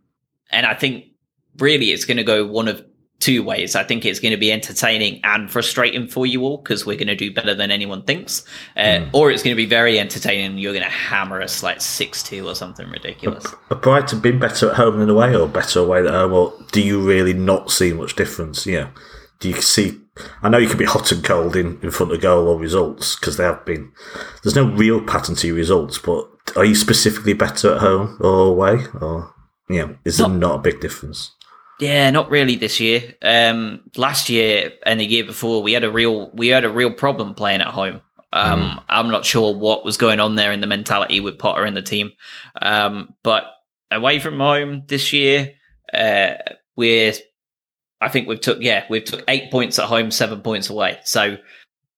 [0.50, 1.06] and I think
[1.58, 2.84] really it's going to go one of
[3.20, 3.74] two ways.
[3.74, 7.08] I think it's going to be entertaining and frustrating for you all because we're going
[7.08, 8.44] to do better than anyone thinks,
[8.76, 9.10] uh, mm.
[9.12, 10.44] or it's going to be very entertaining.
[10.44, 13.46] and You're going to hammer us like six two or something ridiculous.
[13.70, 16.82] Have Brighton been better at home than away, or better away than home, or do
[16.82, 18.66] you really not see much difference?
[18.66, 18.90] Yeah,
[19.40, 20.00] do you see?
[20.42, 23.16] I know you can be hot and cold in, in front of goal or results
[23.16, 23.90] because they have been.
[24.42, 28.48] There's no real pattern to your results, but are you specifically better at home or
[28.48, 29.34] away, or
[29.68, 31.32] yeah, is not, there not a big difference?
[31.80, 33.14] Yeah, not really this year.
[33.22, 36.92] Um, last year and the year before, we had a real we had a real
[36.92, 38.00] problem playing at home.
[38.32, 38.84] Um, mm.
[38.88, 41.82] I'm not sure what was going on there in the mentality with Potter and the
[41.82, 42.12] team,
[42.60, 43.44] um, but
[43.90, 45.52] away from home this year,
[45.92, 46.34] uh,
[46.76, 47.12] we're
[48.00, 50.98] I think we've took yeah we've took eight points at home, seven points away.
[51.04, 51.38] So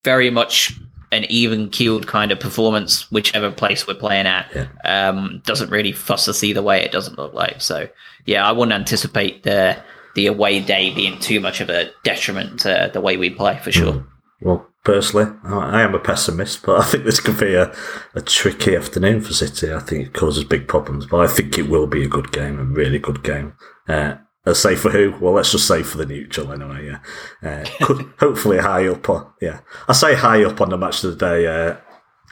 [0.04, 0.72] very much
[1.16, 4.50] an even keeled kind of performance, whichever place we're playing at.
[4.54, 4.68] Yeah.
[4.84, 6.82] Um, doesn't really fuss us either way.
[6.82, 7.88] It doesn't look like so.
[8.26, 9.76] Yeah, I wouldn't anticipate the
[10.14, 13.70] the away day being too much of a detriment to the way we play for
[13.70, 13.92] sure.
[13.92, 14.06] Mm.
[14.40, 17.74] Well, personally, I am a pessimist, but I think this could be a,
[18.14, 19.72] a tricky afternoon for City.
[19.72, 22.58] I think it causes big problems, but I think it will be a good game,
[22.58, 23.54] a really good game.
[23.88, 24.16] Uh,
[24.46, 25.14] uh, say for who?
[25.20, 26.86] Well, let's just say for the neutral anyway.
[26.86, 27.00] Yeah,
[27.48, 29.08] uh, could, hopefully high up.
[29.08, 31.76] On, yeah, I say high up on the match of the day uh,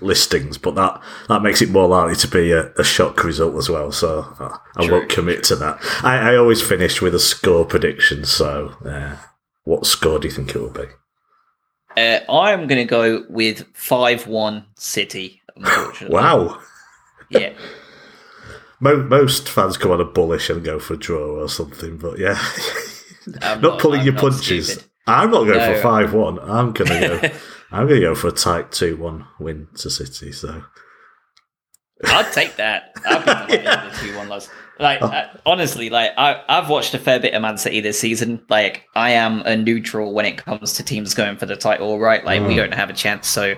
[0.00, 3.68] listings, but that that makes it more likely to be a, a shock result as
[3.68, 3.90] well.
[3.90, 5.78] So uh, I won't commit to that.
[6.04, 8.24] I, I, always finish with a score prediction.
[8.24, 9.16] So, uh,
[9.64, 10.86] what score do you think it will be?
[11.96, 15.42] Uh, I'm going to go with five-one City.
[15.56, 16.60] Unfortunately, wow.
[17.30, 17.52] Yeah.
[18.80, 22.40] most fans come on a bullish and go for a draw or something, but yeah,
[23.26, 24.72] not, not, pulling I'm your not punches.
[24.72, 24.90] Stupid.
[25.06, 25.74] I'm not going no.
[25.74, 26.38] for five one.
[26.38, 27.34] I'm going to go.
[27.70, 30.32] I'm to go for a tight two one win to City.
[30.32, 30.62] So
[32.04, 32.92] I'd take that.
[33.04, 33.88] I'd be yeah.
[33.88, 34.48] the two one loss.
[34.78, 35.06] Like oh.
[35.06, 38.44] uh, honestly, like I, I've watched a fair bit of Man City this season.
[38.48, 41.98] Like I am a neutral when it comes to teams going for the title.
[41.98, 42.56] Right, like we mm.
[42.56, 43.28] don't have a chance.
[43.28, 43.54] So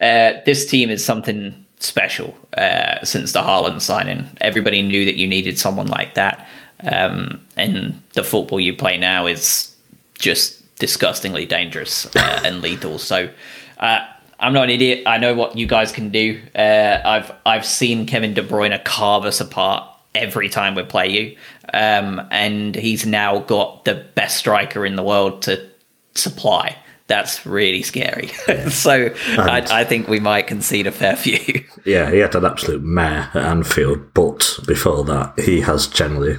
[0.00, 4.28] uh, this team is something special uh, since the Haaland signing.
[4.40, 6.46] Everybody knew that you needed someone like that.
[6.82, 9.74] Um, and the football you play now is
[10.14, 12.98] just disgustingly dangerous uh, and lethal.
[12.98, 13.28] So
[13.78, 14.06] uh,
[14.38, 15.02] I'm not an idiot.
[15.06, 16.40] I know what you guys can do.
[16.54, 21.36] Uh, I've I've seen Kevin De Bruyne carve us apart every time we play you,
[21.72, 25.68] um, and he's now got the best striker in the world to
[26.14, 26.76] supply
[27.10, 28.28] that's really scary.
[28.70, 31.64] so I, I, think we might concede a fair few.
[31.84, 36.36] yeah, he had an absolute mare at Anfield, but before that, he has generally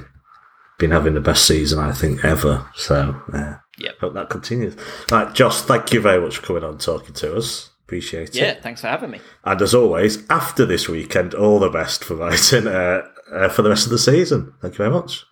[0.78, 2.66] been having the best season I think ever.
[2.74, 3.98] So yeah, yep.
[4.00, 4.74] hope that continues.
[5.10, 7.68] Right, Josh, thank you very much for coming on talking to us.
[7.84, 8.36] Appreciate it.
[8.36, 9.20] Yeah, thanks for having me.
[9.44, 13.68] And as always, after this weekend, all the best for Brighton uh, uh, for the
[13.68, 14.54] rest of the season.
[14.62, 15.26] Thank you very much.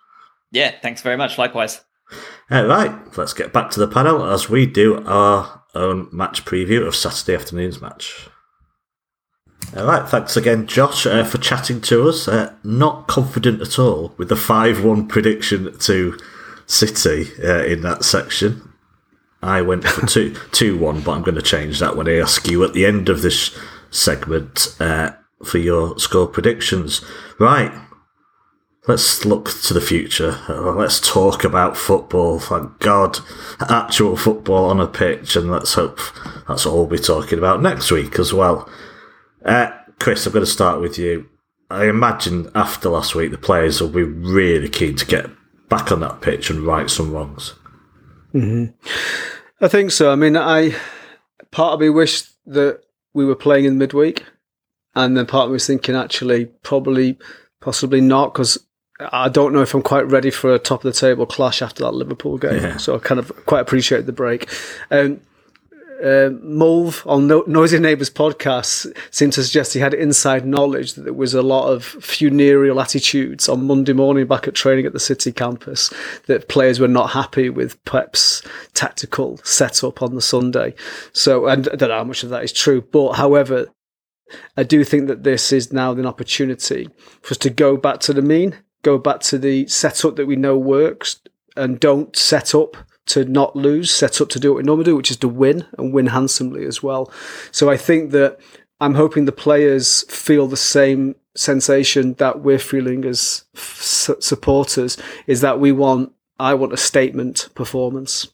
[0.52, 1.38] Yeah, thanks very much.
[1.38, 1.80] Likewise.
[2.51, 6.85] All right, let's get back to the panel as we do our own match preview
[6.85, 8.28] of Saturday afternoon's match.
[9.77, 12.27] All right, thanks again, Josh, uh, for chatting to us.
[12.27, 16.18] Uh, not confident at all with the 5 1 prediction to
[16.66, 18.68] City uh, in that section.
[19.43, 22.48] I went for 2 2 1, but I'm going to change that when I ask
[22.48, 23.56] you at the end of this
[23.90, 25.12] segment uh,
[25.44, 27.01] for your score predictions.
[27.39, 27.72] Right,
[28.86, 30.39] let's look to the future.
[30.48, 32.39] Uh, let's talk about football.
[32.39, 33.19] Thank God,
[33.69, 35.98] actual football on a pitch, and let's hope
[36.48, 38.69] that's all we'll be talking about next week as well.
[39.44, 41.28] Uh, Chris, I'm going to start with you.
[41.70, 45.31] I imagine after last week, the players will be really keen to get
[45.69, 47.55] back on that pitch and right some wrongs.
[48.35, 48.74] Mm-hmm.
[49.65, 50.11] I think so.
[50.11, 50.74] I mean, I
[51.51, 52.81] part of me wished that
[53.12, 54.24] we were playing in midweek,
[54.94, 57.19] and then part of me was thinking actually probably
[57.61, 58.59] possibly not because
[59.12, 61.85] I don't know if I'm quite ready for a top of the table clash after
[61.85, 62.62] that Liverpool game.
[62.62, 62.77] Yeah.
[62.77, 64.48] So I kind of quite appreciate the break.
[64.90, 65.20] Um,
[66.01, 71.02] uh, Mulv on no- Noisy Neighbours podcast seemed to suggest he had inside knowledge that
[71.02, 75.01] there was a lot of funereal attitudes on Monday morning back at training at the
[75.01, 75.93] City campus,
[76.27, 80.74] that players were not happy with Pep's tactical setup on the Sunday.
[81.12, 83.66] So, and I don't know how much of that is true, but however,
[84.56, 86.89] I do think that this is now an opportunity
[87.20, 90.36] for us to go back to the mean go back to the setup that we
[90.36, 91.20] know works
[91.57, 92.77] and don't set up
[93.07, 95.66] to not lose, set up to do what we normally do, which is to win
[95.77, 97.12] and win handsomely as well.
[97.51, 98.39] So I think that
[98.81, 104.97] I'm hoping the players feel the same sensation that we're feeling as f- supporters
[105.27, 108.28] is that we want, I want a statement performance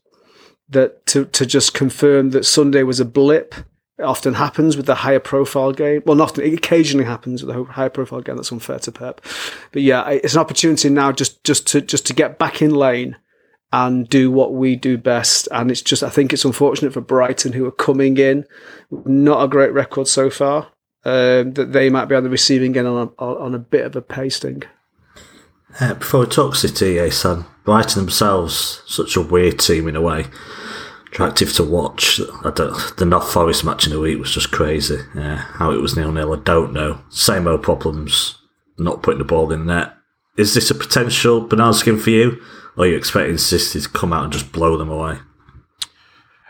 [0.68, 3.54] that to, to just confirm that Sunday was a blip
[4.02, 6.02] often happens with the higher profile game.
[6.04, 8.36] Well, not it occasionally happens with the higher profile game.
[8.36, 9.20] That's unfair to Pep.
[9.72, 13.16] But yeah, it's an opportunity now just, just to, just to get back in lane
[13.72, 15.48] and do what we do best.
[15.50, 18.44] And it's just, I think it's unfortunate for Brighton, who are coming in,
[18.90, 20.68] not a great record so far,
[21.04, 23.96] um, that they might be on the receiving end on a, on a bit of
[23.96, 24.62] a pasting.
[25.80, 30.00] Uh, before we talk City, eh, son, Brighton themselves, such a weird team in a
[30.00, 30.26] way.
[31.16, 32.18] Attractive to watch.
[32.18, 34.98] The North Forest match in the week was just crazy.
[35.14, 37.00] Yeah, how it was nil nil, I don't know.
[37.08, 38.36] Same old problems,
[38.76, 39.94] not putting the ball in net.
[40.36, 42.38] Is this a potential banana skin for you?
[42.76, 45.16] Or are you expecting City to come out and just blow them away?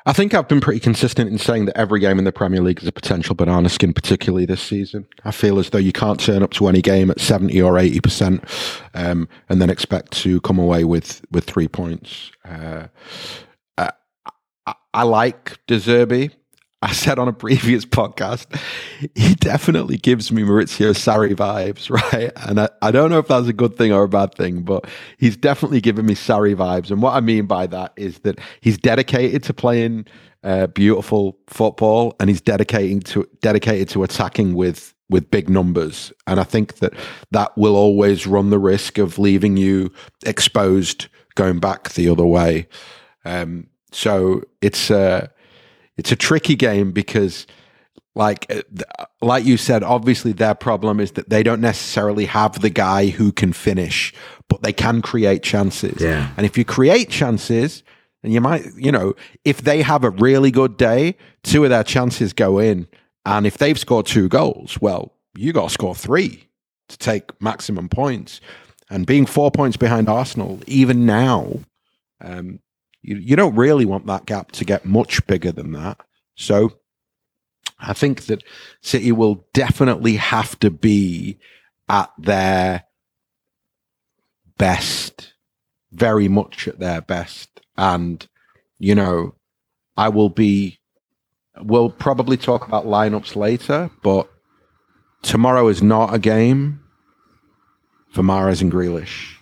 [0.05, 2.83] I think I've been pretty consistent in saying that every game in the Premier League
[2.83, 5.07] is a potential banana skin, particularly this season.
[5.25, 8.45] I feel as though you can't turn up to any game at 70 or 80%
[8.95, 12.33] um, and then expect to come away with, with three points.
[12.45, 12.89] Uh,
[15.01, 16.33] I, like De Zerbi.
[16.83, 18.47] I said on a previous podcast,
[19.15, 22.33] he definitely gives me Maurizio Sarri vibes, right?
[22.49, 24.87] And I, I don't know if that's a good thing or a bad thing, but
[25.19, 26.91] he's definitely giving me Sarri vibes.
[26.91, 30.07] And what I mean by that is that he's dedicated to playing
[30.45, 36.13] uh, beautiful football and he's dedicating to dedicated to attacking with with big numbers.
[36.27, 36.93] And I think that
[37.31, 39.93] that will always run the risk of leaving you
[40.25, 42.69] exposed going back the other way.
[43.25, 45.29] Um, so it's uh,
[45.97, 47.47] it's a tricky game because
[48.15, 48.63] like uh,
[49.21, 53.31] like you said obviously their problem is that they don't necessarily have the guy who
[53.33, 54.13] can finish
[54.49, 56.01] but they can create chances.
[56.01, 56.31] Yeah.
[56.37, 57.83] and if you create chances
[58.23, 59.15] and you might you know
[59.45, 62.89] if they have a really good day two of their chances go in.
[63.25, 66.49] And if they've scored two goals well you got to score three
[66.89, 68.41] to take maximum points.
[68.89, 71.61] And being four points behind arsenal even now
[72.21, 72.61] um,
[73.07, 75.99] you, you don't really want that gap to get much bigger than that.
[76.35, 76.73] So
[77.79, 78.43] I think that
[78.81, 81.39] City will definitely have to be
[81.89, 82.85] at their
[84.59, 85.35] best,
[85.93, 87.61] very much at their best.
[87.77, 88.27] And,
[88.79, 89.37] you know,
[89.97, 90.81] I will be,
[91.63, 94.29] we'll probably talk about lineups later, but
[95.23, 96.81] tomorrow is not a game
[98.11, 99.37] for Mahrez and Grealish.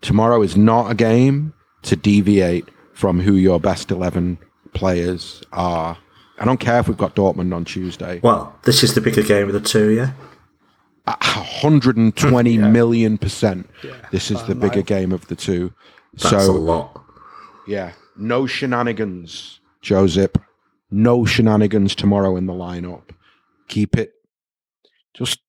[0.00, 1.54] Tomorrow is not a game
[1.88, 4.38] to deviate from who your best 11
[4.74, 5.96] players are.
[6.38, 8.20] I don't care if we've got Dortmund on Tuesday.
[8.22, 10.12] Well, this is the bigger game of the two, yeah?
[11.04, 13.68] 120 million percent.
[14.12, 15.72] This is the bigger game of the two.
[16.12, 17.02] That's so, a lot.
[17.66, 20.32] yeah, no shenanigans, Joseph.
[20.90, 23.10] No shenanigans tomorrow in the lineup.
[23.68, 24.12] Keep it,
[25.14, 25.40] just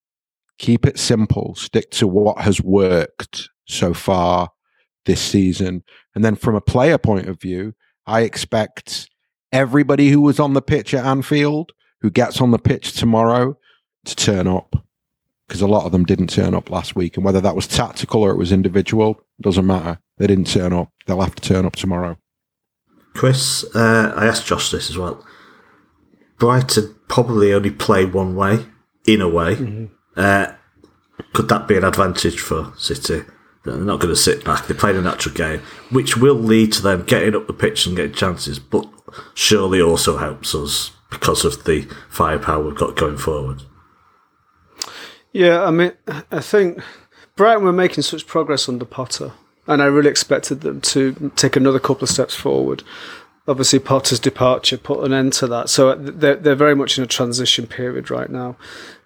[0.58, 1.56] keep it simple.
[1.56, 4.50] Stick to what has worked so far
[5.06, 5.84] this season.
[6.16, 7.74] And then from a player point of view,
[8.06, 9.10] I expect
[9.52, 11.72] everybody who was on the pitch at Anfield,
[12.02, 13.58] who gets on the pitch tomorrow,
[14.06, 14.76] to turn up.
[15.48, 17.16] Because a lot of them didn't turn up last week.
[17.18, 20.00] And whether that was tactical or it was individual, doesn't matter.
[20.18, 20.92] They didn't turn up.
[21.06, 22.18] They'll have to turn up tomorrow.
[23.14, 25.26] Chris, uh, I asked Josh this as well.
[26.38, 28.66] Brighton probably only play one way,
[29.08, 29.90] in a way.
[30.16, 30.54] Uh,
[31.34, 33.24] could that be an advantage for City?
[33.64, 34.68] They're not going to sit back.
[34.68, 37.96] They're playing a natural game, which will lead to them getting up the pitch and
[37.96, 38.88] getting chances, but
[39.34, 43.64] surely also helps us because of the firepower we've got going forward.
[45.32, 45.92] Yeah, I mean,
[46.32, 46.82] I think
[47.36, 49.32] Brighton were making such progress under Potter,
[49.68, 52.84] and I really expected them to take another couple of steps forward.
[53.48, 57.08] Obviously, Potter's departure put an end to that, so they're they're very much in a
[57.08, 58.56] transition period right now,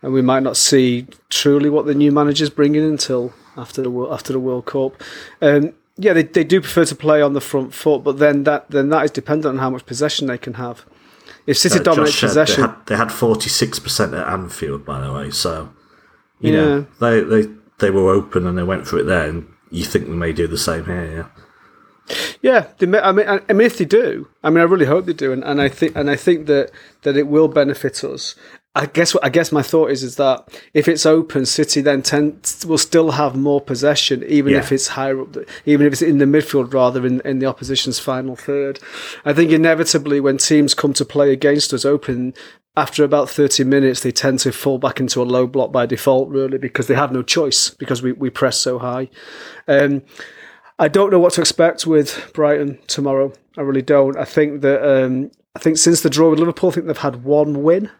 [0.01, 4.33] and we might not see truly what the new manager's bringing until after the after
[4.33, 5.01] the World Cup.
[5.41, 8.69] Um, yeah, they, they do prefer to play on the front foot, but then that
[8.71, 10.85] then that is dependent on how much possession they can have.
[11.45, 15.29] If City Uh, dominate possession, They had, they had 46% at Anfield, by the way,
[15.29, 15.69] so,
[16.39, 16.59] you Yeah.
[16.65, 17.49] know, they, they,
[17.79, 20.47] they were open and they went for it there, and you think they may do
[20.47, 21.29] the same here,
[22.07, 22.15] yeah?
[22.41, 24.85] Yeah, they may, I mean, I, I mean, if they do, I mean, I really
[24.85, 26.71] hope they do, and, and I think, and I think that
[27.03, 28.35] that it will benefit us.
[28.75, 32.55] I guess, I guess my thought is is that if it's open, City then tend
[32.67, 34.59] will still have more possession, even Yeah.
[34.59, 37.99] if it's higher up, even if it's in the midfield rather in in the opposition's
[37.99, 38.79] final third.
[39.25, 42.33] I think inevitably when teams come to play against us open.
[42.75, 46.29] After about 30 minutes, they tend to fall back into a low block by default,
[46.29, 49.11] really, because they have no choice because we, we press so high.
[49.67, 50.01] Um,
[50.79, 53.31] I don't know what to expect with Brighton tomorrow.
[53.59, 54.17] I really don't.
[54.17, 57.23] I think that um, I think since the draw with Liverpool, I think they've had
[57.23, 57.91] one win.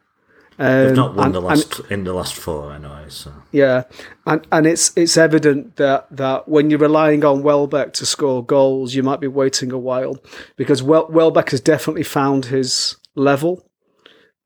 [0.59, 3.83] Um, They've not won and- the and- last in the last four anyway, so yeah,
[4.25, 8.93] and and it's it's evident that that when you're relying on Welbeck to score goals,
[8.93, 10.15] you might be waiting a while
[10.55, 13.67] because Wel- Welbeck has definitely found his level.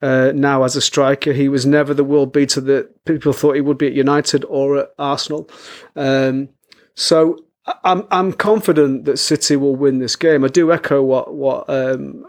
[0.02, 3.62] Uh, now as a striker, he was never the world beater that people thought he
[3.62, 5.50] would be at United or at Arsenal.
[5.96, 6.50] Um,
[6.96, 7.40] so
[7.84, 10.46] I'm I'm confident that City will win this game.
[10.46, 12.26] I do echo what what um,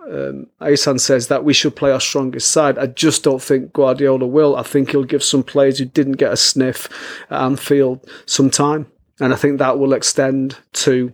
[0.60, 2.76] um, says that we should play our strongest side.
[2.76, 4.56] I just don't think Guardiola will.
[4.56, 6.88] I think he'll give some players who didn't get a sniff
[7.30, 8.86] at Anfield some time,
[9.20, 11.12] and I think that will extend to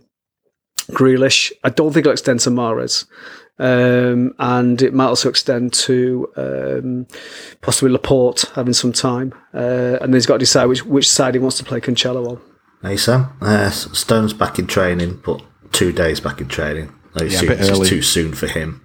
[0.91, 1.51] Grealish.
[1.63, 3.05] I don't think it'll extend to Mahrez.
[3.57, 7.07] Um, and it might also extend to um,
[7.61, 11.39] possibly Laporte having some time, uh, and he's got to decide which which side he
[11.39, 12.54] wants to play Cancelo on.
[12.85, 15.41] Hey Sam, uh, Stones back in training, but
[15.71, 16.93] two days back in training.
[17.15, 17.89] I Yeah, a assume bit this is early.
[17.89, 18.81] too soon for him.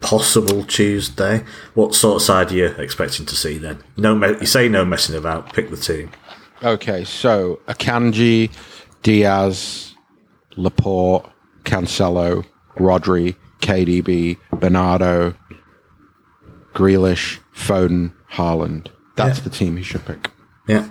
[0.00, 1.44] Possible Tuesday.
[1.74, 3.78] What sort of side are you expecting to see then?
[3.96, 5.52] No, me- you say no messing about.
[5.52, 6.10] Pick the team.
[6.62, 8.50] Okay, so Akanji,
[9.02, 9.94] Dias,
[10.56, 11.28] Laporte,
[11.64, 12.44] Cancelo,
[12.78, 15.34] Rodri, KDB, Bernardo,
[16.72, 18.88] Grealish, Foden, Haaland.
[19.16, 20.30] That's the team he should pick.
[20.66, 20.88] Yeah,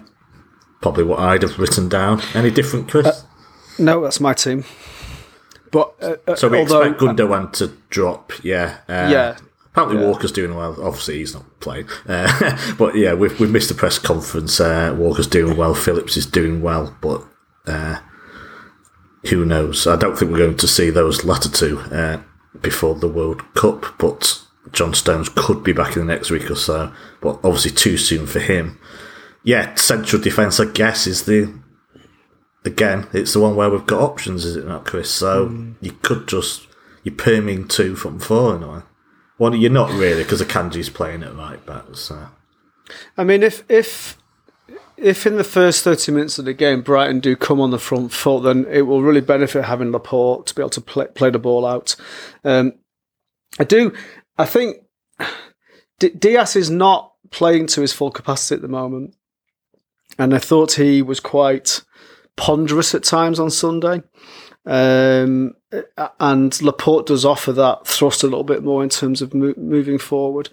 [0.84, 2.22] probably what I'd have written down.
[2.35, 3.23] Any different, Chris?
[3.80, 4.65] No, that's my team.
[5.72, 8.34] But uh, uh, so we although, expect Gundogan to drop.
[8.43, 9.38] Yeah, uh, Yeah.
[9.72, 10.77] Apparently Walker's doing well.
[10.84, 11.88] Obviously, he's not playing.
[12.07, 14.60] Uh, but yeah, we've, we've missed the press conference.
[14.60, 15.73] Uh, Walker's doing well.
[15.73, 16.95] Phillips is doing well.
[17.01, 17.23] But
[17.65, 17.97] uh,
[19.30, 19.88] who knows?
[19.88, 22.22] I don't think we're going to see those latter two uh,
[22.61, 23.97] before the World Cup.
[23.97, 24.43] But
[24.73, 26.93] John Stones could be back in the next week or so.
[27.19, 28.77] But obviously, too soon for him.
[29.43, 31.53] Yeah, central defence, I guess, is the.
[32.65, 35.11] Again, it's the one where we've got options, is it not, Chris?
[35.11, 36.67] So you could just.
[37.03, 38.81] You're perming two from four in a way.
[39.37, 41.83] Well, you're not really because Akanji's playing at right back.
[41.95, 42.29] So
[43.17, 44.17] I mean, if if
[44.95, 48.13] if in the first thirty minutes of the game Brighton do come on the front
[48.13, 51.39] foot, then it will really benefit having Laporte to be able to play, play the
[51.39, 51.95] ball out.
[52.45, 52.73] Um,
[53.59, 53.91] I do.
[54.37, 54.77] I think
[55.99, 59.15] D- Dias is not playing to his full capacity at the moment,
[60.18, 61.81] and I thought he was quite
[62.35, 64.03] ponderous at times on Sunday.
[64.65, 65.56] Um,
[66.19, 69.98] and Laporte does offer that thrust a little bit more in terms of mo- moving
[69.98, 70.49] forward.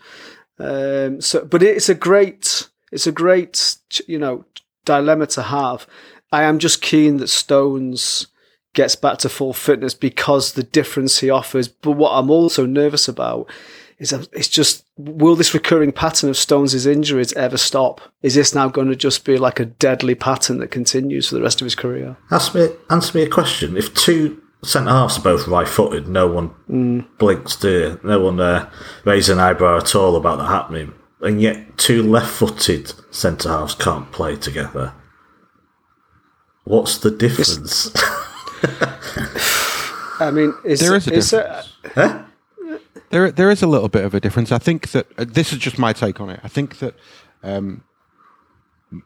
[0.59, 4.45] Um, so, but it's a great, it's a great, you know,
[4.85, 5.87] dilemma to have.
[6.33, 8.27] I am just keen that Stones
[8.73, 11.69] gets back to full fitness because the difference he offers.
[11.69, 13.51] But what I'm also nervous about
[14.01, 18.01] is that it's just will this recurring pattern of Stones' injuries ever stop?
[18.23, 21.43] Is this now going to just be like a deadly pattern that continues for the
[21.43, 22.17] rest of his career?
[22.33, 23.77] ask me, answer me a question.
[23.77, 28.01] If two centre halves are both right-footed, no one blinks, do you?
[28.03, 28.69] No one uh,
[29.05, 34.11] raises an eyebrow at all about that happening, and yet two left-footed centre halves can't
[34.13, 34.95] play together.
[36.65, 37.91] What's the difference?
[40.21, 41.77] I mean, is, There is a is difference.
[41.95, 42.27] there-
[43.11, 44.53] There, there is a little bit of a difference.
[44.53, 46.41] I think that uh, this is just my take on it.
[46.43, 46.95] I think that
[47.43, 47.83] um,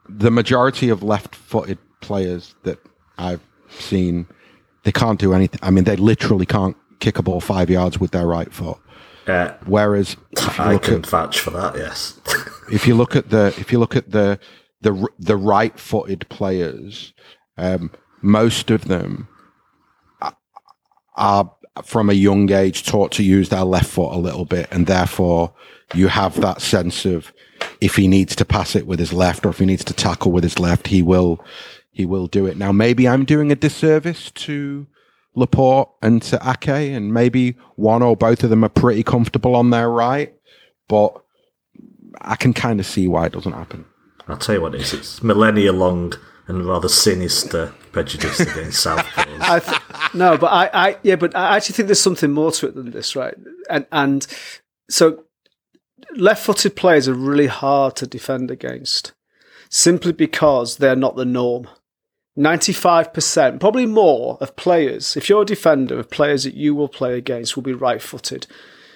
[0.09, 2.79] the majority of left-footed players that
[3.19, 3.41] I've
[3.79, 4.27] seen,
[4.85, 5.61] they can't do anything.
[5.63, 8.79] I mean, they literally can't kick a ball five yards with their right foot.
[9.27, 10.17] uh, Whereas
[10.59, 11.77] I can at vouch for that.
[11.77, 12.21] Yes.
[12.73, 14.39] if you look at the if you look at the
[14.83, 17.15] the the right-footed players,
[17.57, 17.91] um,
[18.21, 19.29] most of them
[20.21, 20.37] are,
[21.17, 24.87] are from a young age taught to use their left foot a little bit, and
[24.87, 25.53] therefore
[25.95, 27.33] you have that sense of
[27.81, 30.33] if he needs to pass it with his left or if he needs to tackle
[30.33, 31.45] with his left, he will
[31.91, 32.57] he will do it.
[32.57, 34.87] Now, maybe I'm doing a disservice to
[35.37, 39.71] Laporte and to Ake, and maybe one or both of them are pretty comfortable on
[39.71, 40.35] their right,
[40.89, 41.23] but
[42.21, 43.85] I can kind of see why it doesn't happen.
[44.27, 44.95] I'll tell you what it is.
[44.95, 46.15] It's millennia long
[46.47, 49.41] and rather sinister prejudice against Southpaws.
[49.41, 52.69] I th- no, but I, I, yeah, but I actually think there's something more to
[52.69, 53.35] it than this, right?
[53.71, 54.27] And and
[54.91, 55.25] so
[56.17, 59.13] left-footed players are really hard to defend against,
[59.71, 61.69] simply because they're not the norm.
[62.37, 66.89] Ninety-five percent, probably more, of players, if you're a defender, of players that you will
[66.89, 68.49] play against will be right-footed.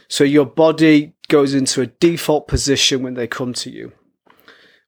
[0.09, 3.93] So your body goes into a default position when they come to you.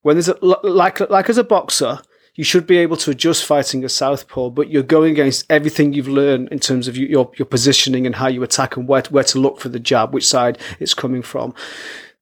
[0.02, 2.00] When there's a, like like as a boxer,
[2.34, 6.08] you should be able to adjust fighting a southpaw, but you're going against everything you've
[6.08, 9.38] learned in terms of your your positioning and how you attack and where where to
[9.38, 11.54] look for the jab, which side it's coming from.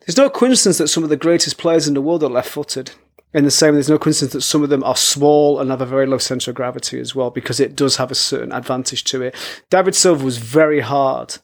[0.01, 2.93] There's no coincidence that some of the greatest players in the world are left-footed.
[3.35, 5.87] In the same, there's no coincidence that some of them are small and have a
[5.87, 9.21] very low center of gravity as well, because it does have a certain advantage to
[9.21, 9.35] it.
[9.69, 11.37] David Silva was very hard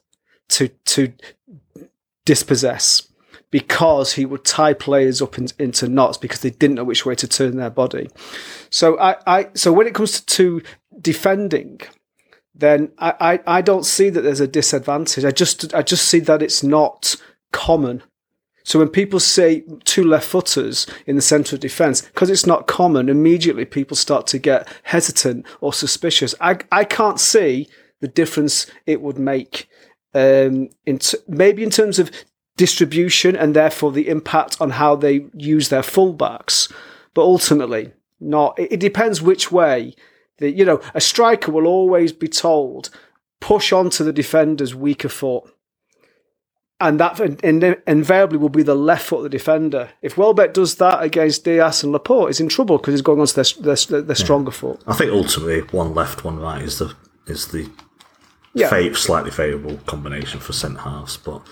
[0.48, 1.12] to to
[2.24, 3.06] dispossess
[3.54, 7.14] because he would tie players up in, into knots because they didn't know which way
[7.14, 8.10] to turn their body.
[8.68, 10.62] So I, I so when it comes to, to
[11.00, 11.80] defending,
[12.52, 15.24] then I, I, I don't see that there's a disadvantage.
[15.24, 17.14] I just I just see that it's not
[17.52, 18.02] common
[18.64, 22.66] So when people say two left footers in the centre of defence, because it's not
[22.66, 26.34] common, immediately people start to get hesitant or suspicious.
[26.40, 27.68] I, I can't see
[28.00, 29.68] the difference it would make.
[30.14, 32.10] Um, in t- maybe in terms of
[32.56, 36.72] distribution and therefore the impact on how they use their fullbacks,
[37.14, 38.58] but ultimately not.
[38.58, 39.94] It, it depends which way.
[40.38, 42.90] The, you know, a striker will always be told
[43.40, 45.54] push onto the defender's weaker foot
[46.80, 47.20] and that
[47.86, 49.90] invariably will be the left foot of the defender.
[50.02, 53.26] If Welbeck does that against Dias and Laporte, he's in trouble because he's going on
[53.26, 54.58] to their, their, their stronger yeah.
[54.58, 54.82] foot.
[54.86, 56.94] I think ultimately one left, one right is the
[57.26, 57.70] is the
[58.54, 58.70] yeah.
[58.70, 61.16] fav- slightly favourable combination for centre halves.
[61.16, 61.42] But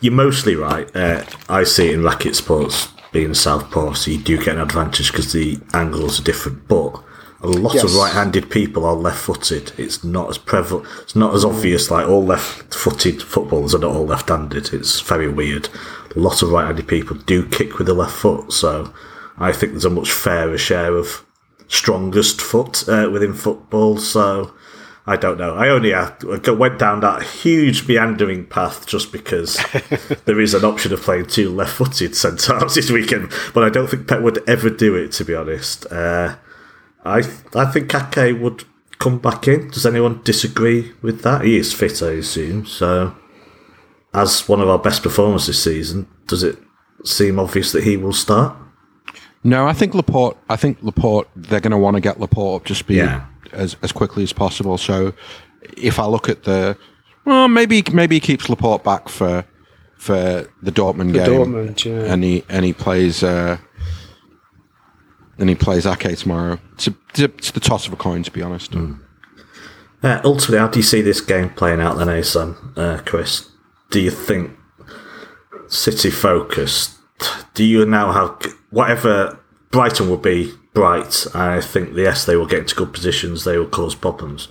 [0.00, 0.94] you're mostly right.
[0.94, 5.12] Uh, I see it in racket sports being southpaw, so you do get an advantage
[5.12, 6.66] because the angles are different.
[6.68, 7.02] But
[7.42, 7.84] a lot yes.
[7.84, 9.72] of right-handed people are left-footed.
[9.76, 10.86] It's not as prevalent.
[11.00, 11.90] It's not as obvious.
[11.90, 14.72] Like all left-footed footballers are not all left-handed.
[14.72, 15.68] It's very weird.
[16.14, 18.94] A lot of right-handed people do kick with the left foot, so
[19.38, 21.24] I think there's a much fairer share of
[21.66, 23.98] strongest foot uh, within football.
[23.98, 24.54] So
[25.04, 25.56] I don't know.
[25.56, 26.10] I only uh,
[26.54, 29.56] went down that huge meandering path just because
[30.26, 33.88] there is an option of playing two left-footed centre halves this weekend, but I don't
[33.88, 35.12] think Pep would ever do it.
[35.12, 35.86] To be honest.
[35.90, 36.36] Uh,
[37.04, 37.18] I
[37.54, 38.64] I think Ake would
[38.98, 39.70] come back in.
[39.70, 41.44] Does anyone disagree with that?
[41.44, 42.66] He is fit, I assume.
[42.66, 43.16] So,
[44.14, 46.58] as one of our best performers this season, does it
[47.04, 48.56] seem obvious that he will start?
[49.42, 50.38] No, I think Laporte.
[50.48, 51.28] I think Laporte.
[51.34, 53.26] They're going to want to get Laporte up to speed yeah.
[53.52, 54.78] As as quickly as possible.
[54.78, 55.12] So,
[55.76, 56.76] if I look at the,
[57.24, 59.44] well, maybe maybe he keeps Laporte back for
[59.96, 62.12] for the Dortmund the game, Dortmund, yeah.
[62.12, 63.22] and he and he plays.
[63.22, 63.58] Uh,
[65.38, 66.58] and he plays Ake tomorrow.
[66.74, 68.72] It's, a, it's the toss of a coin, to be honest.
[68.72, 69.00] Mm.
[70.02, 73.48] Uh, ultimately, how do you see this game playing out then, Asan, uh, Chris?
[73.90, 74.52] Do you think
[75.68, 76.96] City focused?
[77.54, 79.38] Do you now have whatever
[79.70, 81.26] Brighton will be bright?
[81.34, 83.44] I think yes, they will get into good positions.
[83.44, 84.48] They will cause problems,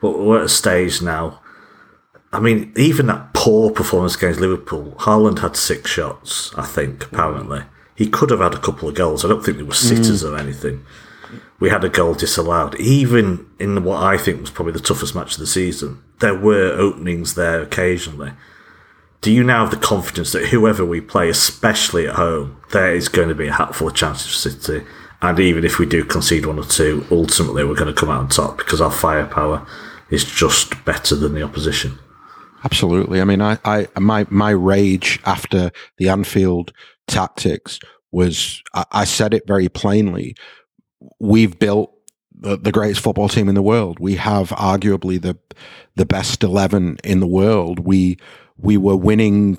[0.00, 1.40] but we're at a stage now.
[2.32, 6.52] I mean, even that poor performance against Liverpool, Haaland had six shots.
[6.56, 7.62] I think apparently
[7.94, 9.24] he could have had a couple of goals.
[9.24, 10.32] I don't think they were sitters mm.
[10.32, 10.84] or anything.
[11.60, 12.74] We had a goal disallowed.
[12.80, 16.72] Even in what I think was probably the toughest match of the season, there were
[16.72, 18.32] openings there occasionally.
[19.20, 23.08] Do you now have the confidence that whoever we play, especially at home, there is
[23.08, 24.84] going to be a hatful of chances for City?
[25.22, 28.20] And even if we do concede one or two, ultimately we're going to come out
[28.20, 29.66] on top because our firepower
[30.10, 31.98] is just better than the opposition.
[32.64, 33.20] Absolutely.
[33.20, 36.72] I mean, I, I my my rage after the Anfield
[37.06, 37.78] tactics
[38.10, 40.34] was I, I said it very plainly.
[41.18, 41.92] We've built
[42.32, 43.98] the, the, greatest football team in the world.
[44.00, 45.38] We have arguably the
[45.96, 47.80] the best eleven in the world.
[47.80, 48.18] We
[48.56, 49.58] we were winning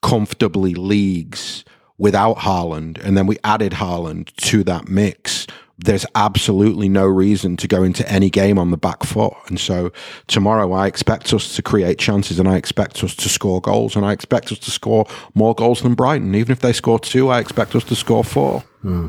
[0.00, 1.64] comfortably leagues
[2.02, 5.46] without Haaland, and then we added Haaland to that mix
[5.78, 9.32] there's absolutely no reason to go into any game on the back foot.
[9.48, 9.90] And so
[10.28, 14.04] tomorrow, I expect us to create chances and I expect us to score goals and
[14.04, 16.36] I expect us to score more goals than Brighton.
[16.36, 18.60] Even if they score two, I expect us to score four.
[18.82, 19.08] Hmm.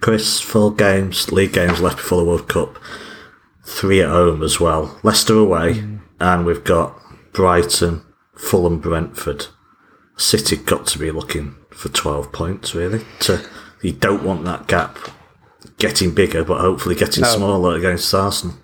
[0.00, 2.76] Chris, full games, league games left before the World Cup,
[3.64, 4.98] three at home as well.
[5.04, 6.00] Leicester away, mm.
[6.18, 6.98] and we've got
[7.32, 8.02] Brighton,
[8.36, 9.46] Fulham, Brentford.
[10.16, 13.04] City got to be looking for 12 points, really.
[13.20, 13.44] To
[13.82, 14.98] You don't want that gap
[15.78, 17.28] getting bigger, but hopefully getting no.
[17.28, 18.56] smaller against Arsenal.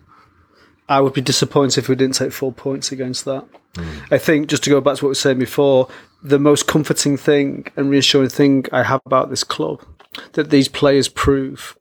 [0.89, 3.47] I would be disappointed if we didn't take four points against that.
[3.75, 4.13] Mm.
[4.13, 5.89] I think, just to go back to what we were saying before,
[6.23, 9.85] the most comforting thing and reassuring thing I have about this club
[10.33, 11.77] that these players prove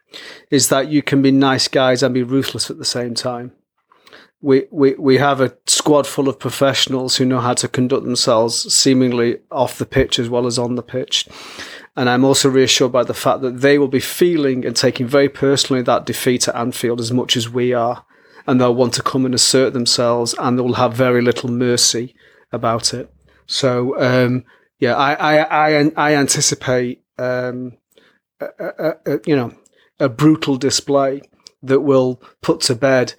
[0.49, 3.51] is that you can be nice guys and be ruthless at the same time.
[4.43, 8.73] We, we, we have a squad full of professionals who know how to conduct themselves
[8.73, 11.29] seemingly off the pitch as well as on the pitch.
[11.95, 15.29] And I'm also reassured by the fact that they will be feeling and taking very
[15.29, 18.05] personally that defeat at Anfield as much as we are.
[18.45, 22.13] And they'll want to come and assert themselves and they'll have very little mercy
[22.51, 23.09] about it.
[23.45, 24.43] So, um,
[24.77, 27.77] yeah, I, I, I, I anticipate, um,
[28.41, 29.55] a, a, a, you know,
[30.01, 31.21] a brutal display
[31.61, 33.13] that will put to bed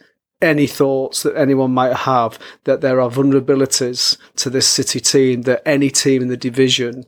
[0.44, 5.62] any thoughts that anyone might have that there are vulnerabilities to this City team that
[5.66, 7.04] any team in the division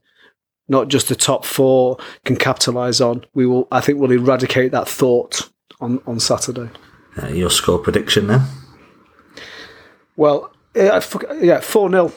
[0.68, 3.24] not just the top four can capitalise on.
[3.34, 5.48] We will, I think, we'll eradicate that thought
[5.80, 6.70] on on Saturday.
[7.20, 8.42] Uh, your score prediction then?
[10.16, 11.00] Well, yeah,
[11.60, 12.12] four 0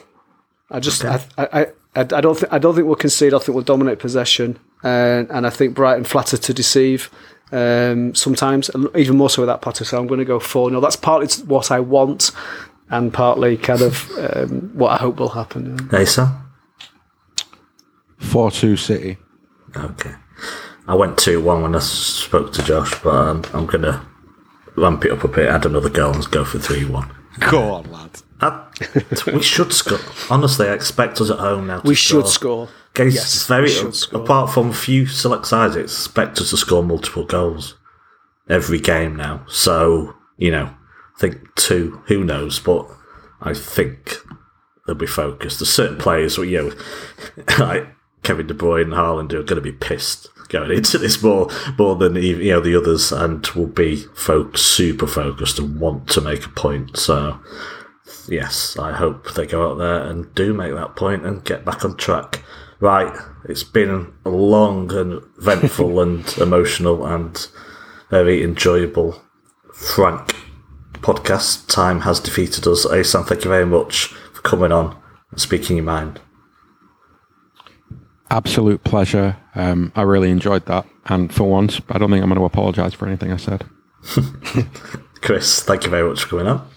[0.70, 1.24] I just, okay.
[1.36, 1.66] I, I,
[1.96, 3.34] I, I, don't think, I don't think we'll concede.
[3.34, 7.10] I think we'll dominate possession, and and I think Brighton flatter to deceive.
[7.52, 9.84] Um, sometimes, even more so with that Potter.
[9.84, 10.80] So I'm going to go 4 0.
[10.80, 12.30] That's partly what I want
[12.90, 15.88] and partly kind of um, what I hope will happen.
[15.94, 16.42] Asa?
[18.18, 19.16] Four two City.
[19.76, 20.14] Okay.
[20.86, 24.04] I went 2 1 when I spoke to Josh, but I'm, I'm going to
[24.76, 27.14] ramp it up a bit, add another goal, and go for 3 1.
[27.50, 28.10] Go on, lad.
[29.32, 30.00] we should score.
[30.30, 31.80] Honestly, I expect us at home now.
[31.80, 32.68] To We should score.
[32.94, 33.70] Games Yes, very
[34.12, 37.76] apart from a few select sides, I expect us to score multiple goals
[38.48, 39.44] every game now.
[39.48, 40.74] So you know,
[41.16, 42.02] I think two.
[42.06, 42.58] Who knows?
[42.58, 42.88] But
[43.40, 44.16] I think
[44.86, 45.60] they'll be focused.
[45.60, 46.72] There's certain players, you know,
[47.64, 47.86] like
[48.22, 51.48] Kevin De Bruyne and Haaland, who are going to be pissed going into this more
[51.78, 56.08] more than even, you know the others, and will be folk super focused and want
[56.08, 56.98] to make a point.
[56.98, 57.40] So
[58.28, 61.84] yes, I hope they go out there and do make that point and get back
[61.84, 62.42] on track.
[62.80, 67.46] Right, it's been a long and eventful and emotional and
[68.08, 69.22] very enjoyable,
[69.74, 70.34] frank
[70.94, 71.68] podcast.
[71.68, 72.86] Time has defeated us.
[72.86, 74.96] Asan, thank you very much for coming on
[75.30, 76.20] and speaking your mind.
[78.30, 79.36] Absolute pleasure.
[79.54, 80.86] Um, I really enjoyed that.
[81.06, 83.66] And for once, I don't think I'm going to apologise for anything I said.
[85.20, 86.68] Chris, thank you very much for coming on.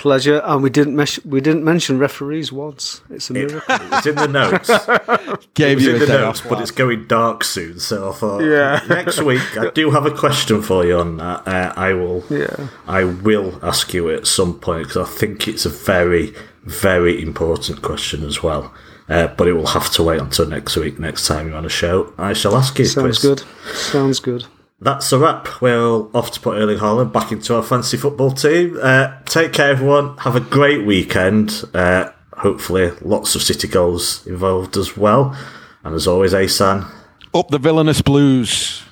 [0.00, 0.40] Pleasure.
[0.44, 3.02] And we didn't mes- we didn't mention referees once.
[3.10, 3.60] It's a miracle.
[3.92, 4.70] It's in the notes.
[5.42, 7.78] It Gave was you in a the notes, but it's going dark soon.
[7.80, 8.82] So I thought, Yeah.
[8.88, 11.46] next week I do have a question for you on that.
[11.46, 12.68] Uh, I will, Yeah.
[12.88, 16.32] I will ask you it at some point because I think it's a very,
[16.64, 18.72] very important question as well.
[19.08, 20.98] Uh, but it will have to wait until next week.
[20.98, 22.86] Next time you're on a show, I shall ask you.
[22.86, 23.22] Sounds Chris.
[23.22, 23.42] good.
[23.74, 24.46] Sounds good.
[24.82, 25.60] That's a wrap.
[25.60, 25.78] We're
[26.14, 28.78] off to put Erling Haaland back into our fancy football team.
[28.80, 30.16] Uh, take care, everyone.
[30.18, 31.64] Have a great weekend.
[31.74, 35.36] Uh, hopefully, lots of City goals involved as well.
[35.84, 36.86] And as always, Asan,
[37.34, 38.82] Up the villainous blues.